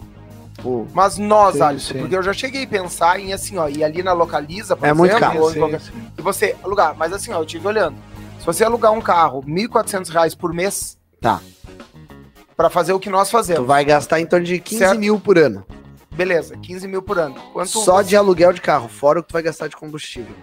Tipo, 0.57 0.87
Mas 0.93 1.17
nós, 1.17 1.55
Sim, 1.55 1.61
Alisson, 1.61 1.93
sim. 1.93 1.99
porque 1.99 2.15
eu 2.15 2.23
já 2.23 2.33
cheguei 2.33 2.63
a 2.63 2.67
pensar 2.67 3.19
em 3.19 3.31
assim, 3.31 3.57
ó, 3.57 3.69
ir 3.69 3.83
ali 3.83 4.01
na 4.03 4.11
Localiza, 4.13 4.75
por 4.75 4.85
É 4.87 4.91
muito 4.93 5.11
exemplo, 5.11 5.27
caro. 5.27 5.41
ou 5.43 5.49
em 5.49 5.53
Sim, 5.53 5.59
qualquer- 5.59 5.81
sim. 5.81 6.11
e 6.17 6.21
você 6.21 6.55
alugar. 6.63 6.95
Mas 6.97 7.13
assim, 7.13 7.31
ó, 7.31 7.39
eu 7.39 7.45
tive 7.45 7.67
olhando. 7.67 7.95
Se 8.39 8.45
você 8.45 8.63
alugar 8.63 8.91
um 8.91 9.01
carro, 9.01 9.41
1.400 9.45 10.09
reais 10.09 10.33
por 10.35 10.51
mês, 10.53 10.97
Tá. 11.21 11.41
Pra 12.55 12.69
fazer 12.71 12.91
o 12.93 12.99
que 12.99 13.09
nós 13.09 13.27
tu 13.29 13.31
fazemos. 13.33 13.67
vai 13.67 13.85
gastar 13.85 14.19
em 14.19 14.25
torno 14.25 14.45
de 14.45 14.59
15 14.59 14.79
Certo. 14.79 14.99
mil 14.99 15.19
por 15.19 15.37
ano. 15.37 15.63
Beleza, 16.11 16.57
15 16.57 16.87
mil 16.87 17.01
por 17.03 17.19
ano. 17.19 17.35
Quanto 17.53 17.69
Só 17.69 18.01
de 18.01 18.15
aluguel 18.15 18.51
de 18.51 18.61
carro, 18.61 18.87
fora 18.87 19.19
o 19.19 19.23
que 19.23 19.29
tu 19.29 19.33
vai 19.33 19.43
gastar 19.43 19.67
de 19.67 19.75
combustível. 19.75 20.35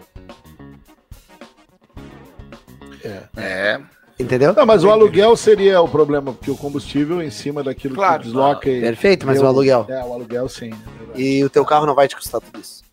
É. 3.37 3.81
Entendeu? 4.19 4.53
Não, 4.55 4.65
mas 4.65 4.85
o 4.85 4.91
aluguel 4.91 5.37
seria 5.37 5.81
o 5.81 5.89
problema, 5.89 6.33
porque 6.33 6.51
o 6.51 6.57
combustível 6.57 7.21
em 7.21 7.31
cima 7.31 7.63
daquilo 7.65 7.95
Claro. 7.97 8.21
que 8.21 8.25
desloca 8.29 8.71
e. 8.71 8.81
Perfeito, 8.81 9.27
mas 9.27 9.41
o 9.43 9.47
aluguel. 9.47 9.87
É, 9.89 10.05
o 10.05 10.13
aluguel 10.13 10.49
sim. 10.49 10.71
é. 11.17 11.21
E 11.21 11.45
o 11.45 11.51
teu 11.51 11.65
carro 11.65 11.85
não 11.87 11.95
vai 11.95 12.07
te 12.07 12.15
custar 12.15 12.41
tudo 12.41 12.61
isso. 12.61 12.85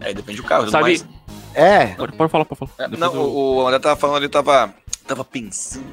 Aí 0.00 0.14
depende 0.14 0.40
do 0.40 0.46
carro. 0.46 0.70
Sabe- 0.70 0.82
mais. 0.84 1.06
É, 1.54 1.86
Pode, 1.94 2.12
pode 2.12 2.30
falar, 2.30 2.44
pode 2.44 2.58
falar. 2.58 2.72
É, 2.78 2.96
não, 2.96 3.14
eu- 3.14 3.34
o, 3.34 3.66
André 3.66 3.78
tava 3.80 3.96
falando 3.96 4.16
ali, 4.18 4.28
tava, 4.28 4.72
tava 5.06 5.24
pensando. 5.24 5.84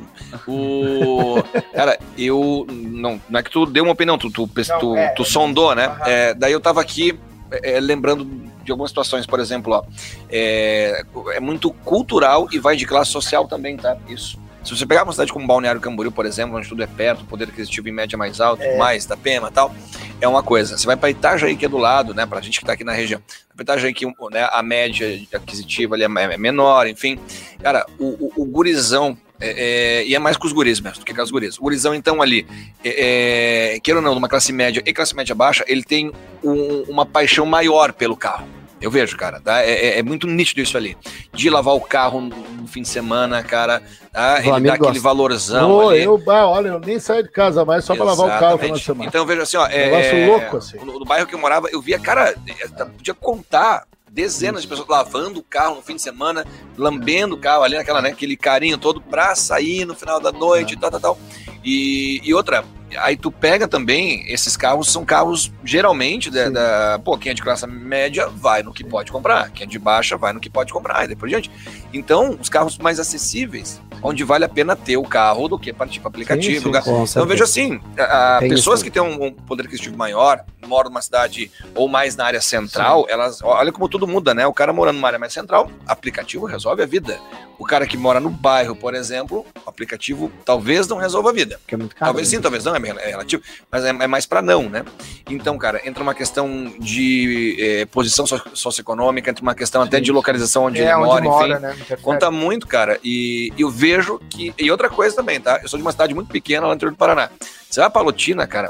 O. 0.47 1.35
Cara, 1.73 1.97
eu. 2.17 2.67
Não, 2.69 3.19
não 3.29 3.39
é 3.39 3.43
que 3.43 3.49
tu 3.49 3.65
deu 3.65 3.83
uma 3.83 3.93
opinião, 3.93 4.17
tu, 4.17 4.29
tu, 4.29 4.41
Não, 4.69 4.79
tu, 4.79 4.95
é. 4.95 5.07
tu 5.09 5.23
sondou, 5.25 5.73
né? 5.73 5.85
Aham. 5.87 6.01
É, 6.05 6.33
daí 6.33 6.51
eu 6.51 6.59
tava 6.59 6.81
aqui 6.81 7.17
é, 7.61 7.79
lembrando 7.79 8.25
de 8.63 8.71
algumas 8.71 8.91
situações, 8.91 9.25
por 9.25 9.39
exemplo, 9.39 9.73
ó. 9.73 9.83
É, 10.29 11.03
é 11.33 11.39
muito 11.39 11.71
cultural 11.71 12.47
e 12.51 12.59
vai 12.59 12.75
de 12.75 12.85
classe 12.85 13.11
social 13.11 13.47
também, 13.47 13.77
tá? 13.77 13.97
Isso. 14.07 14.41
Se 14.63 14.73
você 14.73 14.85
pegar 14.85 15.03
uma 15.03 15.11
cidade 15.11 15.33
como 15.33 15.45
Balneário 15.45 15.81
Camboriú, 15.81 16.09
por 16.09 16.25
exemplo, 16.25 16.57
onde 16.57 16.69
tudo 16.69 16.81
é 16.81 16.87
perto, 16.87 17.23
o 17.23 17.25
poder 17.25 17.49
aquisitivo 17.49 17.89
em 17.89 17.91
média 17.91 18.17
mais 18.17 18.39
alto, 18.39 18.63
mais 18.77 19.05
da 19.05 19.17
Pema 19.17 19.51
tal, 19.51 19.75
é 20.21 20.27
uma 20.27 20.41
coisa. 20.41 20.77
Você 20.77 20.85
vai 20.85 20.95
para 20.95 21.09
Itajaí, 21.09 21.57
que 21.57 21.65
é 21.65 21.69
do 21.69 21.77
lado, 21.77 22.13
né? 22.13 22.25
Pra 22.25 22.39
gente 22.39 22.61
que 22.61 22.65
tá 22.65 22.71
aqui 22.71 22.83
na 22.85 22.93
região. 22.93 23.21
Vai 23.53 23.65
pra 23.65 23.75
Itajaí, 23.75 23.93
que 23.93 24.05
né, 24.05 24.47
a 24.49 24.63
média 24.63 25.21
aquisitiva 25.33 25.95
ali 25.95 26.03
é 26.03 26.33
é 26.33 26.37
menor, 26.37 26.87
enfim. 26.87 27.19
Cara, 27.61 27.85
o, 27.99 28.05
o, 28.05 28.43
o 28.43 28.45
gurizão, 28.45 29.17
é, 29.43 29.99
é, 30.01 30.05
e 30.05 30.15
é 30.15 30.19
mais 30.19 30.37
com 30.37 30.47
os 30.47 30.53
guris 30.53 30.79
mesmo, 30.79 30.99
do 30.99 31.05
que 31.05 31.13
com 31.13 31.21
as 31.21 31.29
guris. 31.31 31.57
O 31.57 31.61
gurizão, 31.61 31.93
então, 31.93 32.21
ali, 32.21 32.45
é, 32.83 33.73
é, 33.75 33.79
queira 33.79 33.99
ou 33.99 34.03
não, 34.03 34.13
de 34.13 34.17
uma 34.19 34.29
classe 34.29 34.51
média 34.53 34.81
e 34.85 34.93
classe 34.93 35.15
média 35.15 35.35
baixa, 35.35 35.63
ele 35.67 35.83
tem 35.83 36.11
um- 36.43 36.83
uma 36.87 37.05
paixão 37.05 37.45
maior 37.45 37.93
pelo 37.93 38.15
carro. 38.15 38.47
Eu 38.81 38.91
vejo, 38.91 39.15
cara, 39.15 39.39
tá? 39.39 39.61
É, 39.63 39.71
é- 39.71 39.99
é 39.99 40.03
muito 40.03 40.27
nítido 40.27 40.59
isso 40.59 40.75
ali. 40.75 40.97
De 41.31 41.49
lavar 41.49 41.73
o 41.73 41.79
carro 41.79 42.19
no, 42.19 42.67
fim 42.67 42.81
de 42.81 42.89
semana, 42.89 43.41
cara, 43.41 43.81
tá? 44.11 44.39
Ele 44.39 44.49
dá 44.49 44.73
aquele 44.73 44.77
gosta. 44.77 44.99
valorzão 44.99 45.71
Ô, 45.71 45.89
ali. 45.89 46.03
eu, 46.03 46.21
olha, 46.27 46.67
eu 46.67 46.79
nem 46.81 46.99
saio 46.99 47.23
de 47.23 47.29
casa 47.31 47.63
mais 47.63 47.85
só 47.85 47.95
pra 47.95 48.03
lavar 48.03 48.25
o 48.25 48.39
carro 48.39 48.51
no 48.53 48.59
final 48.59 48.77
de 48.77 48.83
semana. 48.83 49.05
Então 49.07 49.21
eu 49.21 49.25
vejo 49.25 49.41
assim, 49.41 49.55
ó. 49.55 49.65
É, 49.67 49.85
Negócio 49.85 50.15
é, 50.17 50.25
louco, 50.27 50.57
assim. 50.57 50.77
No, 50.79 50.99
no 50.99 51.05
bairro 51.05 51.25
que 51.25 51.33
eu 51.33 51.39
morava, 51.39 51.69
eu 51.71 51.79
via, 51.81 51.97
cara, 51.97 52.35
é, 52.45 52.83
podia 52.85 53.13
contar 53.13 53.85
dezenas 54.13 54.61
de 54.61 54.67
pessoas 54.67 54.87
lavando 54.87 55.39
o 55.39 55.43
carro 55.43 55.75
no 55.77 55.81
fim 55.81 55.95
de 55.95 56.01
semana, 56.01 56.45
lambendo 56.77 57.33
o 57.33 57.37
carro 57.37 57.63
ali, 57.63 57.75
naquela, 57.75 58.01
né, 58.01 58.09
aquele 58.09 58.37
carinho 58.37 58.77
todo 58.77 59.01
pra 59.01 59.33
sair 59.35 59.85
no 59.85 59.95
final 59.95 60.19
da 60.19 60.31
noite, 60.31 60.77
tal, 60.79 60.91
tal, 60.91 60.99
tal. 60.99 61.19
E, 61.63 62.21
e 62.23 62.31
outra, 62.33 62.63
aí 62.97 63.15
tu 63.17 63.31
pega 63.31 63.67
também, 63.67 64.23
esses 64.31 64.55
carros 64.57 64.91
são 64.91 65.05
carros 65.05 65.51
geralmente 65.63 66.29
da, 66.29 66.47
Sim. 66.47 66.53
da- 66.53 66.99
pô, 67.03 67.17
quem 67.17 67.31
é 67.31 67.35
de 67.35 67.41
classe 67.41 67.65
média 67.67 68.27
vai 68.29 68.63
no 68.63 68.73
que 68.73 68.83
pode 68.83 69.11
comprar, 69.11 69.49
quem 69.51 69.65
é 69.65 69.67
de 69.67 69.79
baixa 69.79 70.17
vai 70.17 70.33
no 70.33 70.39
que 70.39 70.49
pode 70.49 70.71
comprar 70.73 71.05
e 71.05 71.07
depois 71.07 71.29
diante. 71.31 71.51
Então, 71.93 72.37
os 72.39 72.49
carros 72.49 72.77
mais 72.77 72.99
acessíveis, 72.99 73.81
onde 74.01 74.23
vale 74.23 74.45
a 74.45 74.49
pena 74.49 74.75
ter 74.75 74.97
o 74.97 75.03
carro 75.03 75.47
do 75.47 75.57
que 75.59 75.71
partir 75.71 75.99
para 75.99 76.09
aplicativo. 76.09 76.65
sim, 76.73 76.81
com 76.81 77.03
então 77.03 77.21
eu 77.21 77.25
vejo 77.25 77.43
assim, 77.43 77.79
a, 77.97 78.37
a 78.37 78.39
pessoas 78.39 78.79
isso. 78.79 78.83
que 78.83 78.91
têm 78.91 79.01
um, 79.01 79.25
um 79.25 79.31
poder 79.31 79.65
aquisitivo 79.65 79.95
maior, 79.97 80.43
moram 80.67 80.89
numa 80.89 81.01
cidade 81.01 81.51
ou 81.75 81.87
mais 81.87 82.15
na 82.15 82.25
área 82.25 82.41
central, 82.41 83.05
elas, 83.09 83.41
olha 83.43 83.71
como 83.71 83.87
tudo 83.87 84.07
muda, 84.07 84.33
né? 84.33 84.45
O 84.47 84.53
cara 84.53 84.73
morando 84.73 84.95
numa 84.95 85.07
área 85.07 85.19
mais 85.19 85.33
central, 85.33 85.69
aplicativo 85.87 86.45
resolve 86.45 86.81
a 86.83 86.85
vida. 86.85 87.19
O 87.59 87.65
cara 87.65 87.85
que 87.85 87.95
mora 87.95 88.19
no 88.19 88.29
bairro, 88.29 88.75
por 88.75 88.93
exemplo, 88.95 89.45
aplicativo 89.65 90.31
talvez 90.43 90.87
não 90.87 90.97
resolva 90.97 91.29
a 91.29 91.33
vida. 91.33 91.57
porque 91.59 91.75
é 91.75 91.77
muito 91.77 91.95
caro. 91.95 92.09
Talvez 92.09 92.27
né? 92.31 92.37
sim, 92.37 92.41
talvez 92.41 92.63
não, 92.63 92.75
é 92.75 92.79
é 92.87 93.07
relativo, 93.09 93.41
mas 93.71 93.83
é, 93.85 93.89
é 93.89 94.07
mais 94.07 94.25
para 94.25 94.41
não, 94.41 94.69
né? 94.69 94.83
Então, 95.29 95.57
cara, 95.57 95.81
entra 95.87 96.01
uma 96.03 96.13
questão 96.13 96.73
de 96.79 97.57
eh, 97.59 97.85
posição 97.85 98.25
so- 98.25 98.41
socioeconômica, 98.53 99.29
entra 99.29 99.41
uma 99.41 99.55
questão 99.55 99.81
até 99.81 99.99
de 99.99 100.11
localização 100.11 100.65
onde 100.65 100.81
é 100.81 100.95
onde 100.95 101.05
mora, 101.07 101.23
mora, 101.23 101.47
enfim. 101.53 101.61
né? 101.61 101.73
Interfere. 101.73 102.01
Conta 102.01 102.29
muito, 102.31 102.67
cara. 102.67 102.99
E 103.03 103.51
eu 103.57 103.69
vejo 103.69 104.19
que. 104.29 104.53
E 104.57 104.69
outra 104.71 104.89
coisa 104.89 105.15
também, 105.15 105.39
tá? 105.39 105.59
Eu 105.61 105.69
sou 105.69 105.77
de 105.77 105.83
uma 105.83 105.91
cidade 105.91 106.13
muito 106.13 106.29
pequena 106.31 106.61
lá 106.63 106.69
no 106.69 106.75
interior 106.75 106.91
do 106.91 106.97
Paraná. 106.97 107.29
Você 107.69 107.79
vai 107.79 107.89
pra 107.89 108.01
Lotina, 108.01 108.45
cara, 108.47 108.69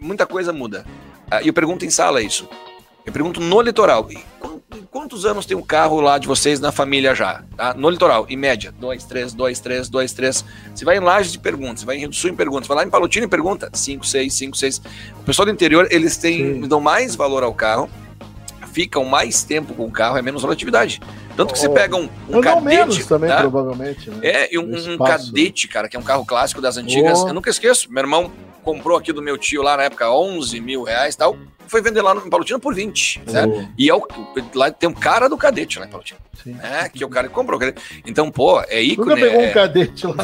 muita 0.00 0.26
coisa 0.26 0.52
muda. 0.52 0.84
Ah, 1.30 1.42
E 1.42 1.46
eu 1.48 1.52
pergunto 1.52 1.84
em 1.84 1.90
sala 1.90 2.20
isso. 2.22 2.48
Eu 3.06 3.12
pergunto 3.12 3.40
no 3.40 3.60
litoral. 3.62 4.10
E 4.10 4.18
quantos 4.90 5.24
anos 5.24 5.46
tem 5.46 5.56
um 5.56 5.62
carro 5.62 6.00
lá 6.00 6.18
de 6.18 6.26
vocês 6.26 6.60
na 6.60 6.72
família 6.72 7.14
já? 7.14 7.42
Tá? 7.56 7.74
No 7.74 7.90
litoral, 7.90 8.26
em 8.28 8.36
média. 8.36 8.72
Dois, 8.78 9.04
três, 9.04 9.32
dois, 9.32 9.60
três, 9.60 9.88
dois, 9.88 10.12
três. 10.12 10.44
Você 10.74 10.84
vai 10.84 10.96
em 10.96 11.00
Lages 11.00 11.32
de 11.32 11.38
perguntas, 11.38 11.80
você 11.80 11.86
vai 11.86 11.96
em 11.96 12.00
Rio 12.00 12.08
do 12.08 12.14
Sul 12.14 12.30
em 12.30 12.36
perguntas, 12.36 12.66
vai 12.68 12.76
lá 12.78 12.84
em 12.84 12.90
Palutino 12.90 13.26
em 13.26 13.28
pergunta. 13.28 13.70
Cinco, 13.72 14.06
seis, 14.06 14.34
cinco, 14.34 14.56
seis. 14.56 14.80
O 15.20 15.24
pessoal 15.24 15.46
do 15.46 15.52
interior, 15.52 15.88
eles 15.90 16.16
têm, 16.16 16.62
Sim. 16.62 16.68
dão 16.68 16.80
mais 16.80 17.14
valor 17.14 17.42
ao 17.42 17.54
carro, 17.54 17.88
ficam 18.72 19.04
mais 19.04 19.42
tempo 19.42 19.74
com 19.74 19.86
o 19.86 19.90
carro, 19.90 20.16
é 20.16 20.22
menos 20.22 20.42
relatividade. 20.42 21.00
Tanto 21.36 21.52
que 21.52 21.58
você 21.58 21.68
Oh, 21.68 21.72
pega 21.72 21.96
um, 21.96 22.08
um 22.28 22.40
não 22.40 22.60
menos 22.60 22.96
cadete, 22.96 23.08
também, 23.08 23.30
tá? 23.30 23.40
provavelmente. 23.40 24.10
Né? 24.10 24.18
É, 24.22 24.54
e 24.54 24.58
um, 24.58 24.94
um 24.94 24.98
cadete, 24.98 25.68
cara, 25.68 25.88
que 25.88 25.96
é 25.96 25.98
um 25.98 26.02
carro 26.02 26.24
clássico 26.24 26.60
das 26.60 26.76
antigas. 26.76 27.22
Oh. 27.22 27.28
Eu 27.28 27.34
nunca 27.34 27.48
esqueço. 27.50 27.90
Meu 27.90 28.02
irmão 28.02 28.30
comprou 28.60 28.96
aqui 28.98 29.12
do 29.12 29.22
meu 29.22 29.36
tio 29.38 29.62
lá 29.62 29.76
na 29.76 29.84
época 29.84 30.10
11 30.10 30.60
mil 30.60 30.82
reais 30.82 31.14
e 31.14 31.18
tal. 31.18 31.36
Foi 31.66 31.80
vender 31.80 32.02
lá 32.02 32.12
no 32.12 32.26
em 32.26 32.28
Palutino 32.30 32.58
por 32.58 32.74
20, 32.74 33.22
certo? 33.28 33.52
Oh, 33.54 33.68
E 33.78 33.88
é 33.88 33.94
o, 33.94 34.02
lá 34.56 34.72
tem 34.72 34.88
um 34.88 34.92
cara 34.92 35.28
do 35.28 35.36
cadete 35.36 35.78
lá 35.78 35.86
em 35.86 35.88
Palutino. 35.88 36.18
sim. 36.42 36.56
É, 36.60 36.88
que 36.88 37.02
é 37.02 37.06
o 37.06 37.10
cara 37.10 37.28
que 37.28 37.34
comprou. 37.34 37.60
Então, 38.04 38.28
pô, 38.30 38.60
é 38.62 38.82
ícone. 38.82 39.08
Nunca 39.10 39.20
pegou 39.20 39.40
é- 39.40 39.48
um 39.50 39.52
cadete 39.52 40.06
lá. 40.08 40.14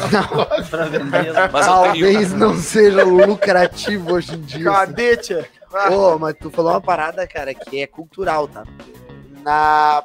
Pra 0.69 0.85
vender. 0.87 1.33
Mas 1.53 1.65
Talvez 1.65 2.33
não 2.33 2.53
seja 2.57 3.03
lucrativo 3.03 4.13
hoje 4.15 4.35
em 4.35 4.41
dia. 4.41 4.57
assim. 4.57 4.63
Cadete. 4.87 5.45
Ah, 5.73 5.89
Ô, 5.89 6.19
mas 6.19 6.35
tu 6.39 6.49
falou 6.49 6.71
uma 6.71 6.81
parada, 6.81 7.25
cara, 7.25 7.53
que 7.53 7.79
é 7.81 7.87
cultural, 7.87 8.47
tá? 8.47 8.63
Na... 9.43 10.03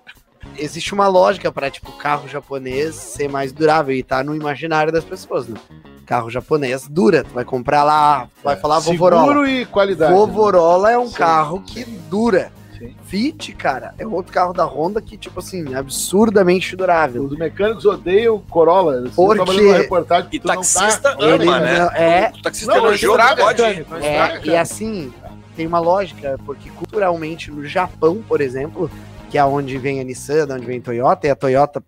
Existe 0.58 0.92
uma 0.92 1.08
lógica 1.08 1.50
pra, 1.50 1.70
tipo, 1.70 1.90
carro 1.92 2.28
japonês 2.28 2.94
ser 2.94 3.28
mais 3.28 3.52
durável 3.52 3.94
e 3.94 4.02
tá 4.02 4.22
no 4.22 4.34
imaginário 4.34 4.92
das 4.92 5.04
pessoas, 5.04 5.46
né? 5.48 5.58
Carro 6.06 6.28
japonês 6.30 6.86
dura, 6.88 7.24
tu 7.24 7.32
vai 7.32 7.44
comprar 7.44 7.84
lá, 7.84 8.26
tu 8.36 8.42
vai 8.44 8.56
falar 8.56 8.78
Vovorola. 8.80 9.22
Seguro 9.26 9.46
e 9.48 9.64
qualidade. 9.66 10.12
Vovorola 10.12 10.90
é 10.90 10.98
um 10.98 11.06
Sim. 11.08 11.14
carro 11.14 11.60
que 11.60 11.84
dura. 11.84 12.50
Sim. 12.78 12.94
Fit, 13.04 13.52
cara, 13.52 13.94
é 13.96 14.04
outro 14.06 14.32
carro 14.32 14.52
da 14.52 14.64
Honda 14.64 15.00
que, 15.00 15.16
tipo 15.16 15.38
assim, 15.38 15.72
é 15.72 15.76
absurdamente 15.76 16.74
durável. 16.74 17.22
Os 17.24 17.38
mecânicos 17.38 17.84
odeiam 17.86 18.40
Corolla. 18.50 18.96
Eles 18.96 19.14
Por 19.14 19.36
estão 19.36 19.46
quê? 19.46 19.52
fazendo 19.52 19.68
uma 19.70 19.78
reportagem 19.78 20.30
que 20.30 20.36
E 20.36 20.40
taxista 20.40 21.16
tá... 21.16 21.16
Ele 21.20 21.44
ama, 21.44 21.60
né? 21.60 21.78
não- 21.78 21.90
é- 21.92 22.32
O 22.36 22.42
taxista 22.42 22.72
Não, 22.74 22.86
elogiou, 22.86 23.14
estraga, 23.16 23.42
pode. 23.44 23.62
mecânico, 23.62 23.94
É, 23.94 23.98
estraga, 23.98 24.46
e 24.50 24.56
assim, 24.56 25.12
tem 25.54 25.66
uma 25.66 25.78
lógica, 25.78 26.36
porque 26.44 26.68
culturalmente 26.70 27.50
no 27.52 27.64
Japão, 27.64 28.20
por 28.26 28.40
exemplo, 28.40 28.90
que 29.30 29.38
é 29.38 29.44
onde 29.44 29.78
vem 29.78 30.00
a 30.00 30.04
Nissan, 30.04 30.46
de 30.46 30.52
onde 30.54 30.66
vem 30.66 30.78
a 30.78 30.82
Toyota, 30.82 31.26
e 31.28 31.30
a 31.30 31.36
Toyota 31.36 31.82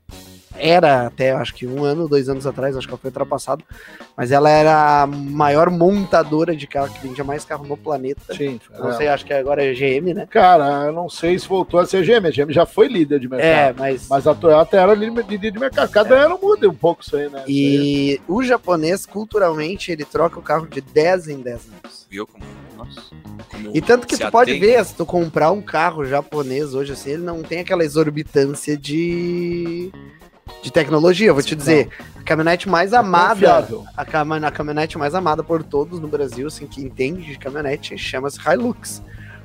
era 0.56 1.06
até 1.06 1.32
acho 1.32 1.54
que 1.54 1.66
um 1.66 1.84
ano, 1.84 2.08
dois 2.08 2.28
anos 2.28 2.46
atrás, 2.46 2.76
acho 2.76 2.86
que 2.86 2.92
ela 2.92 2.98
foi 3.00 3.08
ultrapassada, 3.08 3.62
mas 4.16 4.30
ela 4.32 4.48
era 4.50 5.02
a 5.02 5.06
maior 5.06 5.70
montadora 5.70 6.54
de 6.56 6.66
carro 6.66 6.92
que 6.92 7.06
vendia 7.06 7.24
mais 7.24 7.44
carro 7.44 7.66
no 7.66 7.76
planeta. 7.76 8.34
Sim, 8.34 8.60
Não 8.78 8.90
é. 8.90 8.92
sei, 8.96 9.08
acho 9.08 9.24
que 9.24 9.32
agora 9.32 9.64
é 9.64 9.72
GM, 9.74 10.14
né? 10.14 10.26
Cara, 10.30 10.86
eu 10.86 10.92
não 10.92 11.08
sei 11.08 11.38
se 11.38 11.48
voltou 11.48 11.80
a 11.80 11.86
ser 11.86 12.04
GM. 12.04 12.26
A 12.26 12.30
GM 12.30 12.52
já 12.52 12.64
foi 12.66 12.88
líder 12.88 13.18
de 13.20 13.28
mercado. 13.28 13.48
É, 13.48 13.74
mas. 13.78 14.06
Mas 14.08 14.26
a 14.26 14.34
Toyota 14.34 14.76
era 14.76 14.94
líder 14.94 15.50
de 15.50 15.58
mercado. 15.58 15.90
Cada 15.90 16.14
ano 16.14 16.38
muda 16.40 16.68
um 16.68 16.74
pouco 16.74 17.02
isso 17.02 17.16
aí, 17.16 17.28
né? 17.28 17.42
E 17.48 18.20
o 18.28 18.42
japonês, 18.42 19.04
culturalmente, 19.06 19.90
ele 19.92 20.04
troca 20.04 20.38
o 20.38 20.42
carro 20.42 20.66
de 20.66 20.80
10 20.80 21.28
em 21.28 21.40
10 21.40 21.60
anos. 21.68 22.06
Viu 22.08 22.26
como, 22.26 22.44
Nossa. 22.76 23.00
como 23.50 23.70
E 23.74 23.80
tanto 23.80 24.06
que 24.06 24.16
tu 24.16 24.30
pode 24.30 24.52
atém- 24.52 24.60
ver, 24.60 24.84
se 24.84 24.94
tu 24.94 25.04
comprar 25.04 25.50
um 25.50 25.60
carro 25.60 26.04
japonês 26.04 26.74
hoje, 26.74 26.92
assim, 26.92 27.10
ele 27.10 27.22
não 27.22 27.42
tem 27.42 27.60
aquela 27.60 27.84
exorbitância 27.84 28.76
de, 28.76 29.90
de 30.64 30.72
tecnologia. 30.72 31.32
Vou 31.32 31.42
te 31.42 31.54
dizer, 31.54 31.90
a 32.18 32.22
caminhonete 32.22 32.68
mais 32.68 32.94
amada, 32.94 33.34
Confiável. 33.34 33.84
a, 33.94 34.04
cama- 34.04 34.36
a 34.38 34.50
caminhonete 34.50 34.96
mais 34.96 35.14
amada 35.14 35.42
por 35.44 35.62
todos 35.62 36.00
no 36.00 36.08
Brasil, 36.08 36.46
assim, 36.46 36.66
que 36.66 36.80
entende 36.82 37.22
de 37.22 37.38
caminhonete, 37.38 37.96
chama-se 37.98 38.38
Hilux. 38.40 39.02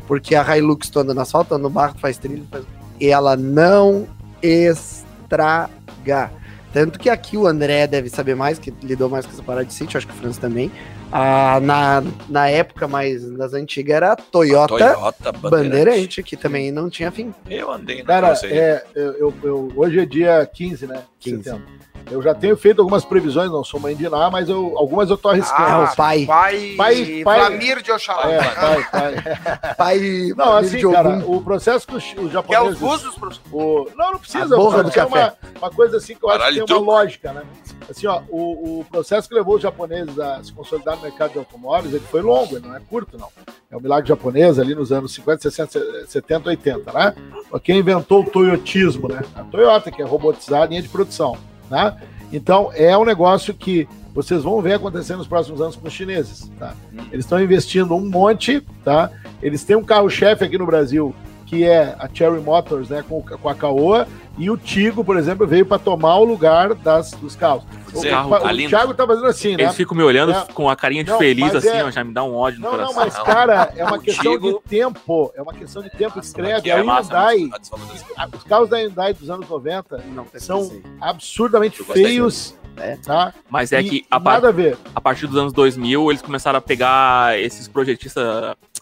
Porque 0.07 0.33
a 0.33 0.57
Hilux 0.57 0.89
tu 0.89 0.99
anda 0.99 1.13
no 1.13 1.21
asfalto, 1.21 1.53
anda 1.53 1.63
no 1.63 1.69
barro, 1.69 1.95
faz 1.99 2.17
trilho, 2.17 2.47
faz... 2.49 2.63
e 2.99 3.07
ela 3.07 3.35
não 3.35 4.07
estraga. 4.41 6.31
Tanto 6.71 6.97
que 6.99 7.09
aqui 7.09 7.35
o 7.35 7.45
André 7.47 7.85
deve 7.85 8.09
saber 8.09 8.35
mais, 8.35 8.57
que 8.57 8.73
lidou 8.81 9.09
mais 9.09 9.25
com 9.25 9.33
essa 9.33 9.43
parada 9.43 9.65
de 9.65 9.73
sítio, 9.73 9.97
acho 9.97 10.07
que 10.07 10.13
o 10.13 10.15
França 10.15 10.39
também. 10.39 10.71
Ah, 11.11 11.59
na, 11.61 12.03
na 12.27 12.49
época 12.49 12.87
mais 12.87 13.27
das 13.31 13.53
antigas 13.53 13.95
era 13.95 14.11
a 14.11 14.15
Toyota, 14.15 14.77
Toyota 14.93 15.31
Bandeirante, 15.31 16.21
que 16.21 16.37
também 16.37 16.71
não 16.71 16.89
tinha 16.89 17.11
fim. 17.11 17.33
Eu 17.49 17.71
andei 17.71 17.99
na 18.03 18.05
Cara, 18.05 18.33
é, 18.43 18.83
eu, 18.95 19.13
eu- 19.13 19.33
eu- 19.43 19.71
hoje 19.75 19.99
é 19.99 20.05
dia 20.05 20.45
15, 20.51 20.85
né? 20.85 21.03
de 21.19 21.31
15. 21.31 21.43
setembro. 21.43 21.79
Eu 22.11 22.23
já 22.23 22.33
tenho 22.33 22.57
feito 22.57 22.79
algumas 22.81 23.05
previsões, 23.05 23.51
não 23.51 23.63
sou 23.63 23.79
mãe 23.79 23.95
de 23.95 24.09
Ná, 24.09 24.31
mas 24.31 24.49
eu, 24.49 24.73
algumas 24.77 25.09
eu 25.11 25.17
tô 25.17 25.29
arriscando. 25.29 25.61
Ah, 25.83 25.89
o 25.91 25.95
pai. 25.95 26.25
Pai, 26.25 26.73
Pai- 26.75 27.21
pai- 27.23 27.39
Flamir 27.39 27.81
de 27.83 27.91
Oxalá. 27.91 28.31
É, 28.31 28.37
pai, 28.41 28.87
pai. 28.91 29.13
Pai 29.77 29.99
Não, 30.35 30.57
assim, 30.57 30.91
cara, 30.91 31.21
o 31.25 31.39
processo 31.41 31.85
que 31.85 31.95
os, 31.95 32.03
os 32.03 32.11
Que 32.13 32.19
é 32.19 32.23
os 32.23 32.31
japoneses... 32.31 32.79
búzios, 32.79 33.15
professor. 33.15 33.43
o- 33.51 33.89
não, 33.95 34.13
não 34.13 34.19
precisa. 34.19 34.55
A 34.55 34.57
borra 34.57 34.83
do 34.83 34.99
é 34.99 35.05
Uma, 35.05 35.33
uma 35.59 35.69
coisa 35.69 35.97
assim 35.97 36.15
que 36.15 36.23
eu 36.25 36.29
acho 36.31 36.45
que 36.47 36.51
tem 36.53 36.61
uma 36.61 36.67
truco. 36.67 36.83
lógica, 36.85 37.31
né? 37.33 37.43
Assim, 37.89 38.05
ó, 38.05 38.21
o, 38.29 38.79
o 38.79 38.85
processo 38.85 39.27
que 39.27 39.33
levou 39.33 39.55
os 39.55 39.61
japoneses 39.61 40.19
a 40.19 40.43
se 40.43 40.53
consolidar 40.53 40.95
no 40.95 41.01
mercado 41.01 41.31
de 41.31 41.39
automóveis, 41.39 41.93
ele 41.93 42.03
foi 42.03 42.21
longo, 42.21 42.55
ele 42.55 42.67
não 42.67 42.75
é 42.75 42.79
curto, 42.79 43.17
não. 43.17 43.29
É 43.71 43.75
o 43.75 43.81
milagre 43.81 44.07
japonês 44.07 44.59
ali 44.59 44.75
nos 44.75 44.91
anos 44.91 45.13
50, 45.13 45.41
60, 45.41 46.07
70, 46.07 46.49
80, 46.49 46.91
né? 46.91 47.15
Quem 47.63 47.79
inventou 47.79 48.21
o 48.21 48.29
toyotismo, 48.29 49.07
né? 49.07 49.21
A 49.35 49.43
Toyota, 49.43 49.91
que 49.91 50.01
é 50.01 50.05
robotizar 50.05 50.63
a 50.63 50.65
linha 50.65 50.81
de 50.81 50.89
produção, 50.89 51.35
né? 51.69 51.97
Então, 52.31 52.71
é 52.75 52.95
um 52.95 53.05
negócio 53.05 53.53
que 53.53 53.87
vocês 54.13 54.43
vão 54.43 54.61
ver 54.61 54.73
acontecer 54.73 55.15
nos 55.15 55.27
próximos 55.27 55.61
anos 55.61 55.75
com 55.75 55.87
os 55.87 55.93
chineses, 55.93 56.51
tá? 56.59 56.75
Eles 57.11 57.25
estão 57.25 57.41
investindo 57.41 57.95
um 57.95 58.07
monte, 58.07 58.61
tá? 58.83 59.09
Eles 59.41 59.63
têm 59.63 59.75
um 59.75 59.83
carro-chefe 59.83 60.43
aqui 60.43 60.57
no 60.57 60.65
Brasil, 60.65 61.15
que 61.49 61.63
é 61.65 61.95
a 61.97 62.07
Cherry 62.13 62.39
Motors, 62.39 62.89
né, 62.89 63.03
com, 63.09 63.23
com 63.23 63.49
a 63.49 63.55
Caoa, 63.55 64.07
e 64.37 64.51
o 64.51 64.55
Tigo, 64.55 65.03
por 65.03 65.17
exemplo, 65.17 65.47
veio 65.47 65.65
para 65.65 65.79
tomar 65.79 66.15
o 66.17 66.23
lugar 66.23 66.75
das, 66.75 67.11
dos 67.11 67.35
carros. 67.35 67.63
O, 67.91 67.97
o, 67.97 68.01
o 68.01 68.39
tá 68.39 68.51
lindo. 68.51 68.69
Thiago 68.69 68.93
tá 68.93 69.05
fazendo 69.05 69.25
assim, 69.25 69.57
né? 69.57 69.63
Eles 69.63 69.75
ficam 69.75 69.97
me 69.97 70.03
olhando 70.03 70.31
É. 70.31 70.45
com 70.53 70.69
a 70.69 70.75
carinha 70.75 71.03
de 71.03 71.09
Não, 71.09 71.17
feliz, 71.17 71.53
assim, 71.55 71.67
é- 71.69 71.83
ó, 71.83 71.89
já 71.89 72.03
me 72.03 72.13
dá 72.13 72.23
um 72.23 72.35
ódio 72.35 72.59
no 72.61 72.69
Não, 72.71 72.77
não, 72.77 72.93
coração. 72.93 73.23
mas, 73.25 73.35
cara, 73.35 73.73
é 73.75 73.83
uma 73.83 73.97
O 73.97 73.99
questão 74.01 74.31
Tigo- 74.33 74.61
de 74.63 74.69
tempo. 74.69 75.31
É 75.35 75.41
uma 75.41 75.53
questão 75.53 75.81
de 75.81 75.89
tempo. 75.89 76.19
Escreve. 76.19 76.71
A 76.71 76.77
é 76.77 76.83
massa, 76.83 77.11
Hyundai, 77.11 77.37
mas 77.49 77.53
a 77.53 77.57
desvalorização. 77.57 78.07
a- 78.15 78.29
os 78.37 78.43
carros 78.43 78.69
da 78.69 78.77
Hyundai 78.77 79.13
dos 79.13 79.29
anos 79.29 79.49
90 79.49 79.97
Não, 80.13 80.25
são 80.37 80.59
pesquisei. 80.69 80.83
absurdamente 81.01 81.83
feios, 81.83 82.55
É. 82.77 82.95
tá? 82.97 83.33
Mas 83.49 83.71
é 83.73 83.81
E 83.81 83.89
que 83.89 84.05
a, 84.09 84.19
par- 84.19 84.41
a 84.45 84.49
a 84.95 85.01
partir 85.01 85.27
dos 85.27 85.35
anos 85.35 85.51
2000, 85.51 86.09
eles 86.11 86.21
começaram 86.21 86.59
a 86.59 86.61
pegar 86.61 87.37
esses 87.39 87.67
projetistas 87.67 88.23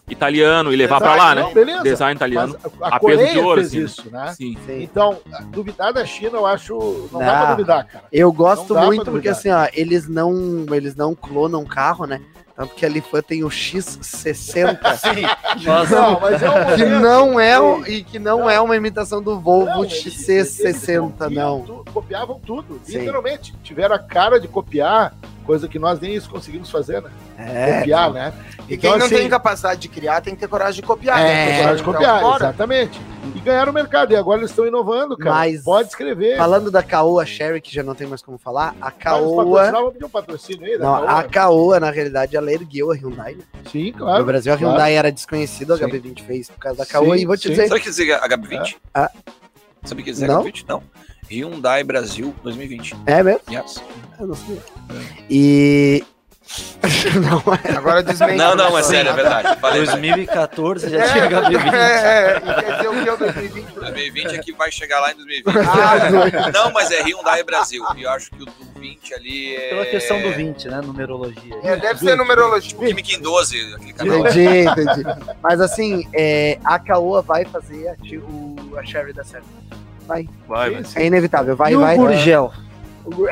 italianos 0.08 0.72
e 0.72 0.76
levar 0.76 0.98
pra 0.98 1.14
lá, 1.14 1.34
Não, 1.34 1.48
né? 1.48 1.54
beleza. 1.54 1.82
Design 1.82 2.16
italiano. 2.16 2.56
Mas 2.62 2.72
a, 2.92 2.96
a 2.96 3.00
Coreia 3.00 3.32
de 3.32 3.38
ouro, 3.38 3.60
fez 3.60 3.68
assim, 3.68 3.84
isso, 3.84 4.10
né? 4.10 4.34
Sim. 4.34 4.56
Sim. 4.66 4.82
Então, 4.82 5.18
duvidar 5.48 5.92
da 5.92 6.04
China, 6.04 6.38
eu 6.38 6.46
acho. 6.46 6.74
Não, 7.12 7.20
dá 7.20 7.26
Não. 7.26 7.36
pra 7.40 7.50
duvidar, 7.52 7.86
cara. 7.86 8.04
Eu 8.12 8.32
gosto 8.32 8.74
dá 8.74 8.86
muito 8.86 9.10
porque 9.10 9.28
assim, 9.28 9.50
ó, 9.50 9.68
eles 9.72 10.08
não, 10.08 10.66
eles 10.72 10.94
não 10.94 11.14
clonam 11.14 11.64
carro, 11.64 12.06
né? 12.06 12.20
Tanto 12.58 12.74
que 12.74 12.84
a 12.84 12.88
Lifan 12.88 13.22
tem 13.22 13.44
o 13.44 13.48
X60, 13.48 14.80
Nossa, 15.64 15.94
Não, 15.94 16.18
mas 16.20 16.42
é 16.42 16.50
um 16.50 16.74
que 16.76 16.84
não 16.86 17.38
é 17.38 17.60
o- 17.60 17.86
e 17.86 18.02
que 18.02 18.18
não 18.18 18.50
é 18.50 18.60
uma 18.60 18.74
imitação 18.76 19.22
do 19.22 19.38
Volvo 19.38 19.66
Não, 19.66 19.84
eles- 19.84 20.28
eles 20.28 20.58
XC60, 20.58 21.12
copiam 21.18 21.30
não. 21.30 21.60
tudo, 21.62 21.92
copiavam 21.92 22.40
tudo. 22.44 22.80
Sim. 22.82 22.98
Literalmente. 22.98 23.54
Tiveram 23.62 23.94
a 23.94 23.98
cara 24.00 24.40
de 24.40 24.48
copiar, 24.48 25.14
coisa 25.46 25.68
que 25.68 25.78
nós 25.78 26.00
nem 26.00 26.14
isso 26.16 26.28
conseguimos 26.28 26.68
fazer, 26.68 27.00
né? 27.00 27.10
É. 27.38 27.78
Copiar, 27.78 28.12
né? 28.12 28.32
E 28.68 28.76
quem 28.76 28.90
Então, 28.90 28.98
não 28.98 29.06
assim, 29.06 29.14
tem 29.18 29.28
capacidade 29.28 29.80
de 29.80 29.88
criar 29.88 30.20
tem 30.20 30.34
que 30.34 30.40
ter 30.40 30.48
coragem 30.48 30.80
de 30.80 30.86
copiar. 30.86 31.20
É, 31.20 31.22
né? 31.22 31.28
Tem 31.28 31.44
Porque 31.44 31.60
coragem 31.60 31.76
de 31.76 31.82
senão 31.84 31.92
copiar, 31.94 32.36
exatamente. 32.36 33.00
Ganharam 33.48 33.72
o 33.72 33.74
mercado. 33.74 34.12
E 34.12 34.16
agora 34.16 34.40
eles 34.40 34.50
estão 34.50 34.66
inovando, 34.66 35.16
cara. 35.16 35.30
Mas- 35.36 35.62
Pode 35.64 35.88
escrever. 35.88 36.36
Falando 36.36 36.70
da 36.70 36.82
Caoa 36.82 37.24
Sherry, 37.26 37.60
que 37.60 37.74
já 37.74 37.82
não 37.82 37.94
tem 37.94 38.06
mais 38.06 38.22
como 38.22 38.38
falar, 38.38 38.74
a 38.80 38.90
Caoa. 38.90 39.72
um 40.02 40.08
patrocínio 40.08 40.64
aí, 40.66 40.78
Não, 40.78 40.84
Caoa? 41.04 41.10
a 41.20 41.22
Caoa, 41.24 41.80
na 41.80 41.90
realidade, 41.90 42.36
ela 42.36 42.52
ergueu 42.52 42.90
a 42.90 42.94
Hyundai. 42.94 43.34
né? 43.34 43.44
Sim, 43.70 43.92
No 43.92 43.98
claro. 43.98 44.24
Brasil, 44.24 44.52
a 44.52 44.56
claro. 44.56 44.72
Hyundai 44.72 44.94
era 44.96 45.10
desconhecida, 45.10 45.76
Sim. 45.76 45.84
HB20 45.84 46.22
fez 46.22 46.48
por 46.50 46.58
causa 46.58 46.78
da 46.78 46.86
Caoa. 46.86 47.16
Sim, 47.16 47.22
E 47.22 47.26
vou 47.26 47.36
te 47.36 47.42
sim. 47.44 47.48
dizer, 47.50 47.68
Sabe 47.68 47.74
o 47.74 47.82
que 47.82 47.84
quer 47.84 47.90
dizer 47.90 48.20
HB20? 48.20 48.76
Ah. 48.94 49.10
Sabe 49.84 49.94
o 50.00 50.04
que 50.04 50.10
quer 50.10 50.10
dizer 50.12 50.28
Não? 50.28 50.42
HB20? 50.44 50.64
Não. 50.68 50.82
Hyundai 51.30 51.84
Brasil 51.84 52.34
2020. 52.42 52.96
é 53.06 53.22
mesmo? 53.22 53.40
Yes. 53.50 53.82
Eu 54.18 54.26
não 54.28 54.34
sei. 54.34 54.58
E. 55.30 56.04
não 57.20 57.42
é. 57.54 57.76
Agora 57.76 58.02
desmente. 58.02 58.36
Não, 58.36 58.56
não, 58.56 58.76
é 58.78 58.82
sério, 58.82 59.10
é 59.10 59.14
verdade. 59.14 59.60
Falei. 59.60 59.84
2014 59.84 60.88
já 60.90 60.98
É, 61.04 61.08
tinha 61.12 61.28
HB20. 61.28 61.74
é, 61.74 62.26
é, 62.36 62.40
quer 62.40 62.76
dizer 62.76 62.88
o 62.88 63.02
que 63.02 63.08
é 63.08 63.12
o 63.12 63.16
2020? 63.16 63.66
2020 63.74 64.26
é 64.34 64.38
que 64.38 64.52
vai 64.52 64.72
chegar 64.72 65.00
lá 65.00 65.12
em 65.12 65.16
2020. 65.16 65.54
Ah, 65.68 66.50
Não, 66.52 66.72
mas 66.72 66.90
é 66.90 67.02
Hyundai 67.02 67.42
Brasil. 67.42 67.84
E 67.96 68.02
eu 68.02 68.10
acho 68.10 68.30
que 68.30 68.42
o 68.42 68.46
do 68.46 68.52
20 68.80 69.14
ali 69.14 69.56
é. 69.56 69.68
Pela 69.70 69.86
questão 69.86 70.22
do 70.22 70.30
20, 70.32 70.68
né? 70.68 70.80
Numerologia. 70.80 71.54
é, 71.62 71.76
deve 71.76 72.00
ser 72.00 72.16
numerologia. 72.16 72.76
O 72.78 72.80
Química 72.84 73.12
em 73.12 73.20
12, 73.20 73.74
aquele 73.74 73.92
canal. 73.92 74.18
Entendi, 74.20 74.48
entendi. 74.62 75.04
Mas 75.42 75.60
assim, 75.60 76.08
é, 76.14 76.58
a 76.64 76.78
Caoa 76.78 77.20
vai 77.22 77.44
fazer 77.44 77.88
a, 77.88 77.94
o, 78.26 78.56
a 78.78 78.84
Sherry 78.84 79.12
da 79.12 79.24
série. 79.24 79.44
Vai, 80.06 80.26
vai. 80.46 80.82
É 80.96 81.04
inevitável, 81.04 81.54
vai, 81.54 81.72
e 81.72 81.76
o 81.76 81.80
vai. 81.80 81.96
Gurgel? 81.96 82.52
O- 82.56 82.67
É, 82.67 82.67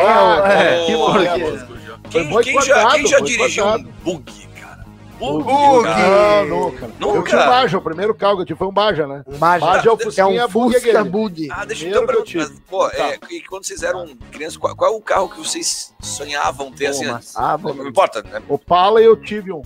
Ah, 0.01 0.43
o- 0.43 0.47
é, 0.47 0.83
é, 0.83 0.87
que. 0.87 0.97
Foi 0.97 2.45
Quem, 2.45 2.55
quem 2.55 2.63
já, 2.63 2.91
quem 2.91 3.07
já 3.07 3.21
dirigiu 3.21 3.67
um 3.67 3.83
bug, 3.83 4.49
cara? 4.61 4.85
Bug, 5.19 5.43
Bug. 5.45 5.89
Não, 5.89 6.47
nunca. 6.47 6.91
Nunca? 7.01 7.17
Eu 7.19 7.25
tinha 7.25 7.41
um 7.43 7.47
Baja, 7.47 7.79
o 7.79 7.83
primeiro 7.83 8.15
carro 8.15 8.37
que 8.37 8.43
eu 8.43 8.47
tive 8.47 8.59
foi 8.59 8.69
um 8.69 8.73
Baja, 8.73 9.07
né? 9.07 9.23
Um 9.27 9.37
Baja, 9.39 9.67
Baja 9.67 9.89
é 9.89 9.93
o 9.93 9.97
que 9.97 10.21
é 10.21 10.25
um 10.25 10.37
Bug 10.49 10.75
Fusca. 10.75 11.05
Bug. 11.05 11.49
Ah, 11.51 11.65
deixa 11.65 11.85
eu 11.87 11.91
Primeiro 11.91 12.07
ter 12.07 12.17
uma 12.19 12.25
que 12.25 12.37
eu 12.39 12.43
pergunta. 12.43 12.63
Pô, 12.69 12.89
é, 12.89 13.19
e 13.31 13.41
quando 13.43 13.65
vocês 13.67 13.83
eram 13.83 14.07
crianças, 14.31 14.57
qual, 14.57 14.77
qual 14.77 14.93
é 14.93 14.97
o 14.97 15.01
carro 15.01 15.29
que 15.29 15.39
vocês 15.39 15.93
sonhavam 16.01 16.71
ter 16.71 16.87
assim? 16.87 17.07
mas- 17.07 17.35
Ah, 17.37 17.59
Não 17.61 17.75
bom. 17.75 17.87
importa, 17.87 18.23
né? 18.23 18.41
Opala 18.49 19.01
eu 19.01 19.17
tive 19.17 19.53
um. 19.53 19.63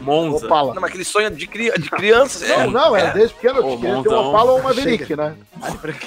Monza. 0.00 0.46
Opala. 0.46 0.72
Não, 0.74 0.80
mas 0.80 0.90
aquele 0.90 1.04
sonho 1.04 1.30
de, 1.30 1.46
cria, 1.46 1.72
de 1.72 1.90
criança. 1.90 2.44
é, 2.46 2.58
Não, 2.64 2.70
não, 2.70 2.96
era 2.96 3.08
é. 3.08 3.12
desde 3.12 3.34
pequeno. 3.34 3.58
Eu 3.58 3.76
queria 3.78 4.02
ter 4.02 4.08
um. 4.08 4.28
Opala 4.30 4.52
ou 4.52 4.58
uma 4.58 4.68
Maverick, 4.70 5.14
né? 5.16 5.34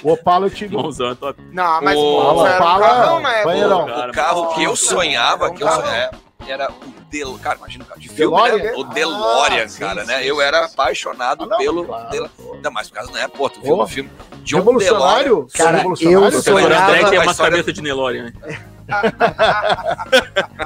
O 0.01 0.11
Opala 0.13 0.47
eu 0.47 0.49
tive. 0.49 0.75
Monzão 0.75 1.11
é 1.11 1.15
top. 1.15 1.39
Não, 1.51 1.81
mas 1.81 1.95
O 1.97 2.01
pô, 2.01 2.45
era 2.47 2.53
um 2.53 2.55
Opala, 2.57 2.87
carrão 2.87 3.19
na 3.19 3.31
época. 3.33 3.45
banheirão. 3.45 3.85
Cara, 3.85 4.09
O 4.09 4.13
carro 4.13 4.53
que 4.55 4.63
eu 4.63 4.75
sonhava, 4.75 5.45
era 5.45 5.53
um 5.53 5.55
que 5.55 5.63
eu 5.63 5.67
carro. 5.67 5.81
sonhava, 5.83 6.11
era 6.47 6.69
o 6.71 7.03
Del... 7.11 7.39
Cara, 7.41 7.57
imagina 7.59 7.83
o 7.83 7.87
carro 7.87 7.99
de 8.01 8.09
filme, 8.09 8.35
DeLorean? 8.35 8.63
né? 8.63 8.73
O 8.75 8.83
DeLorean, 8.85 9.65
Ah, 9.65 9.79
cara, 9.79 10.01
sim, 10.01 10.07
né? 10.07 10.19
sim, 10.19 10.25
eu 10.25 10.35
sim. 10.37 10.41
era 10.41 10.65
apaixonado 10.65 11.43
Ah, 11.43 11.47
não, 11.47 11.57
pelo... 11.57 11.85
claro, 11.85 12.09
Del-. 12.09 12.29
Ainda 12.55 12.71
mais 12.71 12.89
por 12.89 12.95
causa, 12.95 13.11
né? 13.11 13.27
Pô, 13.27 13.49
tu 13.49 13.61
viu 13.61 13.77
Pô. 13.77 13.83
um 13.83 13.87
filme 13.87 14.09
de 14.41 14.55
um 14.55 14.59
DeLorean. 14.59 14.79
Revolucionário? 14.79 15.47
Cara, 15.53 15.77
revolucionário. 15.77 16.33
eu 16.33 16.39
O 16.39 16.41
sonhava- 16.41 16.85
André 16.91 17.09
tem 17.09 17.19
a 17.19 17.21
umas 17.21 17.31
história- 17.31 17.51
cabeças 17.57 17.73
de 17.73 17.81
Nelore, 17.81 18.21
né? 18.23 18.33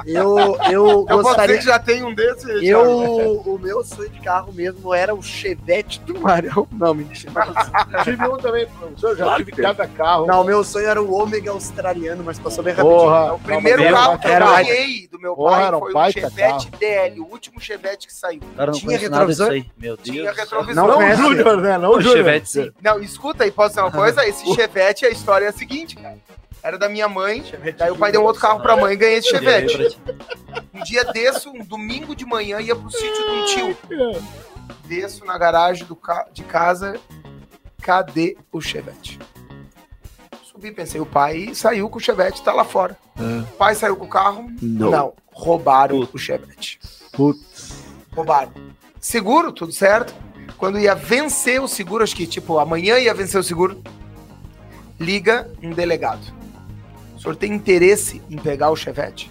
Eu, 0.06 0.56
eu 0.70 1.04
gostaria. 1.04 1.56
dizer 1.58 1.58
que 1.58 1.64
já 1.66 1.78
tem 1.78 2.02
um 2.02 2.14
desses. 2.14 2.62
Eu, 2.62 3.40
o 3.44 3.58
meu 3.60 3.84
sonho 3.84 4.08
de 4.10 4.20
carro 4.20 4.52
mesmo 4.52 4.92
era 4.94 5.14
o 5.14 5.22
Chevette 5.22 6.00
do 6.00 6.18
Marão. 6.20 6.66
Não, 6.72 6.94
mentira. 6.94 7.32
Tive 8.04 8.26
um 8.28 8.36
também, 8.36 8.66
professor. 8.66 9.16
Já 9.16 9.24
Claro 9.24 9.38
tive 9.44 9.52
que 9.52 9.62
cada 9.62 9.86
carro. 9.86 10.26
Não, 10.26 10.40
o 10.42 10.44
meu 10.44 10.64
sonho 10.64 10.86
era 10.86 11.02
o 11.02 11.12
Ômega 11.12 11.50
australiano, 11.50 12.22
mas 12.24 12.38
passou 12.38 12.62
bem 12.64 12.74
rapidinho. 12.74 12.98
Porra. 13.00 13.34
O 13.34 13.38
primeiro 13.38 13.82
Não, 13.84 13.90
carro 13.92 14.18
que 14.18 14.26
eu 14.26 14.30
era- 14.32 14.46
ganhei 14.62 15.08
do 15.08 15.18
meu 15.20 15.34
Porra, 15.34 15.56
pai 15.56 15.66
era 15.66 15.76
um 15.76 15.80
foi 15.80 15.94
o 15.94 16.12
Chevette 16.12 16.70
DL, 16.78 17.20
o 17.20 17.24
último 17.26 17.60
Chevette 17.60 18.06
que 18.06 18.14
saiu. 18.14 18.40
Cara, 18.56 18.70
não 18.72 18.78
Tinha 18.78 18.98
retrovisor? 18.98 19.50
aí. 19.50 19.66
Meu 19.76 19.96
Deus. 19.96 20.08
Tinha 20.08 20.32
retrovisor. 20.32 20.74
Não 20.74 20.86
Não, 20.86 20.98
o? 21.10 21.14
Júnior, 21.16 21.56
né? 21.60 21.78
Não 21.78 21.90
o 21.90 21.96
O 21.96 22.00
Júnior. 22.00 22.16
Chevette, 22.18 22.50
sim. 22.50 22.70
Não, 22.82 23.00
escuta 23.00 23.44
aí, 23.44 23.50
posso 23.50 23.70
dizer 23.70 23.80
uma 23.82 23.90
coisa? 23.92 24.26
Esse 24.26 24.46
Chevette, 24.54 25.04
a 25.06 25.10
história 25.10 25.46
é 25.46 25.48
a 25.48 25.52
seguinte, 25.52 25.96
cara. 25.96 26.16
Era 26.62 26.76
da 26.76 26.88
minha 26.88 27.08
mãe, 27.08 27.44
daí 27.78 27.90
o 27.90 27.96
pai 27.96 28.10
deu 28.12 28.20
um 28.20 28.24
outro 28.24 28.40
carro 28.42 28.60
pra 28.60 28.76
mãe 28.76 28.92
e 28.92 28.96
ganhei 28.96 29.18
esse 29.18 29.28
Chevette. 29.30 29.98
Um 30.74 30.82
dia 30.82 31.04
desço, 31.04 31.50
um 31.50 31.64
domingo 31.64 32.14
de 32.16 32.24
manhã, 32.26 32.60
ia 32.60 32.74
pro 32.74 32.90
sítio 32.90 33.12
de 33.24 33.30
um 33.30 33.44
tio. 33.44 33.76
Desço 34.86 35.24
na 35.24 35.38
garagem 35.38 35.86
do 35.86 35.94
ca- 35.94 36.26
de 36.32 36.42
casa, 36.42 36.98
cadê 37.80 38.36
o 38.50 38.60
Chevette? 38.60 39.18
Subi, 40.42 40.72
pensei, 40.72 41.00
o 41.00 41.06
pai 41.06 41.54
saiu 41.54 41.88
com 41.88 41.98
o 41.98 42.00
Chevette, 42.00 42.42
tá 42.42 42.52
lá 42.52 42.64
fora. 42.64 42.96
O 43.16 43.56
pai 43.56 43.74
saiu 43.74 43.96
com 43.96 44.04
o 44.04 44.08
carro? 44.08 44.50
Não. 44.60 45.12
roubaram 45.32 46.08
o 46.12 46.18
Chevette. 46.18 46.80
Putz. 47.12 47.84
Roubaram. 48.14 48.52
Seguro, 49.00 49.52
tudo 49.52 49.72
certo. 49.72 50.12
Quando 50.56 50.78
ia 50.78 50.94
vencer 50.96 51.62
o 51.62 51.68
seguro, 51.68 52.02
acho 52.02 52.16
que 52.16 52.26
tipo, 52.26 52.58
amanhã 52.58 52.98
ia 52.98 53.14
vencer 53.14 53.38
o 53.40 53.44
seguro, 53.44 53.80
liga 54.98 55.48
um 55.62 55.70
delegado. 55.70 56.36
O 57.18 57.20
senhor 57.20 57.34
tem 57.34 57.52
interesse 57.52 58.22
em 58.30 58.38
pegar 58.38 58.70
o 58.70 58.76
Chevette? 58.76 59.28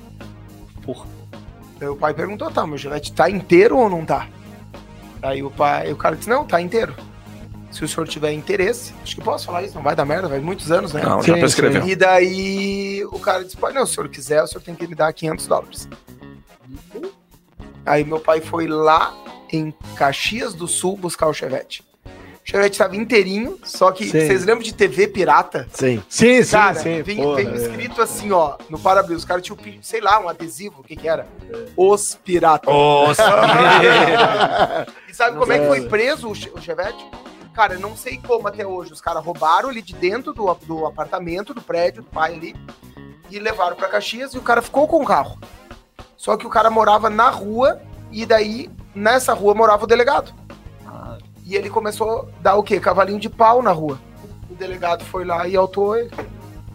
Porra. 0.84 1.08
Daí 1.80 1.88
o 1.88 1.96
pai 1.96 2.14
perguntou, 2.14 2.52
tá, 2.52 2.68
meu 2.68 2.78
Chevette 2.78 3.14
tá 3.14 3.30
inteiro 3.30 3.78
ou 3.78 3.90
não 3.90 4.06
tá? 4.06 4.28
Aí 5.22 5.42
o 5.42 5.50
pai, 5.50 5.92
o 5.94 5.96
cara 5.96 6.18
disse, 6.18 6.30
não, 6.30 6.46
tá 6.46 6.60
inteiro. 6.60 6.94
Se 7.72 7.86
o 7.86 7.88
senhor 7.88 8.06
tiver 8.08 8.34
interesse, 8.34 8.94
acho 9.02 9.16
que 9.16 9.22
posso 9.22 9.46
falar 9.46 9.64
isso, 9.64 9.76
não 9.76 9.84
vai 9.84 9.96
dar 9.96 10.04
merda, 10.04 10.28
vai 10.28 10.40
muitos 10.40 10.70
anos, 10.70 10.92
né? 10.92 11.02
Não, 11.02 11.22
já 11.22 11.34
Sim, 11.34 11.40
prescreveu. 11.40 11.88
E 11.88 11.96
daí 11.96 13.06
o 13.06 13.20
cara 13.20 13.46
disse, 13.46 13.56
pai, 13.56 13.72
não, 13.72 13.86
se 13.86 13.94
o 13.94 13.96
senhor 13.96 14.10
quiser, 14.10 14.44
o 14.44 14.48
senhor 14.48 14.62
tem 14.62 14.76
que 14.76 14.86
me 14.86 14.94
dar 14.94 15.14
500 15.14 15.48
dólares. 15.48 15.90
Aí 17.86 18.04
meu 18.04 18.20
pai 18.20 18.42
foi 18.42 18.68
lá 18.68 19.16
em 19.52 19.74
Caxias 19.96 20.54
do 20.54 20.68
Sul 20.68 20.98
buscar 20.98 21.28
o 21.28 21.34
Chevette. 21.34 21.87
O 22.48 22.50
Chevette 22.50 22.76
estava 22.76 22.96
inteirinho, 22.96 23.60
só 23.62 23.92
que 23.92 24.06
Sim. 24.06 24.12
vocês 24.22 24.46
lembram 24.46 24.64
de 24.64 24.74
TV 24.74 25.06
pirata? 25.10 25.68
Sim. 25.74 26.02
Sim, 26.08 26.42
sim, 26.42 26.52
Cara, 26.52 26.76
sim. 26.76 27.02
vem, 27.02 27.18
porra, 27.18 27.36
vem 27.36 27.50
é. 27.50 27.56
escrito 27.58 28.02
assim, 28.02 28.32
ó, 28.32 28.56
no 28.70 28.80
para-brisa. 28.80 29.18
Os 29.20 29.26
caras 29.26 29.44
tinham, 29.44 29.58
sei 29.82 30.00
lá, 30.00 30.18
um 30.22 30.30
adesivo, 30.30 30.80
o 30.80 30.84
que 30.84 30.96
que 30.96 31.10
era? 31.10 31.28
Os 31.76 32.16
Piratas. 32.24 32.74
E 35.10 35.14
sabe 35.14 35.38
como 35.38 35.52
é 35.52 35.60
que 35.60 35.68
foi 35.68 35.90
preso 35.90 36.30
o 36.30 36.36
Che- 36.36 36.50
o 36.56 36.62
Chevette? 36.62 37.06
Cara, 37.54 37.74
eu 37.74 37.82
não 37.82 37.98
sei 37.98 38.18
como 38.26 38.48
até 38.48 38.66
hoje. 38.66 38.94
Os 38.94 39.02
caras 39.02 39.26
roubaram 39.26 39.70
ele 39.70 39.82
de 39.82 39.94
dentro 39.94 40.32
do, 40.32 40.54
do 40.66 40.86
apartamento, 40.86 41.54
do 41.54 41.62
prédio 41.62 42.02
do 42.04 42.10
pai 42.10 42.34
ali, 42.36 42.56
e 43.30 43.40
levaram 43.40 43.76
pra 43.76 43.90
Caxias 43.90 44.34
e 44.34 44.38
o 44.38 44.42
cara 44.42 44.62
ficou 44.62 44.88
com 44.88 45.02
o 45.02 45.06
carro. 45.06 45.38
Só 46.16 46.38
que 46.38 46.48
o 46.48 46.50
cara 46.50 46.70
morava 46.70 47.10
na 47.10 47.30
rua 47.30 47.82
e 48.10 48.26
daí, 48.26 48.70
nessa 48.96 49.34
rua, 49.34 49.54
morava 49.54 49.84
o 49.84 49.88
delegado. 49.88 50.34
Ah, 51.48 51.52
E 51.52 51.56
ele 51.56 51.70
começou 51.70 52.22
a 52.38 52.42
dar 52.42 52.56
o 52.56 52.64
quê? 52.64 52.80
Cavalinho 52.80 53.20
de 53.20 53.30
pau 53.30 53.62
na 53.62 53.72
rua. 53.72 54.00
O 54.50 54.56
delegado 54.56 55.04
foi 55.06 55.24
lá 55.26 55.48
e 55.48 55.56
autou 55.56 55.96
ele. 55.98 56.12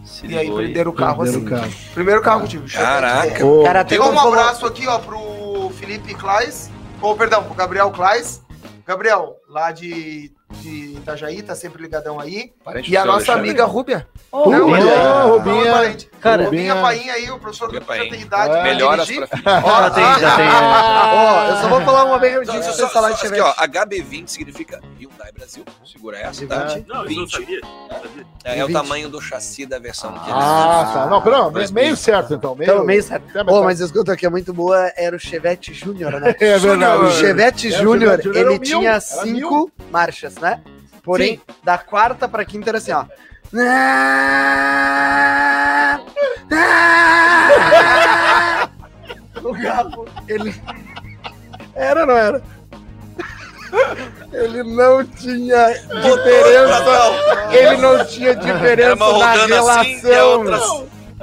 se 0.03 0.25
E 0.25 0.37
aí 0.37 0.45
ligou 0.45 0.59
aí. 0.59 0.65
prenderam 0.65 0.91
o 0.91 0.93
carro 0.95 1.23
assim. 1.23 1.37
o 1.37 1.45
carro. 1.45 1.71
Primeiro 1.93 2.21
carro 2.21 2.39
que 2.41 2.45
eu 2.45 2.49
tive. 2.61 2.73
Caraca. 2.73 3.43
Cara, 3.63 3.83
Deu 3.83 4.03
um 4.03 4.19
abraço 4.19 4.65
aqui, 4.65 4.87
ó, 4.87 4.99
pro 4.99 5.69
Felipe 5.75 6.13
Klais. 6.15 6.69
Ou, 7.01 7.15
perdão, 7.15 7.43
pro 7.43 7.53
Gabriel 7.53 7.91
Klais. 7.91 8.41
Gabriel, 8.85 9.35
lá 9.47 9.71
de, 9.71 10.31
de 10.61 10.95
Itajaí, 10.97 11.41
tá 11.41 11.55
sempre 11.55 11.81
ligadão 11.81 12.19
aí. 12.19 12.53
Parente 12.63 12.91
E 12.91 12.95
a 12.97 13.01
do 13.01 13.07
nossa 13.07 13.17
Alexandre. 13.33 13.41
amiga 13.49 13.65
Rúbia. 13.65 14.07
Ô, 14.31 14.49
Não, 14.49 14.59
Rubinho. 14.67 14.77
ele 14.77 14.89
é- 14.89 14.93
Ô, 14.93 15.03
não, 15.03 15.29
Rubinha. 15.37 15.67
é 15.67 15.71
parente. 15.71 16.09
Cara, 16.21 16.43
Rubinha 16.45 16.73
Rubinha. 16.73 16.81
Painha 16.87 17.13
aí, 17.13 17.31
o 17.31 17.39
professor 17.39 17.65
Rubinha 17.65 17.81
já 17.81 17.87
Paim. 17.87 18.09
tem 18.09 18.21
idade 18.21 18.55
É. 18.55 18.63
Melhoras 18.63 19.11
pra... 19.11 19.27
Ó, 19.63 19.81
Já 19.81 19.89
tem, 19.91 20.03
já 20.19 20.35
tem. 20.37 20.45
é. 20.45 20.49
Ó, 20.51 21.45
eu 21.49 21.57
só 21.61 21.67
vou 21.69 21.81
falar 21.81 22.05
uma 22.05 22.17
bem 22.19 22.31
rapidinho 22.33 22.57
Não, 22.57 22.63
só, 22.63 22.71
vocês 22.73 22.91
falarem 22.91 23.15
de 23.17 23.21
aqui, 23.27 23.35
Chevette. 23.35 23.55
ó, 23.59 23.63
HB20 23.67 24.27
significa 24.29 24.79
Hyundai 24.99 25.31
Brasil. 25.33 25.65
Segura 25.85 26.17
essa, 26.17 26.45
tá? 26.47 26.55
É. 26.55 26.59
Não, 26.59 26.65
isso 26.67 26.85
eu 26.87 26.95
não 26.95 27.05
20 27.05 27.31
sabia. 27.31 27.59
Não 27.61 27.89
sabia. 27.99 28.25
é, 28.45 28.59
é 28.59 28.63
o 28.63 28.67
20. 28.67 28.75
tamanho 28.75 29.09
do 29.09 29.21
chassi 29.21 29.65
da 29.65 29.79
versão 29.79 30.11
que 30.13 30.19
eles 30.19 30.33
Ah, 30.33 30.91
tá. 30.93 31.05
Não, 31.07 31.21
pera, 31.21 31.49
meio 31.71 31.95
certo 31.97 32.33
então. 32.33 32.55
Meio, 32.55 32.71
Então, 32.71 32.85
meio 32.85 33.03
certo. 33.03 33.23
Pô, 33.45 33.63
mas 33.63 33.79
escuta 33.79 34.13
aqui, 34.13 34.25
é 34.25 34.29
muito 34.29 34.53
boa, 34.53 34.91
era 34.95 35.15
o 35.15 35.19
Chevette 35.19 35.73
Júnior, 35.73 36.19
né? 36.19 36.35
É 36.43 36.57
verdade. 36.57 37.03
O 37.03 37.11
Chevette 37.11 37.67
É, 37.67 37.71
Júnior, 37.71 38.19
ele 38.33 38.59
tinha 38.59 38.99
cinco 38.99 39.71
marchas, 39.91 40.35
né? 40.43 40.61
Porém, 41.01 41.41
da 41.63 41.77
quarta 41.77 42.27
pra 42.27 42.45
quinta 42.45 42.69
era 42.69 42.77
assim, 42.77 42.91
ó. 42.91 43.05
O 49.43 49.53
carro, 49.61 50.05
ele. 50.27 50.55
Era 51.75 52.01
ou 52.01 52.07
não 52.07 52.17
era? 52.17 52.41
Ele 54.31 54.63
não 54.63 55.03
tinha 55.03 55.73
diferença. 55.73 56.83
Ele 57.51 57.77
não 57.77 58.05
tinha 58.05 58.35
diferença 58.35 58.95
na 58.95 59.05
rodando 59.05 59.69
assim 59.69 60.01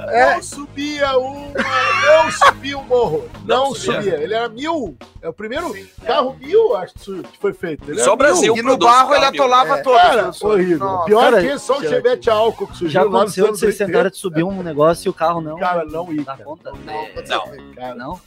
É, 0.09 0.35
Não 0.35 0.43
subia 0.43 1.17
uma, 1.17 1.47
não 1.53 2.31
subia 2.31 2.77
o 2.77 2.83
morro. 2.83 3.29
Não, 3.45 3.65
Não 3.65 3.75
subia. 3.75 4.01
subia. 4.01 4.13
Ele 4.23 4.33
era 4.33 4.49
mil. 4.49 4.97
É 5.21 5.29
o 5.29 5.33
primeiro 5.33 5.73
carro 6.05 6.35
mil, 6.39 6.75
acho 6.75 6.93
que 6.95 7.23
foi 7.39 7.53
feito. 7.53 7.89
Ele 7.89 8.01
Só 8.01 8.13
o 8.13 8.17
Brasil. 8.17 8.55
E 8.57 8.61
no 8.61 8.77
barro 8.77 9.13
ele 9.13 9.25
atolava 9.25 9.77
É, 9.79 9.81
todos. 9.83 10.01
Cara, 10.01 10.23
professor. 10.23 10.51
horrível. 10.53 10.79
Nossa. 10.79 11.05
Pior 11.05 11.21
Cara, 11.23 11.41
que 11.41 11.47
é 11.47 11.57
só 11.57 11.77
o 11.77 11.81
Chevette. 11.81 12.29
Álcool 12.29 12.67
que 12.67 12.73
Já 12.73 12.77
surgiu 12.79 13.05
nos 13.05 13.15
aconteceu 13.15 13.45
de 13.45 13.51
vocês 13.59 13.73
80. 13.73 13.85
tentarem 13.85 14.11
de 14.11 14.17
subir 14.17 14.43
um 14.43 14.63
negócio 14.63 15.07
e 15.07 15.09
o 15.09 15.13
carro 15.13 15.41
não. 15.41 15.57
Cara, 15.57 15.85
não 15.85 16.11
ia, 16.11 16.23
conta? 16.43 16.71
Não. 16.71 17.73
Cara, 17.75 17.95
Não? 17.95 18.19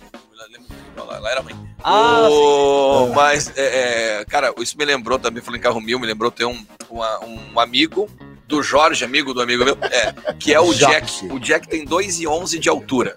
Lá, 0.97 1.18
lá 1.18 1.31
era 1.31 1.41
ruim. 1.41 1.55
Ah, 1.83 2.29
O- 2.29 3.12
Mas, 3.14 3.53
é, 3.57 4.20
é, 4.20 4.25
cara, 4.25 4.53
isso 4.59 4.77
me 4.79 4.85
lembrou 4.85 5.18
também, 5.18 5.43
falando 5.43 5.59
em 5.59 5.62
carro 5.62 5.81
mil, 5.81 5.99
me 5.99 6.07
lembrou 6.07 6.31
ter 6.31 6.45
um, 6.45 6.64
uma- 6.89 7.20
um 7.25 7.59
amigo 7.61 8.09
do 8.47 8.62
Jorge, 8.62 9.05
amigo 9.05 9.32
do 9.32 9.40
amigo 9.40 9.64
meu, 9.64 9.76
é, 9.82 10.12
que 10.38 10.53
é 10.53 10.61
o 10.61 10.72
Jack. 10.74 11.26
O 11.26 11.38
Jack 11.38 11.68
tem 11.68 11.84
2,11 11.86 12.59
de 12.59 12.68
altura. 12.68 13.16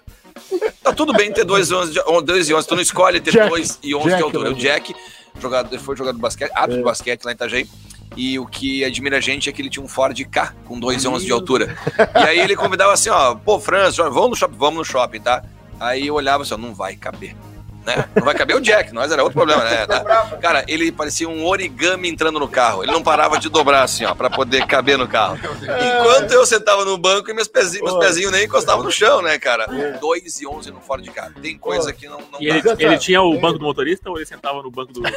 Tá 0.82 0.92
tudo 0.92 1.12
bem 1.12 1.32
ter 1.32 1.44
2,11 1.44 1.90
de 1.92 2.00
2,11, 2.00 2.64
tu 2.66 2.74
não 2.74 2.82
escolhe 2.82 3.20
ter 3.20 3.32
Jack. 3.32 3.50
2,11 3.50 3.78
de 3.80 4.10
Jack, 4.10 4.22
altura. 4.22 4.50
O 4.50 4.52
né? 4.54 4.58
Jack 4.58 4.94
jogador, 5.40 5.78
foi 5.78 5.96
jogador 5.96 6.16
de 6.16 6.22
basquete, 6.22 6.50
árbitro 6.52 6.74
É. 6.74 6.78
de 6.78 6.84
basquete 6.84 7.24
lá 7.24 7.32
em 7.32 7.34
Itajaí. 7.34 7.68
E 8.16 8.38
o 8.38 8.46
que 8.46 8.84
admira 8.84 9.18
a 9.18 9.20
gente 9.20 9.48
é 9.48 9.52
que 9.52 9.60
ele 9.62 9.68
tinha 9.70 9.84
um 9.84 9.88
Ford 9.88 10.18
K 10.24 10.54
com 10.64 10.80
2,11 10.80 11.20
de 11.26 11.30
altura. 11.32 11.76
E 12.14 12.18
aí 12.18 12.38
ele 12.40 12.56
convidava 12.56 12.92
assim, 12.92 13.10
ó, 13.10 13.34
pô, 13.34 13.60
Franz, 13.60 13.96
vamos 13.96 14.30
no 14.30 14.36
shopping, 14.36 14.56
vamos 14.56 14.78
no 14.78 14.84
shopping, 14.84 15.20
tá? 15.20 15.44
Aí 15.78 16.06
eu 16.06 16.14
olhava 16.14 16.42
assim, 16.42 16.54
ó, 16.54 16.56
não 16.56 16.74
vai 16.74 16.96
caber. 16.96 17.36
Né? 17.88 18.06
Não 18.14 18.22
vai 18.22 18.34
caber 18.34 18.54
o 18.54 18.60
Jack, 18.60 18.92
nós 18.92 19.10
era 19.10 19.22
outro 19.22 19.38
problema, 19.38 19.64
né? 19.64 19.86
Cara, 20.42 20.62
ele 20.68 20.92
parecia 20.92 21.26
um 21.26 21.46
origami 21.46 22.10
entrando 22.10 22.38
no 22.38 22.46
carro. 22.46 22.82
Ele 22.82 22.92
não 22.92 23.02
parava 23.02 23.38
de 23.38 23.48
dobrar 23.48 23.82
assim, 23.82 24.04
ó, 24.04 24.14
pra 24.14 24.28
poder 24.28 24.66
caber 24.66 24.98
no 24.98 25.08
carro. 25.08 25.38
Enquanto 25.38 26.30
eu 26.32 26.44
sentava 26.44 26.84
no 26.84 26.98
banco 26.98 27.30
e 27.30 27.34
meus 27.34 27.48
pezinhos, 27.48 27.90
meus 27.90 28.04
pezinhos 28.04 28.30
nem 28.30 28.44
encostavam 28.44 28.84
no 28.84 28.90
chão, 28.90 29.22
né, 29.22 29.38
cara? 29.38 29.66
2 29.98 30.40
e 30.40 30.46
11 30.46 30.70
no 30.70 30.80
Ford 30.82 31.02
K. 31.08 31.30
Tem 31.40 31.56
coisa 31.56 31.90
que 31.90 32.06
não, 32.06 32.18
não 32.30 32.42
E 32.42 32.48
ele, 32.48 32.62
ele 32.78 32.98
tinha 32.98 33.22
o 33.22 33.40
banco 33.40 33.58
do 33.58 33.64
motorista 33.64 34.10
ou 34.10 34.18
ele 34.18 34.26
sentava 34.26 34.62
no 34.62 34.70
banco 34.70 34.92
do? 34.92 35.02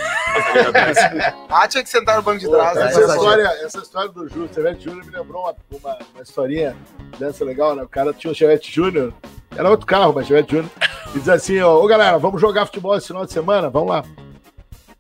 Ah, 1.50 1.68
tinha 1.68 1.84
que 1.84 1.90
sentar 1.90 2.16
no 2.16 2.22
banco 2.22 2.40
de 2.40 2.46
Pô, 2.46 2.54
trás. 2.54 2.76
né, 2.76 2.86
essa, 2.86 3.02
passageiro? 3.02 3.16
história, 3.18 3.66
essa 3.66 3.78
história 3.80 4.10
do 4.10 4.30
Júnior, 4.30 4.50
Chevette 4.54 4.84
Júnior 4.86 5.06
me 5.06 5.12
lembrou 5.12 5.44
uma, 5.44 5.56
uma, 5.72 5.98
uma 6.14 6.24
historinha 6.24 6.76
dessa 7.20 7.44
legal, 7.44 7.76
né? 7.76 7.84
O 7.84 7.88
cara 7.88 8.14
tinha 8.14 8.32
um 8.32 8.34
Chevette 8.34 8.72
Júnior 8.72 9.14
Era 9.56 9.70
outro 9.70 9.86
carro, 9.86 10.14
mas 10.16 10.28
Chevette 10.28 10.52
Júnior. 10.56 10.72
E 11.14 11.20
diz 11.20 11.30
assim, 11.30 11.60
ó, 11.60 11.76
ô 11.84 11.88
galera, 11.88 12.18
vamos 12.18 12.40
jogar 12.40 12.66
futebol 12.66 12.96
esse 12.96 13.08
final 13.08 13.26
de 13.26 13.34
semana? 13.34 13.70
Vamos 13.70 13.90
lá. 13.90 14.04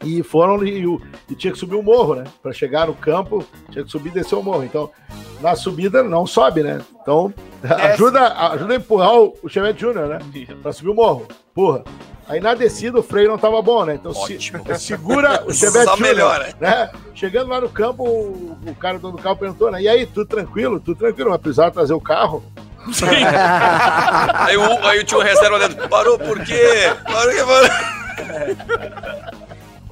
E 0.04 0.24
foram 0.24 0.64
e, 0.66 0.84
e 1.30 1.36
tinha 1.36 1.54
que 1.54 1.60
subir 1.60 1.76
o 1.76 1.84
morro, 1.84 2.16
né? 2.16 2.24
Pra 2.41 2.52
chegar 2.52 2.88
no 2.88 2.93
campo, 2.93 3.45
tinha 3.72 3.84
que 3.86 3.91
subir 3.91 4.10
e 4.10 4.14
descer 4.14 4.36
o 4.36 4.41
morro. 4.41 4.64
Então, 4.64 4.89
na 5.39 5.56
subida 5.56 6.02
não 6.04 6.26
sobe, 6.26 6.64
né? 6.64 6.82
Então, 7.02 7.32
ajuda, 7.64 8.28
ajuda 8.52 8.74
a 8.74 8.78
empurrar 8.78 9.16
o, 9.16 9.38
o 9.43 9.47
Chevette 9.49 9.80
Júnior, 9.82 10.08
né? 10.08 10.20
Pra 10.62 10.74
subir 10.74 10.89
o 10.89 10.95
morro. 10.95 11.28
Porra. 11.54 11.84
Aí 12.28 12.39
na 12.39 12.54
descida 12.54 12.97
o 12.99 13.04
freio 13.04 13.30
não 13.30 13.38
tava 13.38 13.62
bom, 13.62 13.84
né? 13.86 13.95
Então 13.95 14.12
se- 14.14 14.39
segura 14.80 15.43
o 15.45 15.54
Chevette 15.54 15.86
Só 15.86 15.95
Júnior, 15.97 16.16
melhora. 16.16 16.56
né? 16.60 16.89
Chegando 17.14 17.49
lá 17.49 17.62
no 17.62 17.70
campo, 17.70 18.04
o, 18.04 18.58
o 18.66 18.76
cara 18.76 18.97
do 18.97 19.14
carro 19.14 19.36
perguntou, 19.38 19.70
né? 19.70 19.82
E 19.84 19.88
aí, 19.88 20.06
tudo 20.08 20.26
tranquilo? 20.28 20.80
Tudo 20.80 20.97
tranquilo, 20.97 21.30
mas 21.30 21.39
precisaram 21.41 21.72
trazer 21.72 21.93
o 21.93 22.02
carro? 22.02 22.43
Aí 24.36 24.58
o, 24.58 24.86
aí 24.88 25.00
o 25.00 25.04
tio 25.04 25.20
reserva 25.20 25.56
olhando, 25.56 25.88
parou 25.90 26.18
por 26.18 26.44
quê? 26.44 26.92
Parou 27.06 27.34
que 27.34 27.44
parou. 27.44 29.32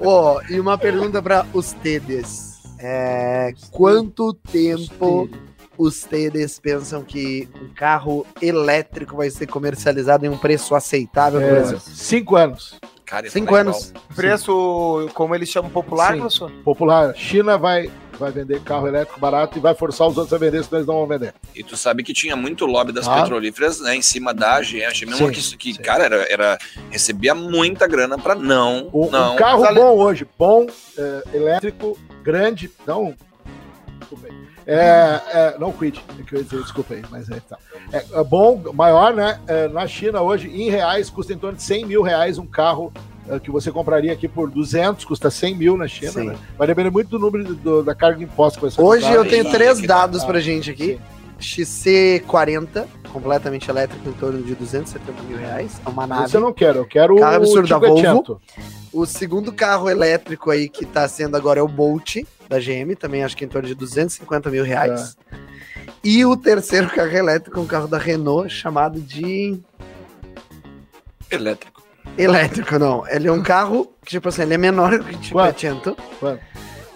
Ó, 0.02 0.40
e 0.48 0.58
uma 0.58 0.78
pergunta 0.78 1.22
para 1.22 1.46
os 1.52 1.72
Tedes. 1.72 2.50
É, 2.78 3.52
quanto 3.70 4.32
tempo 4.32 5.28
os 5.76 6.00
Tedes 6.04 6.58
pensam 6.58 7.02
que 7.04 7.48
um 7.62 7.68
carro 7.74 8.26
elétrico 8.40 9.16
vai 9.16 9.28
ser 9.30 9.46
comercializado 9.46 10.24
em 10.24 10.28
um 10.30 10.38
preço 10.38 10.74
aceitável 10.74 11.40
no 11.40 11.46
É, 11.46 11.50
Brasil? 11.50 11.78
cinco 11.80 12.36
anos. 12.36 12.78
Cara, 13.04 13.26
isso 13.26 13.32
Cinco 13.34 13.56
é 13.56 13.60
anos. 13.60 13.92
Preço, 14.14 15.10
como 15.14 15.34
eles 15.34 15.48
chamam 15.48 15.68
popular, 15.70 16.12
Sim. 16.12 16.20
professor? 16.20 16.50
Popular. 16.64 17.14
China 17.16 17.58
vai, 17.58 17.90
vai 18.20 18.30
vender 18.30 18.60
carro 18.60 18.86
elétrico 18.86 19.18
barato 19.18 19.58
e 19.58 19.60
vai 19.60 19.74
forçar 19.74 20.06
os 20.06 20.16
outros 20.16 20.32
a 20.32 20.38
vender, 20.38 20.62
senão 20.62 20.78
eles 20.78 20.86
não 20.86 20.94
vão 20.94 21.06
vender. 21.06 21.34
E 21.56 21.64
tu 21.64 21.76
sabe 21.76 22.02
que 22.04 22.12
tinha 22.12 22.36
muito 22.36 22.66
lobby 22.66 22.92
das 22.92 23.08
Ah. 23.08 23.22
petrolíferas, 23.22 23.80
né, 23.80 23.96
em 23.96 24.02
cima 24.02 24.32
da 24.34 24.60
GM. 24.60 24.84
A 24.84 24.90
GM 24.92 25.12
é 25.12 25.16
Sim, 25.16 25.30
que, 25.56 25.56
que 25.56 25.78
cara, 25.78 26.04
era, 26.04 26.16
era- 26.32 26.58
recebia 26.90 27.34
muita 27.34 27.86
grana 27.88 28.16
pra 28.18 28.34
não, 28.34 28.88
Um, 28.92 29.06
um 29.06 29.10
não. 29.10 29.34
carro 29.36 29.60
mas 29.62 29.70
ali- 29.70 29.80
bom 29.80 29.96
hoje, 29.96 30.26
bom, 30.38 30.66
é, 30.96 31.22
elétrico, 31.32 31.98
grande, 32.22 32.70
não. 32.86 33.14
Desculpa 33.98 34.26
aí. 34.26 34.40
É, 34.66 35.20
é, 35.32 35.56
não 35.58 35.72
quit, 35.72 36.04
é 36.18 36.22
que 36.22 36.34
eu 36.34 36.38
ia 36.38 36.44
dizer, 36.44 36.60
desculpa 36.62 36.94
aí, 36.94 37.02
mas 37.10 37.28
é, 37.30 37.40
tá. 37.40 37.58
É, 37.92 38.04
é 38.20 38.24
bom, 38.24 38.62
maior, 38.74 39.12
né? 39.14 39.40
É, 39.48 39.66
na 39.68 39.86
China 39.86 40.20
hoje, 40.20 40.48
em 40.48 40.70
reais, 40.70 41.08
custa 41.10 41.32
em 41.32 41.38
torno 41.38 41.56
de 41.56 41.62
100 41.62 41.86
mil 41.86 42.02
reais 42.02 42.38
um 42.38 42.46
carro 42.46 42.92
que 43.38 43.50
você 43.50 43.70
compraria 43.70 44.12
aqui 44.12 44.26
por 44.26 44.50
200, 44.50 45.04
custa 45.04 45.30
100 45.30 45.54
mil 45.54 45.76
na 45.76 45.86
China, 45.86 46.10
Sim. 46.12 46.24
né? 46.28 46.36
Vai 46.58 46.66
depender 46.66 46.90
muito 46.90 47.08
do 47.10 47.18
número 47.18 47.54
do- 47.54 47.82
da 47.82 47.94
carga 47.94 48.18
de 48.18 48.24
imposto 48.24 48.58
que 48.58 48.62
vai 48.62 48.70
ser 48.70 48.80
Hoje 48.80 49.12
eu 49.12 49.24
tenho 49.28 49.44
Sim, 49.44 49.50
três 49.50 49.80
dados 49.82 50.24
pra 50.24 50.40
gente 50.40 50.70
aqui. 50.70 50.98
XC40, 51.38 52.84
completamente 53.12 53.70
elétrico, 53.70 54.08
em 54.08 54.12
torno 54.12 54.42
de 54.42 54.54
270 54.54 55.22
mil 55.22 55.38
reais. 55.38 55.80
É 55.84 55.88
uma 55.88 56.06
nave. 56.06 56.24
Esse 56.26 56.36
eu 56.36 56.40
não 56.40 56.52
quero, 56.52 56.78
eu 56.80 56.84
quero 56.86 57.16
Carro 57.16 57.36
absurdo 57.36 57.68
da 57.68 57.78
Volvo. 57.78 57.94
500. 57.96 58.36
O 58.92 59.06
segundo 59.06 59.52
carro 59.52 59.88
elétrico 59.88 60.50
aí 60.50 60.68
que 60.68 60.84
tá 60.84 61.06
sendo 61.08 61.36
agora 61.36 61.60
é 61.60 61.62
o 61.62 61.68
Bolt, 61.68 62.16
da 62.48 62.58
GM, 62.58 62.94
também 62.94 63.22
acho 63.22 63.36
que 63.36 63.44
em 63.44 63.48
torno 63.48 63.68
de 63.68 63.74
250 63.74 64.50
mil 64.50 64.64
reais. 64.64 65.16
E 66.02 66.24
o 66.24 66.36
terceiro 66.36 66.90
carro 66.90 67.16
elétrico 67.16 67.58
é 67.58 67.62
um 67.62 67.66
carro 67.66 67.86
da 67.86 67.98
Renault 67.98 68.50
chamado 68.50 69.00
de. 69.00 69.58
Elétrico. 71.30 71.79
Elétrico, 72.18 72.78
não. 72.78 73.06
Ele 73.08 73.28
é 73.28 73.32
um 73.32 73.42
carro 73.42 73.90
que, 74.04 74.10
tipo 74.10 74.28
assim, 74.28 74.42
ele 74.42 74.52
é 74.54 74.58
menor 74.58 74.98
que 75.02 75.30
o 75.30 75.32
Quanto? 75.32 75.54
500. 75.56 75.94
Quanto? 76.18 76.40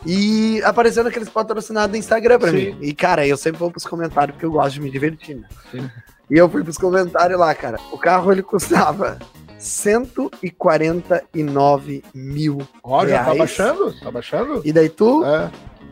E 0.07 0.61
apareceu 0.65 1.03
naqueles 1.03 1.31
patrocinados 1.31 1.93
do 1.93 1.97
Instagram 1.97 2.39
pra 2.39 2.51
Sim. 2.51 2.57
mim. 2.57 2.77
E, 2.83 2.93
cara, 2.95 3.27
eu 3.27 3.39
sempre 3.39 3.59
vou 3.59 3.71
pros 3.71 3.87
comentários 3.87 4.35
porque 4.35 4.45
eu 4.45 4.53
gosto 4.53 4.75
de 4.75 4.81
me 4.83 4.91
divertir, 4.91 5.37
né? 5.37 5.49
Sim. 5.71 5.91
E 6.31 6.37
eu 6.37 6.47
fui 6.49 6.63
pros 6.63 6.77
comentários 6.77 7.39
lá, 7.41 7.55
cara. 7.55 7.79
O 7.91 7.97
carro 7.99 8.31
ele 8.31 8.43
custava 8.43 9.19
149 9.59 12.05
mil. 12.15 12.59
Já 12.59 12.65
tá 12.65 13.05
Reais. 13.23 13.39
baixando? 13.39 13.95
Tá 14.01 14.11
baixando? 14.11 14.61
E 14.65 14.73
daí 14.73 14.89
tu, 14.91 15.25
É. 15.25 15.51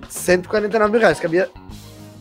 149 0.09 0.91
mil 0.93 1.01
reais. 1.01 1.19
Cabia. 1.21 1.49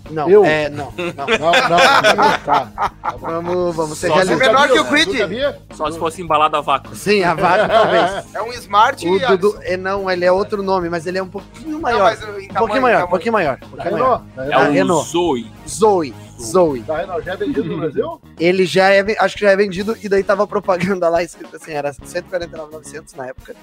Não, 0.10 0.30
Eu? 0.30 0.44
é, 0.44 0.70
não, 0.70 0.92
não. 0.98 1.14
Não, 1.16 1.52
não, 1.70 2.16
não, 2.16 2.40
tá. 2.46 2.92
Vamos, 3.20 3.76
vamos 3.76 3.98
ser 3.98 4.08
se 4.08 4.12
É 4.12 4.16
realistas. 4.16 4.40
menor 4.48 4.68
que 4.68 4.80
o 4.80 4.84
Não 4.84 5.18
cabia? 5.20 5.62
Só 5.74 5.92
se 5.92 6.00
fosse 6.00 6.22
embalado 6.22 6.58
a 6.58 6.62
vácuo. 6.62 6.96
Sim, 6.96 7.24
a 7.24 7.34
vaga 7.34 7.68
talvez. 7.68 8.26
É 8.34 8.42
um 8.42 8.52
Smart 8.54 9.08
O 9.08 9.16
e 9.16 9.20
Dudu, 9.26 9.58
é, 9.62 9.78
não, 9.78 10.10
ele 10.10 10.26
é 10.26 10.32
outro 10.32 10.62
nome, 10.64 10.90
mas 10.90 11.06
ele 11.06 11.18
é 11.18 11.24
um 11.24 11.28
pouquinho 11.30 11.80
maior. 11.80 12.12
um 12.14 12.44
um 12.44 12.54
pouquinho 12.54 12.82
maior, 12.82 13.04
um 13.04 13.08
pouquinho 13.08 13.34
maior. 13.34 13.58
Um 13.62 13.76
Da 13.78 13.84
pouquinho 13.84 13.92
maior. 14.00 14.22
É 14.38 14.42
Renault. 14.44 14.70
o 14.70 14.72
Renault. 14.74 15.10
Zoe. 15.10 15.52
Zoe, 15.68 16.14
Zoe. 16.42 16.80
Da 16.82 16.98
Renault 16.98 17.26
já 17.26 17.34
é 17.34 17.38
vendido 17.38 17.64
no 17.70 17.78
Brasil? 17.78 18.22
Ele 18.40 18.66
já 18.66 18.90
é, 18.90 19.06
acho 19.20 19.36
que 19.36 19.42
já 19.42 19.52
é 19.52 19.56
vendido, 19.56 19.96
e 20.04 20.10
daí 20.10 20.24
tava 20.24 20.46
propaganda 20.48 21.08
lá 21.10 21.24
escrito 21.24 21.56
assim, 21.56 21.72
era 21.74 21.94
149,900 21.94 23.14
na 23.14 23.28
época. 23.28 23.56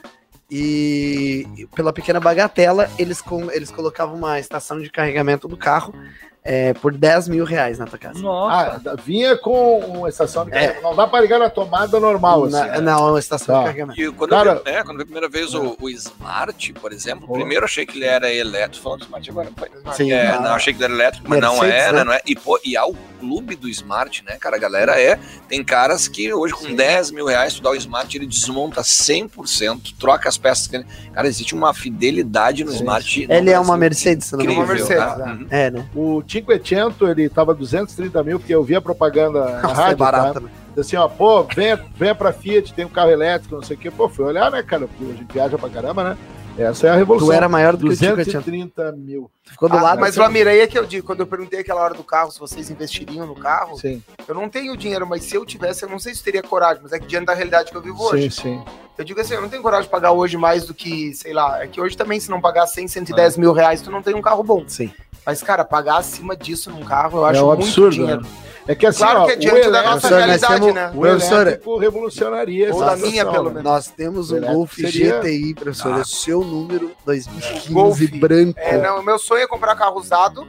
E 0.51 1.68
pela 1.74 1.92
pequena 1.92 2.18
bagatela, 2.20 2.90
eles, 2.99 3.20
com, 3.20 3.51
eles 3.51 3.70
colocavam 3.70 4.16
uma 4.16 4.38
estação 4.40 4.80
de 4.80 4.90
carregamento 4.90 5.46
do 5.46 5.57
carro 5.57 5.94
é, 6.42 6.72
por 6.72 6.94
10 6.94 7.28
mil 7.28 7.44
reais 7.44 7.78
na 7.78 7.84
tua 7.84 7.99
casa. 7.99 8.18
Nossa. 8.20 8.80
Ah, 8.86 8.94
vinha 9.05 9.36
com 9.36 9.80
uma 9.80 10.09
estação 10.09 10.44
de 10.46 10.51
É. 10.51 10.55
carregamento. 10.55 10.82
Não 10.82 10.96
dá 10.96 11.07
pra 11.07 11.20
ligar 11.20 11.38
na 11.38 11.51
tomada 11.51 12.01
normal, 12.01 12.44
assim. 12.44 12.53
na, 12.53 12.64
né? 12.66 12.80
não, 12.80 13.11
uma 13.11 13.18
estação 13.18 13.55
Tá. 13.55 13.59
de 13.61 13.66
carregamento. 13.66 14.01
E 14.01 14.11
quando, 14.12 14.30
Cara- 14.30 14.53
eu 14.53 14.64
vi, 14.64 14.70
né, 14.72 14.82
quando 14.84 14.90
eu 14.92 14.96
vi 14.96 15.03
a 15.03 15.05
primeira 15.07 15.28
vez 15.28 15.53
o, 15.55 15.76
o 15.78 15.90
Smart, 15.90 16.72
por 16.74 16.92
exemplo, 16.92 17.26
Oh. 17.28 17.34
primeiro 17.34 17.64
eu 17.64 17.66
achei 17.66 17.84
que 17.84 17.99
ele 17.99 18.07
era 18.07 18.32
elétrico, 18.32 18.82
falando 18.82 19.01
do 19.01 19.05
Smart 19.05 19.30
agora. 19.30 19.49
Foi. 19.55 19.68
Sim, 19.92 20.12
É, 20.12 20.40
não, 20.40 20.55
achei 20.55 20.72
que 20.72 20.78
ele 20.82 20.84
era 20.84 20.94
elétrico, 20.94 21.28
mas 21.28 21.40
não 21.40 21.61
Mercedes, 21.61 21.84
era, 21.84 21.99
né? 21.99 22.05
não 22.05 22.12
é? 22.14 22.20
E, 22.24 22.34
pô, 22.34 22.59
e 22.64 22.74
há 22.78 22.86
o 22.86 22.96
clube 23.19 23.57
do 23.57 23.69
Smart, 23.69 24.25
né, 24.25 24.37
cara? 24.39 24.57
A 24.57 24.59
galera 24.59 25.01
é. 25.01 25.19
Tem 25.49 25.62
caras 25.64 26.09
que 26.09 26.33
hoje 26.33 26.55
com 26.55 26.75
10 26.75 27.11
mil 27.11 27.27
reais 27.27 27.55
tu 27.55 27.62
dá 27.62 27.71
o 27.71 27.75
Smart, 27.77 28.16
ele 28.16 28.27
desmonta 28.27 28.83
100%, 28.83 29.95
troca 29.99 30.29
as 30.29 30.39
peças. 30.39 30.69
Cara, 31.12 31.27
existe 31.27 31.55
uma 31.55 31.73
fidelidade 31.75 32.64
no 32.64 32.71
Sim. 32.71 32.79
Smart. 32.79 33.27
no 33.27 33.33
Ele 33.35 33.51
é 33.51 33.59
uma 33.61 33.77
Mercedes, 33.77 34.27
se 34.27 34.33
não 34.33 34.45
me 34.45 34.53
Incrível, 34.53 34.64
engano. 34.64 34.79
Uma 34.79 34.97
Mercedes, 34.97 35.25
tá? 35.25 35.27
né? 35.27 35.33
Uhum. 35.33 35.47
É, 35.51 35.71
né? 35.71 35.87
O 35.95 36.23
500 36.23 37.09
ele 37.09 37.29
tava 37.29 37.55
230 37.55 38.23
mil, 38.23 38.39
porque 38.39 38.55
eu 38.55 38.62
vi 38.62 38.77
a 38.77 38.81
propaganda 38.81 39.45
na 39.45 39.62
Nossa, 39.62 39.75
rádio. 39.75 39.93
é 39.93 39.97
barato, 39.97 40.35
tá? 40.35 40.41
né? 40.41 40.51
Assim, 40.77 40.95
ó, 40.97 41.09
pô, 41.09 41.43
venha, 41.43 41.85
venha 41.97 42.14
pra 42.14 42.33
Fiat, 42.33 42.73
tem 42.73 42.85
um 42.85 42.89
carro 42.89 43.11
elétrico, 43.11 43.57
não 43.57 43.62
sei 43.62 43.75
o 43.77 43.79
quê. 43.79 43.91
Pô, 43.91 44.09
fui 44.09 44.25
olhar, 44.25 44.49
né, 44.51 44.62
cara? 44.62 44.87
Porque 44.87 45.12
a 45.12 45.16
gente 45.16 45.33
viaja 45.33 45.59
pra 45.59 45.69
caramba, 45.69 46.05
né? 46.05 46.16
Essa 46.59 46.88
é 46.88 46.90
a 46.90 46.96
revolução. 46.96 47.28
Tu 47.28 47.32
era 47.32 47.48
maior 47.48 47.76
do 47.76 47.86
que 47.86 47.92
o 47.94 47.96
Tico, 47.96 48.16
230 48.16 48.92
mil. 48.92 49.30
Tu 49.44 49.52
ficou 49.52 49.68
do 49.68 49.76
Ah, 49.76 49.82
lado. 49.82 50.00
mas 50.00 50.16
Vlamir, 50.16 50.46
aí 50.48 50.61
é 50.61 50.66
que 50.66 50.78
eu 50.78 50.84
digo, 50.84 51.06
quando 51.06 51.20
eu 51.20 51.26
perguntei 51.26 51.61
aquela 51.61 51.80
hora 51.82 51.94
do 51.94 52.02
carro, 52.02 52.30
se 52.32 52.38
vocês 52.40 52.68
investiriam 52.70 53.26
no 53.26 53.34
carro, 53.34 53.78
Sim, 53.78 54.02
eu 54.26 54.34
não 54.34 54.48
tenho 54.48 54.76
dinheiro, 54.76 55.06
mas 55.06 55.24
se 55.24 55.36
eu 55.36 55.46
tivesse, 55.46 55.84
eu 55.84 55.88
não 55.88 55.98
sei 55.98 56.14
se 56.14 56.22
teria 56.22 56.42
coragem, 56.42 56.82
mas 56.82 56.92
é 56.92 56.98
que 56.98 57.06
diante 57.06 57.26
da 57.26 57.34
realidade 57.34 57.70
que 57.70 57.76
eu 57.76 57.80
vivo 57.82 57.98
sim, 57.98 58.04
hoje. 58.16 58.30
sim. 58.30 58.62
Eu 58.96 59.04
digo 59.04 59.20
assim, 59.20 59.34
eu 59.34 59.40
não 59.40 59.48
tenho 59.48 59.62
coragem 59.62 59.84
de 59.84 59.90
pagar 59.90 60.11
hoje 60.11 60.36
mais 60.36 60.64
do 60.64 60.74
que, 60.74 61.14
sei 61.14 61.32
lá, 61.32 61.62
é 61.62 61.68
que 61.68 61.80
hoje 61.80 61.96
também, 61.96 62.18
se 62.18 62.28
não 62.28 62.40
pagar 62.40 62.66
100, 62.66 62.88
110 62.88 63.36
mil 63.36 63.52
reais, 63.52 63.80
tu 63.80 63.90
não 63.92 64.02
tem 64.02 64.14
um 64.14 64.20
carro 64.20 64.42
bom. 64.42 64.64
Sim. 64.66 64.90
Mas, 65.25 65.43
cara, 65.43 65.64
pagar 65.64 65.99
acima 65.99 66.35
disso 66.37 66.71
num 66.71 66.83
carro, 66.85 67.19
eu 67.19 67.27
É 67.27 67.31
acho 67.31 67.43
um 67.45 67.47
muito 67.49 67.62
absurdo, 67.64 67.91
dinheiro. 67.95 68.23
né? 68.23 68.29
É 68.66 68.75
que 68.75 68.87
assim, 68.87 68.99
Claro 69.03 69.21
ó, 69.21 69.25
que 69.27 69.33
é 69.33 69.37
o 69.37 69.39
diante 69.39 69.71
da 69.71 69.83
nossa 69.83 70.09
realidade, 70.09 70.55
temos- 70.61 70.75
né? 70.75 70.93
O 70.95 71.07
elétrico 71.07 71.79
revolucionaria 71.79 72.75
Ou 72.75 72.83
essa 72.83 72.91
da 72.91 72.97
minha, 72.99 73.25
pelo 73.25 73.45
né? 73.45 73.49
menos. 73.51 73.62
Nós 73.62 73.87
temos 73.89 74.31
um 74.31 74.41
Golf 74.41 74.75
seria- 74.75 75.21
GTI, 75.23 75.55
professor. 75.55 75.95
Ah. 75.95 75.99
É 75.99 76.01
o 76.03 76.05
seu 76.05 76.45
número 76.45 76.91
2015 77.07 77.73
Golf. 77.73 78.01
branco. 78.21 78.59
É, 78.61 78.77
não, 78.77 79.01
o 79.01 79.03
meu 79.03 79.19
sonho 79.19 79.43
é 79.43 79.47
comprar 79.47 79.75
carro 79.75 79.99
usado 79.99 80.47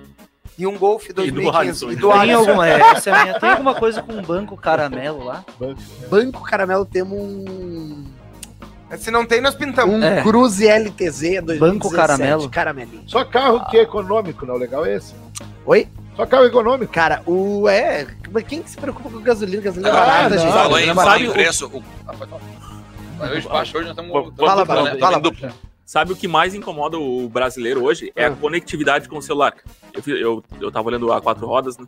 e 0.57 0.67
um 0.67 0.77
Golf 0.77 1.07
2015. 1.13 1.57
Alisson. 1.57 1.91
E 1.91 1.95
do 1.95 2.09
Tem 2.11 2.19
Alisson. 2.19 2.39
alguma, 2.39 2.67
essa 2.67 3.09
é 3.09 3.23
minha, 3.23 3.39
tem 3.39 3.49
alguma 3.51 3.75
coisa 3.75 4.01
com 4.03 4.11
um 4.11 4.21
banco 4.21 4.57
caramelo 4.57 5.23
lá? 5.23 5.45
Banco 6.09 6.43
Caramelo 6.43 6.85
temos 6.85 7.17
um, 7.17 8.03
Se 8.97 9.11
não 9.11 9.25
tem, 9.25 9.39
nós 9.41 9.55
pintamos. 9.55 9.95
um 9.95 10.03
É. 10.03 10.21
Cruze 10.23 10.67
LTZ 10.67 11.41
2017. 11.43 11.59
Banco 11.59 11.89
Caramelo. 11.91 12.49
Caramelinho. 12.49 13.03
Só 13.05 13.23
carro 13.23 13.65
que 13.69 13.77
é 13.77 13.81
econômico, 13.83 14.45
não? 14.45 14.55
O 14.55 14.57
legal 14.57 14.85
é 14.85 14.95
esse. 14.95 15.13
Oi? 15.65 15.87
Só 16.15 16.25
carro 16.25 16.45
econômico. 16.45 16.91
Cara, 16.91 17.21
o. 17.25 17.67
É. 17.69 18.07
Mas 18.31 18.43
quem 18.43 18.61
que 18.61 18.69
se 18.69 18.77
preocupa 18.77 19.09
com 19.09 19.21
gasolina? 19.21 19.61
Gasolina 19.61 19.89
é 19.89 19.91
Ah, 19.91 19.95
barata, 19.95 20.29
não. 20.35 20.37
gente. 20.41 20.51
Sabe 20.51 20.63
falou 20.95 21.17
em 21.19 21.27
o- 21.29 21.31
preço. 21.33 21.67
O... 21.67 21.83
Hoje, 23.21 23.47
baixo, 23.47 23.77
hoje 23.77 23.87
nós 23.89 23.97
estamos. 23.97 24.35
Fala, 24.37 24.65
fala, 24.65 24.97
fala. 24.97 25.21
Sabe 25.89 26.13
o 26.13 26.15
que 26.15 26.27
mais 26.27 26.53
incomoda 26.53 26.99
o 26.99 27.27
brasileiro 27.27 27.83
hoje? 27.83 28.11
É 28.15 28.25
a 28.25 28.27
Ah. 28.27 28.35
conectividade 28.35 29.09
com 29.09 29.17
o 29.17 29.21
celular. 29.23 29.55
Eu, 29.91 30.15
eu, 30.15 30.43
eu 30.61 30.71
tava 30.71 30.87
olhando 30.87 31.11
a 31.11 31.19
quatro 31.19 31.47
rodas, 31.47 31.79
né? 31.79 31.85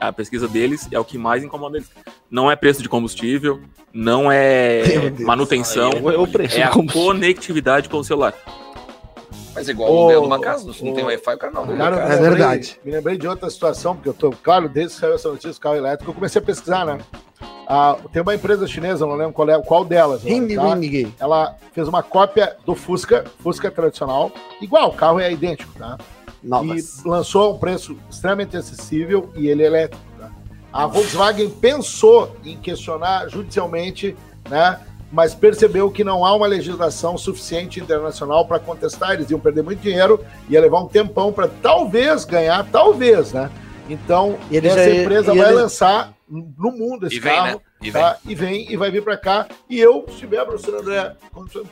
A 0.00 0.12
pesquisa 0.12 0.48
deles 0.48 0.88
é 0.90 0.98
o 0.98 1.04
que 1.04 1.16
mais 1.16 1.44
incomoda 1.44 1.76
eles. 1.76 1.88
Não 2.28 2.50
é 2.50 2.56
preço 2.56 2.82
de 2.82 2.88
combustível, 2.88 3.60
não 3.92 4.26
é 4.32 4.82
manutenção, 5.22 5.92
Eu 5.92 6.26
preço 6.26 6.58
é 6.58 6.64
a 6.64 6.70
conectividade 6.70 7.88
com 7.88 7.98
o 7.98 8.02
celular. 8.02 8.34
Mas 9.54 9.68
igual 9.68 9.88
o 9.88 10.08
dentro 10.08 10.22
de 10.22 10.26
uma 10.26 10.40
casa, 10.40 10.72
se 10.72 10.84
não 10.84 10.92
tem 10.92 11.04
Wi-Fi, 11.04 11.34
o 11.34 11.38
cara 11.38 11.52
não. 11.52 11.76
Cara, 11.76 11.96
É 12.12 12.16
verdade. 12.20 12.80
Me 12.84 12.90
lembrei 12.90 13.16
de 13.16 13.28
outra 13.28 13.48
situação, 13.48 13.94
porque 13.94 14.08
eu 14.08 14.14
tô, 14.14 14.30
claro, 14.32 14.68
desde 14.68 14.94
que 14.94 15.00
saiu 15.00 15.14
essa 15.14 15.28
notícia 15.28 15.52
do 15.52 15.60
carro 15.60 15.76
elétrico, 15.76 16.10
eu 16.10 16.14
comecei 16.16 16.42
a 16.42 16.44
pesquisar, 16.44 16.84
né? 16.84 16.98
Ah, 17.66 17.96
tem 18.12 18.20
uma 18.22 18.34
empresa 18.34 18.66
chinesa, 18.66 19.06
não 19.06 19.14
lembro 19.14 19.32
qual, 19.32 19.48
é, 19.48 19.60
qual 19.62 19.84
delas. 19.84 20.22
tá? 20.22 20.28
Hindi 20.76 20.88
gay. 20.88 21.14
Ela 21.18 21.56
fez 21.72 21.88
uma 21.88 22.02
cópia 22.02 22.56
do 22.66 22.74
Fusca, 22.74 23.24
Fusca 23.42 23.70
tradicional, 23.70 24.30
igual, 24.60 24.90
o 24.90 24.92
carro 24.94 25.18
é 25.18 25.32
idêntico, 25.32 25.72
tá? 25.78 25.96
Novas. 26.42 26.98
E 27.02 27.08
lançou 27.08 27.54
um 27.54 27.58
preço 27.58 27.96
extremamente 28.10 28.56
acessível 28.56 29.30
e 29.34 29.48
ele 29.48 29.62
é 29.62 29.66
elétrico, 29.66 30.04
tá? 30.18 30.30
A 30.72 30.86
Volkswagen 30.86 31.48
pensou 31.48 32.36
em 32.44 32.56
questionar 32.58 33.28
judicialmente, 33.28 34.14
né? 34.50 34.78
Mas 35.10 35.32
percebeu 35.34 35.90
que 35.92 36.02
não 36.02 36.24
há 36.24 36.34
uma 36.34 36.46
legislação 36.46 37.16
suficiente 37.16 37.78
internacional 37.78 38.44
para 38.46 38.58
contestar. 38.58 39.12
Eles 39.12 39.30
iam 39.30 39.38
perder 39.38 39.62
muito 39.62 39.80
dinheiro, 39.80 40.20
ia 40.50 40.60
levar 40.60 40.80
um 40.80 40.88
tempão 40.88 41.32
para 41.32 41.46
talvez 41.62 42.24
ganhar, 42.24 42.66
talvez, 42.72 43.32
né? 43.32 43.48
Então, 43.88 44.36
ele 44.50 44.66
essa 44.66 44.84
já- 44.92 45.00
empresa 45.02 45.32
vai 45.34 45.46
ele- 45.52 45.60
lançar 45.62 46.12
no 46.28 46.72
mundo 46.72 47.06
esse 47.06 47.16
E 47.16 47.20
vem, 47.20 47.34
carro. 47.34 47.46
né? 47.46 47.60
E 47.82 47.92
tá? 47.92 48.16
E 48.24 48.34
vem 48.34 48.72
e 48.72 48.76
vai 48.78 48.90
vir 48.90 49.02
para 49.04 49.16
cá. 49.16 49.46
E 49.68 49.78
eu, 49.78 50.06
se 50.08 50.16
tiver, 50.16 50.42
professor 50.46 50.80
André, 50.80 51.14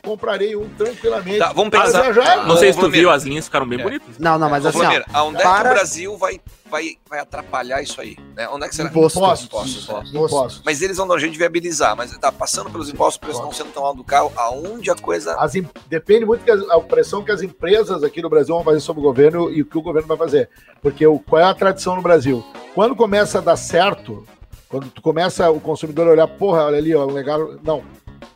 comprarei 0.03 0.55
um 0.55 0.69
tranquilamente. 0.69 1.39
Tá, 1.39 1.51
vamos 1.53 1.71
para 1.71 1.85
pensar. 1.85 2.01
viajar. 2.03 2.45
Não 2.47 2.55
sei 2.57 2.71
se 2.71 2.79
tu 2.79 2.89
viu, 2.89 3.09
as 3.09 3.23
linhas 3.23 3.45
ficaram 3.45 3.67
bem 3.67 3.79
É. 3.79 3.83
bonitas. 3.83 4.17
Não, 4.19 4.37
não, 4.37 4.49
mas 4.49 4.63
assim, 4.65 4.77
ó, 4.77 4.81
Vladimir, 4.81 5.05
aonde 5.11 5.37
é 5.37 5.41
que 5.41 5.43
para- 5.47 5.69
o 5.71 5.73
Brasil 5.73 6.17
vai, 6.17 6.39
vai, 6.69 6.97
vai 7.09 7.19
atrapalhar 7.19 7.81
isso 7.81 7.99
aí? 7.99 8.15
Né? 8.35 8.47
Onde 8.49 8.65
é 8.65 8.69
que 8.69 8.75
será? 8.75 8.89
Imposto. 8.89 9.17
Impostos. 9.17 9.47
Impostos, 9.47 9.83
Impostos. 9.87 10.13
Impostos. 10.13 10.61
Mas 10.63 10.81
eles 10.83 10.97
vão 10.97 11.07
dar 11.07 11.15
um 11.15 11.19
jeito 11.19 11.33
de 11.33 11.39
viabilizar, 11.39 11.95
mas 11.97 12.15
tá 12.19 12.31
passando 12.31 12.69
pelos 12.69 12.89
impostos, 12.89 13.17
o 13.17 13.19
preço 13.19 13.41
não 13.41 13.51
sendo 13.51 13.71
tão 13.71 13.83
alto 13.83 13.97
do 13.97 14.03
carro, 14.03 14.31
aonde 14.35 14.91
a 14.91 14.95
coisa. 14.95 15.35
As 15.39 15.53
depende 15.87 16.25
muito 16.25 16.45
da 16.45 16.79
pressão 16.81 17.23
que 17.23 17.31
as 17.31 17.41
empresas 17.41 18.03
aqui 18.03 18.21
no 18.21 18.29
Brasil 18.29 18.53
vão 18.53 18.63
fazer 18.63 18.81
sobre 18.81 18.99
o 18.99 19.03
governo 19.03 19.49
e 19.51 19.63
o 19.63 19.65
que 19.65 19.77
o 19.77 19.81
governo 19.81 20.07
vai 20.07 20.17
fazer. 20.17 20.47
Porque 20.79 21.07
o, 21.07 21.17
qual 21.17 21.41
é 21.41 21.45
a 21.45 21.53
tradição 21.55 21.95
no 21.95 22.03
Brasil? 22.03 22.45
Quando 22.75 22.95
começa 22.95 23.39
a 23.39 23.41
dar 23.41 23.55
certo, 23.55 24.25
quando 24.73 24.89
tu 24.89 25.03
começa 25.03 25.51
o 25.51 25.59
consumidor 25.59 26.07
a 26.07 26.11
olhar, 26.13 26.27
porra, 26.27 26.63
olha 26.63 26.79
ali, 26.79 26.95
ó, 26.95 27.05
legal. 27.05 27.59
Não. 27.63 27.83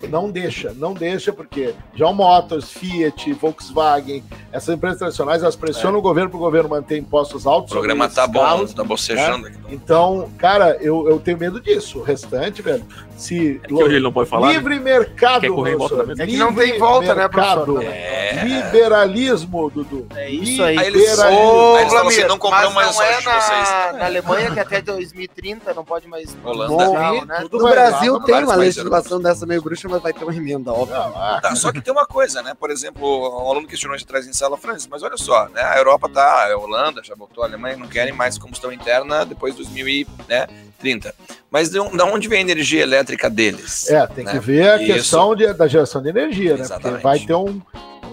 Não 0.10 0.30
deixa, 0.30 0.74
não 0.76 0.93
deixa, 0.93 1.34
porque 1.34 1.74
John 1.95 2.14
Motors, 2.14 2.70
Fiat, 2.72 3.34
Volkswagen, 3.34 4.24
essas 4.52 4.76
empresas 4.76 5.00
tradicionais, 5.00 5.41
elas 5.41 5.56
pressionam 5.56 6.00
o 6.00 6.02
governo 6.02 6.30
para 6.30 6.38
o 6.38 6.39
governo 6.39 6.70
manter 6.70 6.98
impostos 6.98 7.48
altos. 7.48 7.72
O 7.72 7.76
programa 7.76 8.08
tá 8.10 8.28
bom, 8.28 8.39
carros. 8.39 8.74
tá 8.74 8.84
bocejando 8.84 9.48
aqui. 9.48 9.58
Então, 9.70 10.30
cara, 10.38 10.78
eu, 10.82 11.08
eu 11.10 11.20
tenho 11.20 11.38
medo 11.38 11.60
disso. 11.60 12.00
O 12.00 12.04
restante, 12.04 12.62
velho, 12.62 12.86
se 13.16 13.60
É 13.64 13.68
que 13.68 13.74
hoje 13.74 13.95
ele 13.95 14.04
não 14.04 14.12
pode 14.14 14.30
falar. 14.30 14.48
né? 14.48 14.54
livre 14.54 14.80
mercado, 14.80 15.41
Quer 15.41 15.50
correr 15.50 15.76
volta? 15.76 16.14
É 16.22 16.26
que 16.28 16.38
não 16.38 16.54
tem 16.54 16.78
volta, 16.78 17.16
né, 17.16 17.22
mercado. 17.22 17.64
professor? 17.66 17.91
É. 17.91 18.43
Liberalismo, 18.43 19.70
Dudu. 19.70 20.08
É 20.16 20.30
isso 20.30 20.62
aí. 20.64 20.78
Aí 20.78 20.88
eles, 20.88 21.20
aí 21.20 21.36
eles 21.80 21.93
falam 21.93 22.08
assim, 22.08 22.24
não 22.26 22.38
compramos 22.38 22.74
mas 22.74 22.95
mais 22.95 23.26
não 23.26 23.32
é 23.32 23.38
de 23.38 23.41
vocês. 23.41 23.70
na, 23.70 23.93
na 23.93 24.06
Alemanha 24.06 24.52
que 24.52 24.60
até 24.60 24.82
2030 24.82 25.74
não 25.74 25.84
pode 25.84 26.08
mais 26.08 26.36
Holanda. 26.43 26.91
carro, 26.93 27.26
né? 27.26 27.38
Tudo 27.50 27.64
No 27.64 27.70
Brasil 27.70 28.20
tem 28.22 28.43
uma 28.43 28.56
legislação 28.56 29.20
dessa 29.22 29.45
meio 29.45 29.62
bruxa, 29.62 29.87
mas 29.88 30.02
vai 30.02 30.14
ter 30.14 30.24
uma 30.24 30.36
emenda, 30.36 30.72
óbvio. 30.72 30.96
Ah, 30.98 31.40
Tá, 31.42 31.56
só 31.56 31.72
que 31.72 31.82
tem 31.82 31.92
uma 31.94 32.06
coisa, 32.06 32.42
né? 32.42 32.54
Por 32.60 32.70
exemplo, 32.72 33.04
um 33.44 33.50
aluno 33.50 33.68
questionou 33.68 33.98
de 33.98 34.04
atrás 34.04 34.28
em 34.28 34.34
sala, 34.34 34.58
Francis, 34.58 34.88
mas 34.88 35.04
olha 35.04 35.18
só, 35.18 35.48
né? 35.50 35.62
A 35.62 35.78
Europa 35.78 36.10
tá, 36.10 36.52
a 36.52 36.58
Holanda 36.58 37.02
já 37.04 37.16
botou, 37.16 37.44
a 37.44 37.48
Alemanha 37.48 37.78
não 37.78 37.88
querem 37.88 38.14
mais 38.14 38.38
combustão 38.38 38.72
interna 38.72 39.26
depois 39.26 39.56
de 39.56 39.64
2030. 39.64 41.14
Mas 41.50 41.70
de, 41.70 41.78
da 41.96 42.06
onde 42.06 42.28
vem 42.28 42.40
a 42.40 42.42
energia 42.42 42.82
elétrica 42.84 43.30
deles? 43.30 43.90
É, 43.90 44.06
tem 44.08 44.26
né? 44.26 44.32
que 44.32 44.40
ver 44.40 44.70
a 44.70 44.82
Isso. 44.82 44.94
questão 44.94 45.36
de- 45.36 45.54
da 45.54 45.68
geração 45.68 46.02
de 46.02 46.10
energia, 46.10 46.56
né? 46.56 46.62
Exatamente. 46.62 47.02
Porque 47.02 47.04
vai 47.04 47.20
ter 47.20 47.34
um, 47.34 47.62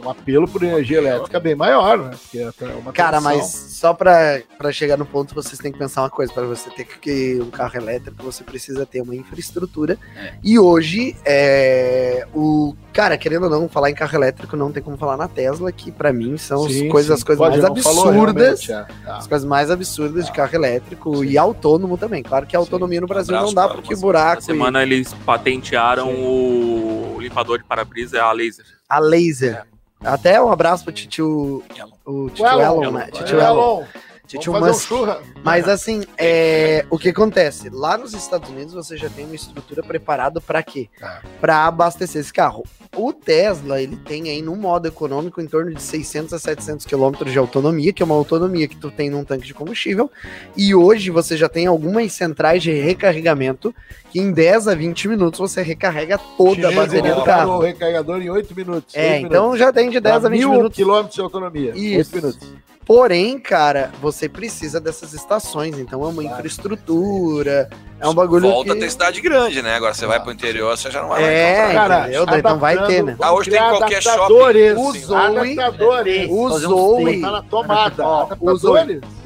um 0.05 0.11
apelo 0.11 0.47
por 0.47 0.63
energia 0.63 0.99
elétrica 0.99 1.41
bem 1.41 1.55
maior, 1.55 1.99
né? 1.99 2.11
Porque 2.11 2.39
é 2.39 2.67
uma 2.77 2.93
Cara, 2.93 3.21
mas 3.21 3.47
só 3.47 3.93
pra, 3.95 4.41
pra 4.59 4.71
chegar 4.73 4.97
no 4.97 5.07
ponto, 5.07 5.35
vocês 5.35 5.59
têm 5.59 5.73
que 5.73 5.79
pensar 5.79 6.03
uma 6.03 6.11
coisa. 6.11 6.33
Para 6.33 6.45
você 6.47 6.71
ter 6.71 6.85
que 6.85 7.39
um 7.41 7.51
carro 7.51 7.77
elétrico, 7.77 8.23
você 8.23 8.43
precisa 8.45 8.85
ter 8.87 9.01
uma 9.01 9.15
infraestrutura. 9.15 9.99
É. 10.17 10.35
E 10.43 10.59
hoje, 10.59 11.17
é, 11.25 12.27
o 12.35 12.75
cara, 12.93 13.17
querendo 13.19 13.45
ou 13.45 13.51
não, 13.51 13.69
falar 13.69 13.91
em 13.91 13.95
carro 13.95 14.15
elétrico, 14.17 14.57
não 14.57 14.71
tem 14.71 14.83
como 14.83 14.97
falar 14.97 15.17
na 15.17 15.27
Tesla, 15.29 15.73
que 15.73 15.91
pra 15.91 16.13
mim 16.13 16.37
são 16.37 16.65
as 16.67 16.73
Sim, 16.73 16.89
coisas, 16.89 17.09
sim. 17.09 17.15
as 17.15 17.25
coisas 17.25 17.39
Pode, 17.45 17.61
mais 17.61 17.65
absurdas. 17.65 18.69
é. 18.69 18.87
Ah, 19.07 19.17
As 19.19 19.27
coisas 19.27 19.47
mais 19.47 19.71
absurdas 19.71 20.27
de 20.27 20.33
carro 20.33 20.55
elétrico 20.55 21.25
e 21.25 21.37
autônomo 21.39 21.97
também. 21.99 22.23
Claro 22.23 22.47
que 22.47 22.55
a 22.55 22.59
autonomia 22.59 23.01
no 23.01 23.07
Brasil 23.07 23.35
Abraço 23.35 23.55
não 23.55 23.63
dá 23.63 23.69
para 23.69 23.77
porque 23.81 23.95
você. 23.95 24.03
buraco. 24.03 24.39
Essa 24.39 24.47
semana 24.47 24.83
eles 24.83 25.13
patentearam 25.27 26.11
o 26.15 27.17
limpador 27.21 27.59
de 27.59 27.65
para-brisa 27.65 28.23
a 28.23 28.33
laser. 28.33 28.65
e 28.65 28.75
a 28.89 28.99
laser. 28.99 29.65
Até 30.05 30.41
um 30.41 30.51
abraço 30.51 30.85
pro 30.85 30.93
tio. 30.93 31.63
O 32.05 32.31
tio 32.31 32.47
Elon, 32.47 32.91
né? 32.91 33.09
Tio 33.11 33.41
Elon. 33.41 33.85
Tio 34.27 34.53
vamos 34.53 34.85
fazer 34.85 35.11
um. 35.11 35.17
Mas 35.43 35.69
assim, 35.69 36.03
é, 36.17 36.85
o 36.89 36.99
que 36.99 37.11
acontece? 37.11 37.69
Lá 37.71 37.99
nos 37.99 38.15
Estados 38.15 38.49
Unidos 38.49 38.73
você 38.73 38.97
já 38.97 39.09
tem 39.11 39.27
uma 39.27 39.35
estrutura 39.35 39.83
preparada 39.83 40.41
para 40.41 40.63
quê? 40.63 40.89
Ah. 41.03 41.21
Para 41.41 41.67
abastecer 41.67 42.21
esse 42.21 42.33
carro. 42.33 42.65
O 42.97 43.13
Tesla, 43.13 43.83
ele 43.83 43.97
tem 43.97 44.31
aí 44.31 44.41
no 44.41 44.55
modo 44.55 44.87
econômico 44.87 45.41
em 45.41 45.47
torno 45.47 45.75
de 45.75 45.83
600 45.83 46.33
a 46.33 46.39
700 46.39 46.87
quilômetros 46.87 47.33
de 47.33 47.39
autonomia, 47.39 47.93
que 47.93 48.03
é 48.03 48.07
uma 48.07 48.15
autonomia 48.15 48.69
que 48.69 48.77
tu 48.77 48.91
tem 48.91 49.11
num 49.11 49.25
tanque 49.25 49.47
de 49.47 49.53
combustível. 49.53 50.11
E 50.57 50.75
hoje 50.75 51.11
você 51.11 51.37
já 51.37 51.49
tem 51.49 51.67
algumas 51.67 52.13
centrais 52.13 52.63
de 52.63 52.73
recarregamento 52.73 53.75
que 54.11 54.21
em 54.21 54.33
10 54.33 54.69
a 54.69 54.75
20 54.75 55.09
minutos 55.09 55.41
você 55.41 55.61
recarrega 55.61 56.17
toda 56.37 56.69
a 56.69 56.71
Chinês 56.71 56.75
bateria 56.77 57.15
do 57.15 57.25
carro. 57.25 57.59
o 57.59 57.61
recarregador 57.61 58.23
em 58.23 58.31
8 58.31 58.55
minutos. 58.55 58.95
É, 58.95 59.15
oito 59.15 59.27
então 59.27 59.43
minutos. 59.43 59.59
já 59.59 59.73
tem 59.73 59.91
de 59.91 60.01
10 60.01 60.23
Dá 60.23 60.29
a 60.29 60.31
20 60.31 60.39
mil 60.39 60.51
minutos. 60.51 60.77
quilômetros 60.77 61.15
de 61.15 61.21
autonomia. 61.21 61.73
Isso. 61.75 62.15
8 62.15 62.23
minutos. 62.23 62.53
Porém, 62.87 63.39
cara, 63.39 63.91
você 64.01 64.29
precisa 64.29 64.79
dessas 64.79 65.15
estações, 65.15 65.79
então 65.79 66.03
é 66.03 66.07
uma 66.07 66.23
Claro. 66.23 66.37
infraestrutura, 66.37 67.71
é 67.99 68.07
um 68.07 68.13
bagulho 68.15 68.43
Volta 68.51 68.73
que... 68.73 68.77
a 68.77 68.81
ter 68.81 68.91
cidade 68.91 69.21
grande, 69.23 69.63
né? 69.63 69.75
Agora 69.77 69.95
você 69.95 70.05
vai 70.07 70.21
pro 70.21 70.31
interior, 70.31 70.77
você 70.77 70.91
já 70.91 71.01
não 71.01 71.09
vai 71.09 71.25
É, 71.25 71.63
encontrar. 71.63 71.75
Cara, 71.89 72.01
entendeu? 72.03 72.27
Daí 72.27 72.43
não 72.43 72.59
vai 72.59 72.87
ter, 72.87 73.03
né? 73.03 73.17
Ah, 73.21 73.33
hoje 73.33 73.51
tem 73.51 73.59
qualquer 73.59 74.07
adaptadores, 74.07 74.75
shopping. 74.77 74.99
Zoe- 75.01 75.59
adaptadores. 75.59 76.31
Zoe, 76.61 77.21
Tá 77.23 77.31
na 77.31 77.43
tomada. 77.43 78.05
O 78.39 78.55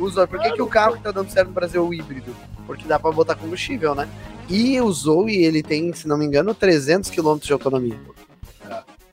Zoe, 0.09 0.27
por 0.29 0.41
que, 0.41 0.53
que 0.53 0.63
o 0.63 0.67
carro 0.69 0.97
que 0.97 1.03
tá 1.03 1.11
dando 1.11 1.31
certo 1.31 1.49
no 1.49 1.55
Brasil 1.55 1.83
é 1.85 1.89
o 1.89 1.93
híbrido? 1.93 2.35
Porque 2.65 2.87
dá 2.87 2.99
pra 2.99 3.11
botar 3.11 3.35
combustível, 3.35 3.93
né? 3.95 4.07
E 4.49 4.81
o 4.81 4.93
Zoe, 4.93 5.45
ele 5.45 5.63
tem, 5.65 5.93
se 5.93 6.07
não 6.07 6.17
me 6.17 6.25
engano, 6.25 6.55
300 6.55 7.11
km 7.11 7.37
de 7.39 7.53
autonomia. 7.53 7.97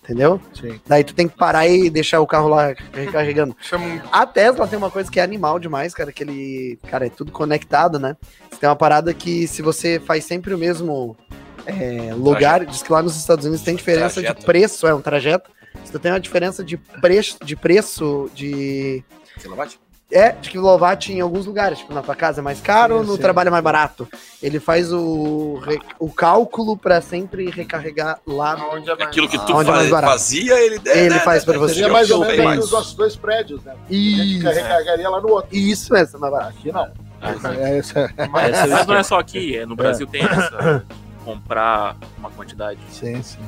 Entendeu? 0.05 0.39
Sim. 0.53 0.79
Daí 0.87 1.03
tu 1.03 1.15
tem 1.15 1.27
que 1.27 1.35
parar 1.35 1.67
e 1.67 1.89
deixar 1.89 2.21
o 2.21 2.27
carro 2.27 2.47
lá 2.47 2.73
recarregando. 2.93 3.55
Um 3.75 3.99
A 4.11 4.25
Tesla 4.25 4.67
tem 4.67 4.77
uma 4.77 4.91
coisa 4.91 5.11
que 5.11 5.19
é 5.19 5.23
animal 5.23 5.59
demais, 5.59 5.93
cara, 5.93 6.11
que 6.11 6.23
ele, 6.23 6.79
cara, 6.87 7.07
é 7.07 7.09
tudo 7.09 7.31
conectado, 7.31 7.99
né? 7.99 8.15
Você 8.49 8.59
tem 8.59 8.69
uma 8.69 8.75
parada 8.75 9.13
que 9.13 9.47
se 9.47 9.61
você 9.61 9.99
faz 9.99 10.23
sempre 10.23 10.53
o 10.53 10.57
mesmo 10.57 11.17
é, 11.65 12.13
lugar, 12.13 12.65
diz 12.65 12.83
que 12.83 12.91
lá 12.91 13.01
nos 13.01 13.17
Estados 13.17 13.45
Unidos 13.45 13.65
tem 13.65 13.75
diferença 13.75 14.21
Trajeto. 14.21 14.39
de 14.39 14.45
preço, 14.45 14.87
é 14.87 14.93
um 14.93 15.01
trajeto. 15.01 15.49
Você 15.83 15.99
tem 15.99 16.11
uma 16.11 16.19
diferença 16.19 16.63
de 16.63 16.77
preço, 16.77 17.37
de 17.43 17.55
preço 17.55 18.29
de 18.33 19.03
Quilowatt? 19.41 19.79
É 20.11 20.31
de 20.31 20.49
quilowatt 20.49 21.11
em 21.11 21.19
alguns 21.19 21.45
lugares, 21.45 21.79
tipo 21.79 21.93
na 21.93 22.01
tua 22.01 22.15
casa 22.15 22.39
é 22.39 22.43
mais 22.43 22.61
caro, 22.61 22.99
Sim, 23.01 23.07
no 23.07 23.15
sim. 23.15 23.21
trabalho 23.21 23.47
é 23.47 23.51
mais 23.51 23.63
barato. 23.63 24.07
Ele 24.41 24.59
faz 24.59 24.93
o, 24.93 25.59
re- 25.65 25.81
o 25.99 26.09
cálculo 26.11 26.77
pra 26.77 27.01
sempre 27.01 27.49
recarregar 27.49 28.19
lá. 28.25 28.55
no- 28.55 28.75
onde 28.75 28.89
é 28.89 28.95
mais- 28.95 29.07
Aquilo 29.07 29.27
que 29.27 29.37
tu 29.39 29.55
Onde 29.55 29.69
é 29.69 29.73
mais 29.73 29.77
faz- 29.79 29.89
barato? 29.89 30.11
fazia, 30.13 30.59
ele 30.63 30.79
Ele 30.85 31.19
faz 31.19 31.43
pra 31.43 31.57
você. 31.57 31.73
Seria 31.75 31.89
mais 31.91 32.09
ou 32.11 32.19
menos 32.21 32.43
faz. 32.45 32.63
os 32.65 32.71
nossos 32.71 32.93
dois 32.93 33.15
prédios, 33.15 33.63
né? 33.63 33.71
A 33.73 33.93
gente 33.93 34.37
Isso, 34.37 34.47
recarregaria 34.49 35.09
lá 35.09 35.19
no 35.21 35.29
outro. 35.29 35.55
isso 35.55 35.91
mesmo, 35.93 36.17
é 36.17 36.19
mais 36.19 36.33
barato. 36.33 36.55
Aqui 36.59 36.71
não. 36.71 36.91
Mas 37.21 37.57
É, 37.57 37.77
esse 37.79 37.97
é- 37.97 38.09
mas 38.29 38.85
não 38.87 38.95
é 38.95 39.03
só 39.03 39.19
aqui, 39.19 39.57
é, 39.57 39.65
no 39.65 39.75
Brasil 39.75 40.05
tem 40.05 40.21
essa. 40.23 40.85
Comprar 41.23 41.95
uma 42.19 42.29
quantidade 42.29 42.79
Sim, 42.91 43.21
sim. 43.23 43.39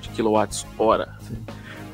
de 0.00 0.08
quilowatts 0.10 0.64
hora. 0.78 1.08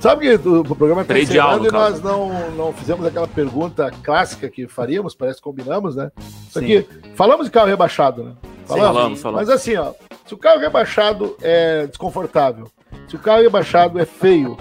Sabe 0.00 0.38
que 0.38 0.48
o, 0.48 0.64
programa 0.64 1.02
está 1.02 1.12
Predial, 1.12 1.48
encerrando 1.48 1.68
e 1.68 1.72
nós 1.72 2.00
caso. 2.00 2.02
não, 2.02 2.50
não 2.52 2.72
fizemos 2.72 3.04
aquela 3.04 3.28
pergunta 3.28 3.90
clássica 4.02 4.48
que 4.48 4.66
faríamos, 4.66 5.14
parece 5.14 5.36
que 5.36 5.44
combinamos, 5.44 5.94
né? 5.94 6.10
Isso 6.18 6.58
Sim. 6.58 6.64
aqui, 6.64 6.88
falamos 7.14 7.44
de 7.44 7.52
carro 7.52 7.66
rebaixado, 7.66 8.24
né? 8.24 8.32
Falamos, 8.64 9.20
falamos. 9.20 9.46
Mas 9.46 9.50
assim, 9.50 9.76
ó, 9.76 9.92
se 10.24 10.32
o 10.32 10.38
carro 10.38 10.58
rebaixado 10.58 11.36
é 11.42 11.86
desconfortável, 11.86 12.70
se 13.06 13.16
o 13.16 13.18
carro 13.18 13.42
rebaixado 13.42 13.98
é 13.98 14.06
feio, 14.06 14.56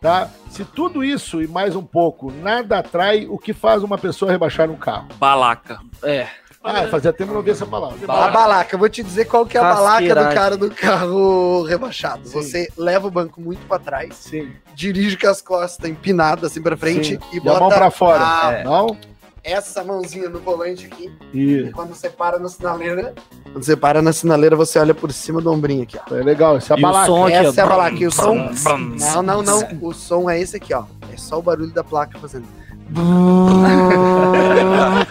tá? 0.00 0.30
Se 0.48 0.64
tudo 0.64 1.04
isso 1.04 1.42
e 1.42 1.46
mais 1.46 1.76
um 1.76 1.84
pouco 1.84 2.32
nada 2.32 2.78
atrai, 2.78 3.26
o 3.28 3.36
que 3.36 3.52
faz 3.52 3.82
uma 3.82 3.98
pessoa 3.98 4.30
rebaixar 4.30 4.70
um 4.70 4.76
carro? 4.76 5.08
Balaca. 5.18 5.80
É. 6.02 6.28
Ah, 6.70 6.88
fazia 6.88 7.12
tempo 7.12 7.24
que 7.24 7.30
eu 7.30 7.34
não 7.34 7.36
ouvi 7.36 7.50
essa 7.50 7.66
palavra. 7.66 7.96
A 8.06 8.28
balaca, 8.28 8.74
eu 8.74 8.78
vou 8.78 8.88
te 8.88 9.02
dizer 9.02 9.24
qual 9.26 9.46
que 9.46 9.56
é 9.56 9.60
a 9.60 9.74
balaca 9.74 10.14
do 10.14 10.34
cara 10.34 10.56
do 10.56 10.70
carro 10.70 11.62
rebaixado. 11.64 12.26
Sim. 12.28 12.32
Você 12.42 12.68
leva 12.76 13.06
o 13.06 13.10
banco 13.10 13.40
muito 13.40 13.64
pra 13.66 13.78
trás, 13.78 14.14
Sim. 14.14 14.50
dirige 14.74 15.16
com 15.16 15.28
as 15.28 15.40
costas 15.40 15.88
empinadas 15.90 16.50
assim 16.52 16.60
pra 16.62 16.76
frente 16.76 17.14
sim. 17.14 17.18
e 17.32 17.36
E 17.36 17.40
a 17.40 17.42
bota 17.42 17.60
mão 17.60 17.68
pra 17.70 17.90
fora. 17.90 18.22
a- 18.22 18.52
É. 18.52 18.64
Não? 18.64 18.96
essa 19.44 19.82
mãozinha 19.82 20.28
no 20.28 20.40
volante 20.40 20.84
aqui. 20.86 21.10
E 21.32 21.60
E 21.60 21.72
quando 21.72 21.94
você 21.94 22.10
para 22.10 22.38
na 22.38 22.48
sinaleira, 22.50 23.14
quando 23.50 23.64
você 23.64 23.74
para 23.76 24.02
na 24.02 24.12
sinaleira, 24.12 24.54
você 24.54 24.78
olha 24.78 24.92
por 24.94 25.10
cima 25.10 25.40
do 25.40 25.50
ombrinho 25.50 25.84
aqui, 25.84 25.98
ó. 25.98 26.14
é 26.14 26.22
legal, 26.22 26.58
esse 26.58 26.70
é 26.70 26.74
a 26.74 26.78
E 26.78 26.82
balaca. 26.82 27.06
som 27.06 27.28
Essa 27.28 27.60
é 27.60 27.64
a 27.64 27.66
ó. 27.66 27.68
balaca. 27.70 27.96
E 27.96 28.06
o 28.06 28.10
som. 28.10 28.52
brum. 28.62 28.96
Não, 29.00 29.22
não, 29.22 29.42
não. 29.42 29.62
O 29.80 29.94
som 29.94 30.28
é 30.28 30.38
esse 30.38 30.56
aqui, 30.58 30.74
ó. 30.74 30.84
É 31.10 31.16
só 31.16 31.38
o 31.38 31.42
barulho 31.42 31.72
da 31.72 31.82
placa 31.82 32.18
fazendo. 32.18 32.44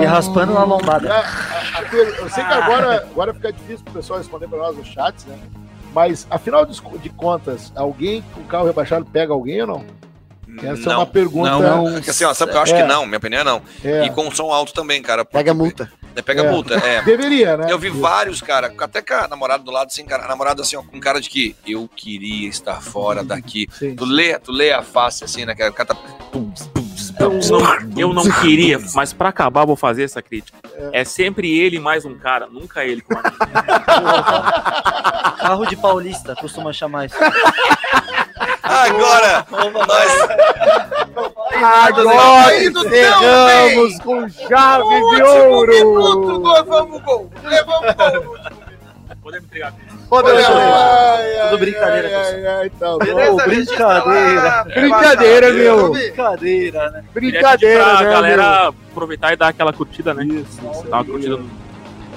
E 0.00 0.04
raspando 0.04 0.52
na 0.54 0.64
lombada. 0.64 1.12
A- 1.12 1.18
a- 1.20 1.78
a 1.80 1.82
per- 1.82 2.16
eu 2.18 2.28
sei 2.30 2.44
que 2.44 2.52
agora, 2.52 3.06
agora 3.10 3.34
fica 3.34 3.52
difícil 3.52 3.84
pro 3.84 3.94
pessoal 3.94 4.18
responder 4.18 4.48
para 4.48 4.58
nós 4.58 4.76
nos 4.76 4.86
chats, 4.88 5.24
né? 5.26 5.36
Mas, 5.94 6.26
afinal 6.30 6.64
de, 6.66 6.80
de 7.02 7.08
contas, 7.10 7.72
alguém 7.74 8.22
com 8.34 8.42
carro 8.44 8.66
rebaixado 8.66 9.04
pega 9.06 9.32
alguém 9.32 9.60
ou 9.62 9.66
não? 9.66 9.84
Essa 10.62 10.82
é 10.82 10.92
não, 10.92 10.96
uma 11.00 11.06
pergunta. 11.06 11.50
Não, 11.50 11.84
não. 11.84 11.96
Assim, 11.98 12.24
ó, 12.24 12.34
sabe 12.34 12.50
que 12.52 12.58
eu 12.58 12.62
acho 12.62 12.74
É. 12.74 12.82
que 12.82 12.88
não? 12.88 13.06
Minha 13.06 13.18
opinião 13.18 13.40
é 13.40 13.44
não. 13.44 13.62
É, 13.84 14.04
E 14.06 14.10
com 14.10 14.30
som 14.30 14.50
alto 14.52 14.72
também, 14.72 15.00
cara. 15.00 15.24
Pega 15.24 15.54
multa. 15.54 15.90
Daí 16.14 16.22
pega 16.22 16.42
É. 16.42 16.50
multa, 16.50 16.74
é. 16.74 17.02
Deveria, 17.04 17.56
né? 17.56 17.66
Eu 17.70 17.78
vi 17.78 17.90
vários, 17.90 18.40
cara, 18.40 18.72
até 18.80 19.00
com 19.00 19.14
a 19.14 19.28
namorada 19.28 19.62
do 19.62 19.70
lado, 19.70 19.86
assim, 19.86 20.04
cara, 20.04 20.24
a 20.24 20.28
namorada 20.28 20.62
assim, 20.62 20.74
ó, 20.74 20.82
com 20.82 20.98
cara 20.98 21.20
de 21.20 21.30
que 21.30 21.54
eu 21.66 21.88
queria 21.94 22.48
estar 22.48 22.80
fora 22.82 23.22
daqui. 23.22 23.68
Sim. 23.72 23.94
Tu 23.94 24.04
lê, 24.04 24.36
tu 24.38 24.50
lê 24.50 24.72
a 24.72 24.82
face 24.82 25.22
assim, 25.22 25.44
né? 25.44 25.54
cara? 25.54 25.70
O 25.70 25.74
cara 25.74 25.90
tá. 25.94 25.96
Eu 26.74 26.77
não, 27.30 27.60
eu 27.96 28.12
não 28.12 28.28
queria, 28.40 28.78
mas 28.94 29.12
pra 29.12 29.28
acabar, 29.28 29.64
vou 29.64 29.76
fazer 29.76 30.02
essa 30.04 30.20
crítica. 30.22 30.58
É 30.92 31.04
sempre 31.04 31.56
ele 31.58 31.78
mais 31.78 32.04
um 32.04 32.14
cara, 32.16 32.46
nunca 32.46 32.84
ele 32.84 33.00
com 33.00 33.14
a 33.14 33.22
Carro 35.40 35.66
de 35.66 35.76
paulista, 35.76 36.34
costuma 36.36 36.72
chamar 36.72 37.06
isso. 37.06 37.16
Agora, 38.62 39.46
nós, 39.50 40.28
Agora 41.62 42.64
encerramos 42.64 43.98
com 44.00 44.28
chave 44.28 44.84
de 44.84 45.22
Último 45.22 45.66
minuto, 45.66 46.30
ouro. 46.30 46.38
nós 46.40 46.66
vamos 46.66 47.02
gol. 47.02 47.30
Levamos 47.44 47.94
gol. 47.94 48.36
Podemos 49.22 49.46
entregar. 49.46 49.72
Ler. 50.10 50.44
ai, 50.46 51.48
Tudo 51.50 51.58
brincadeira, 51.58 52.08
tá 52.78 52.86
bom. 52.90 52.98
Beleza, 52.98 53.44
brincadeira. 53.46 54.64
Brincadeira, 54.74 55.52
meu. 55.52 55.90
Brincadeira, 55.92 56.90
né? 56.90 57.04
Brincadeira, 57.12 57.84
pra 57.84 58.00
né, 58.02 58.10
galera 58.12 58.68
aproveitar 58.68 59.32
e 59.32 59.36
dar 59.36 59.48
aquela 59.48 59.72
curtida, 59.72 60.14
né? 60.14 60.24
Isso, 60.24 60.58
Dá 60.88 60.96
uma 60.98 61.04
curtida, 61.04 61.36
no- 61.36 61.68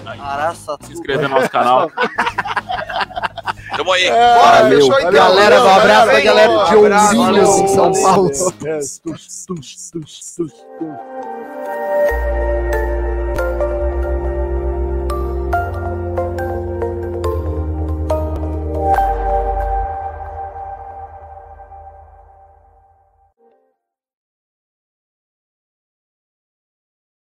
Araça 0.06 0.78
se 0.82 0.94
inscrever 0.94 1.30
no 1.30 1.36
nosso 1.36 1.50
canal. 1.50 1.90
tamo 3.78 3.92
aí. 3.94 4.06
É, 4.06 4.10
Bora, 4.36 4.62
valeu, 4.64 4.80
fechou 4.82 5.00
então. 5.00 5.12
valeu, 5.12 5.36
Galera, 5.36 5.62
um 5.64 5.70
abraço 5.76 6.06
pra 6.10 6.20
galera 6.22 6.48
de 6.66 6.76
valeu, 7.16 7.44
em 7.44 7.68
São. 7.68 7.92
Paulo. 8.04 8.30
Tus, 8.30 9.00
tus, 9.00 9.46
tus, 9.46 9.92
tus, 9.92 10.36
tus. 10.36 10.54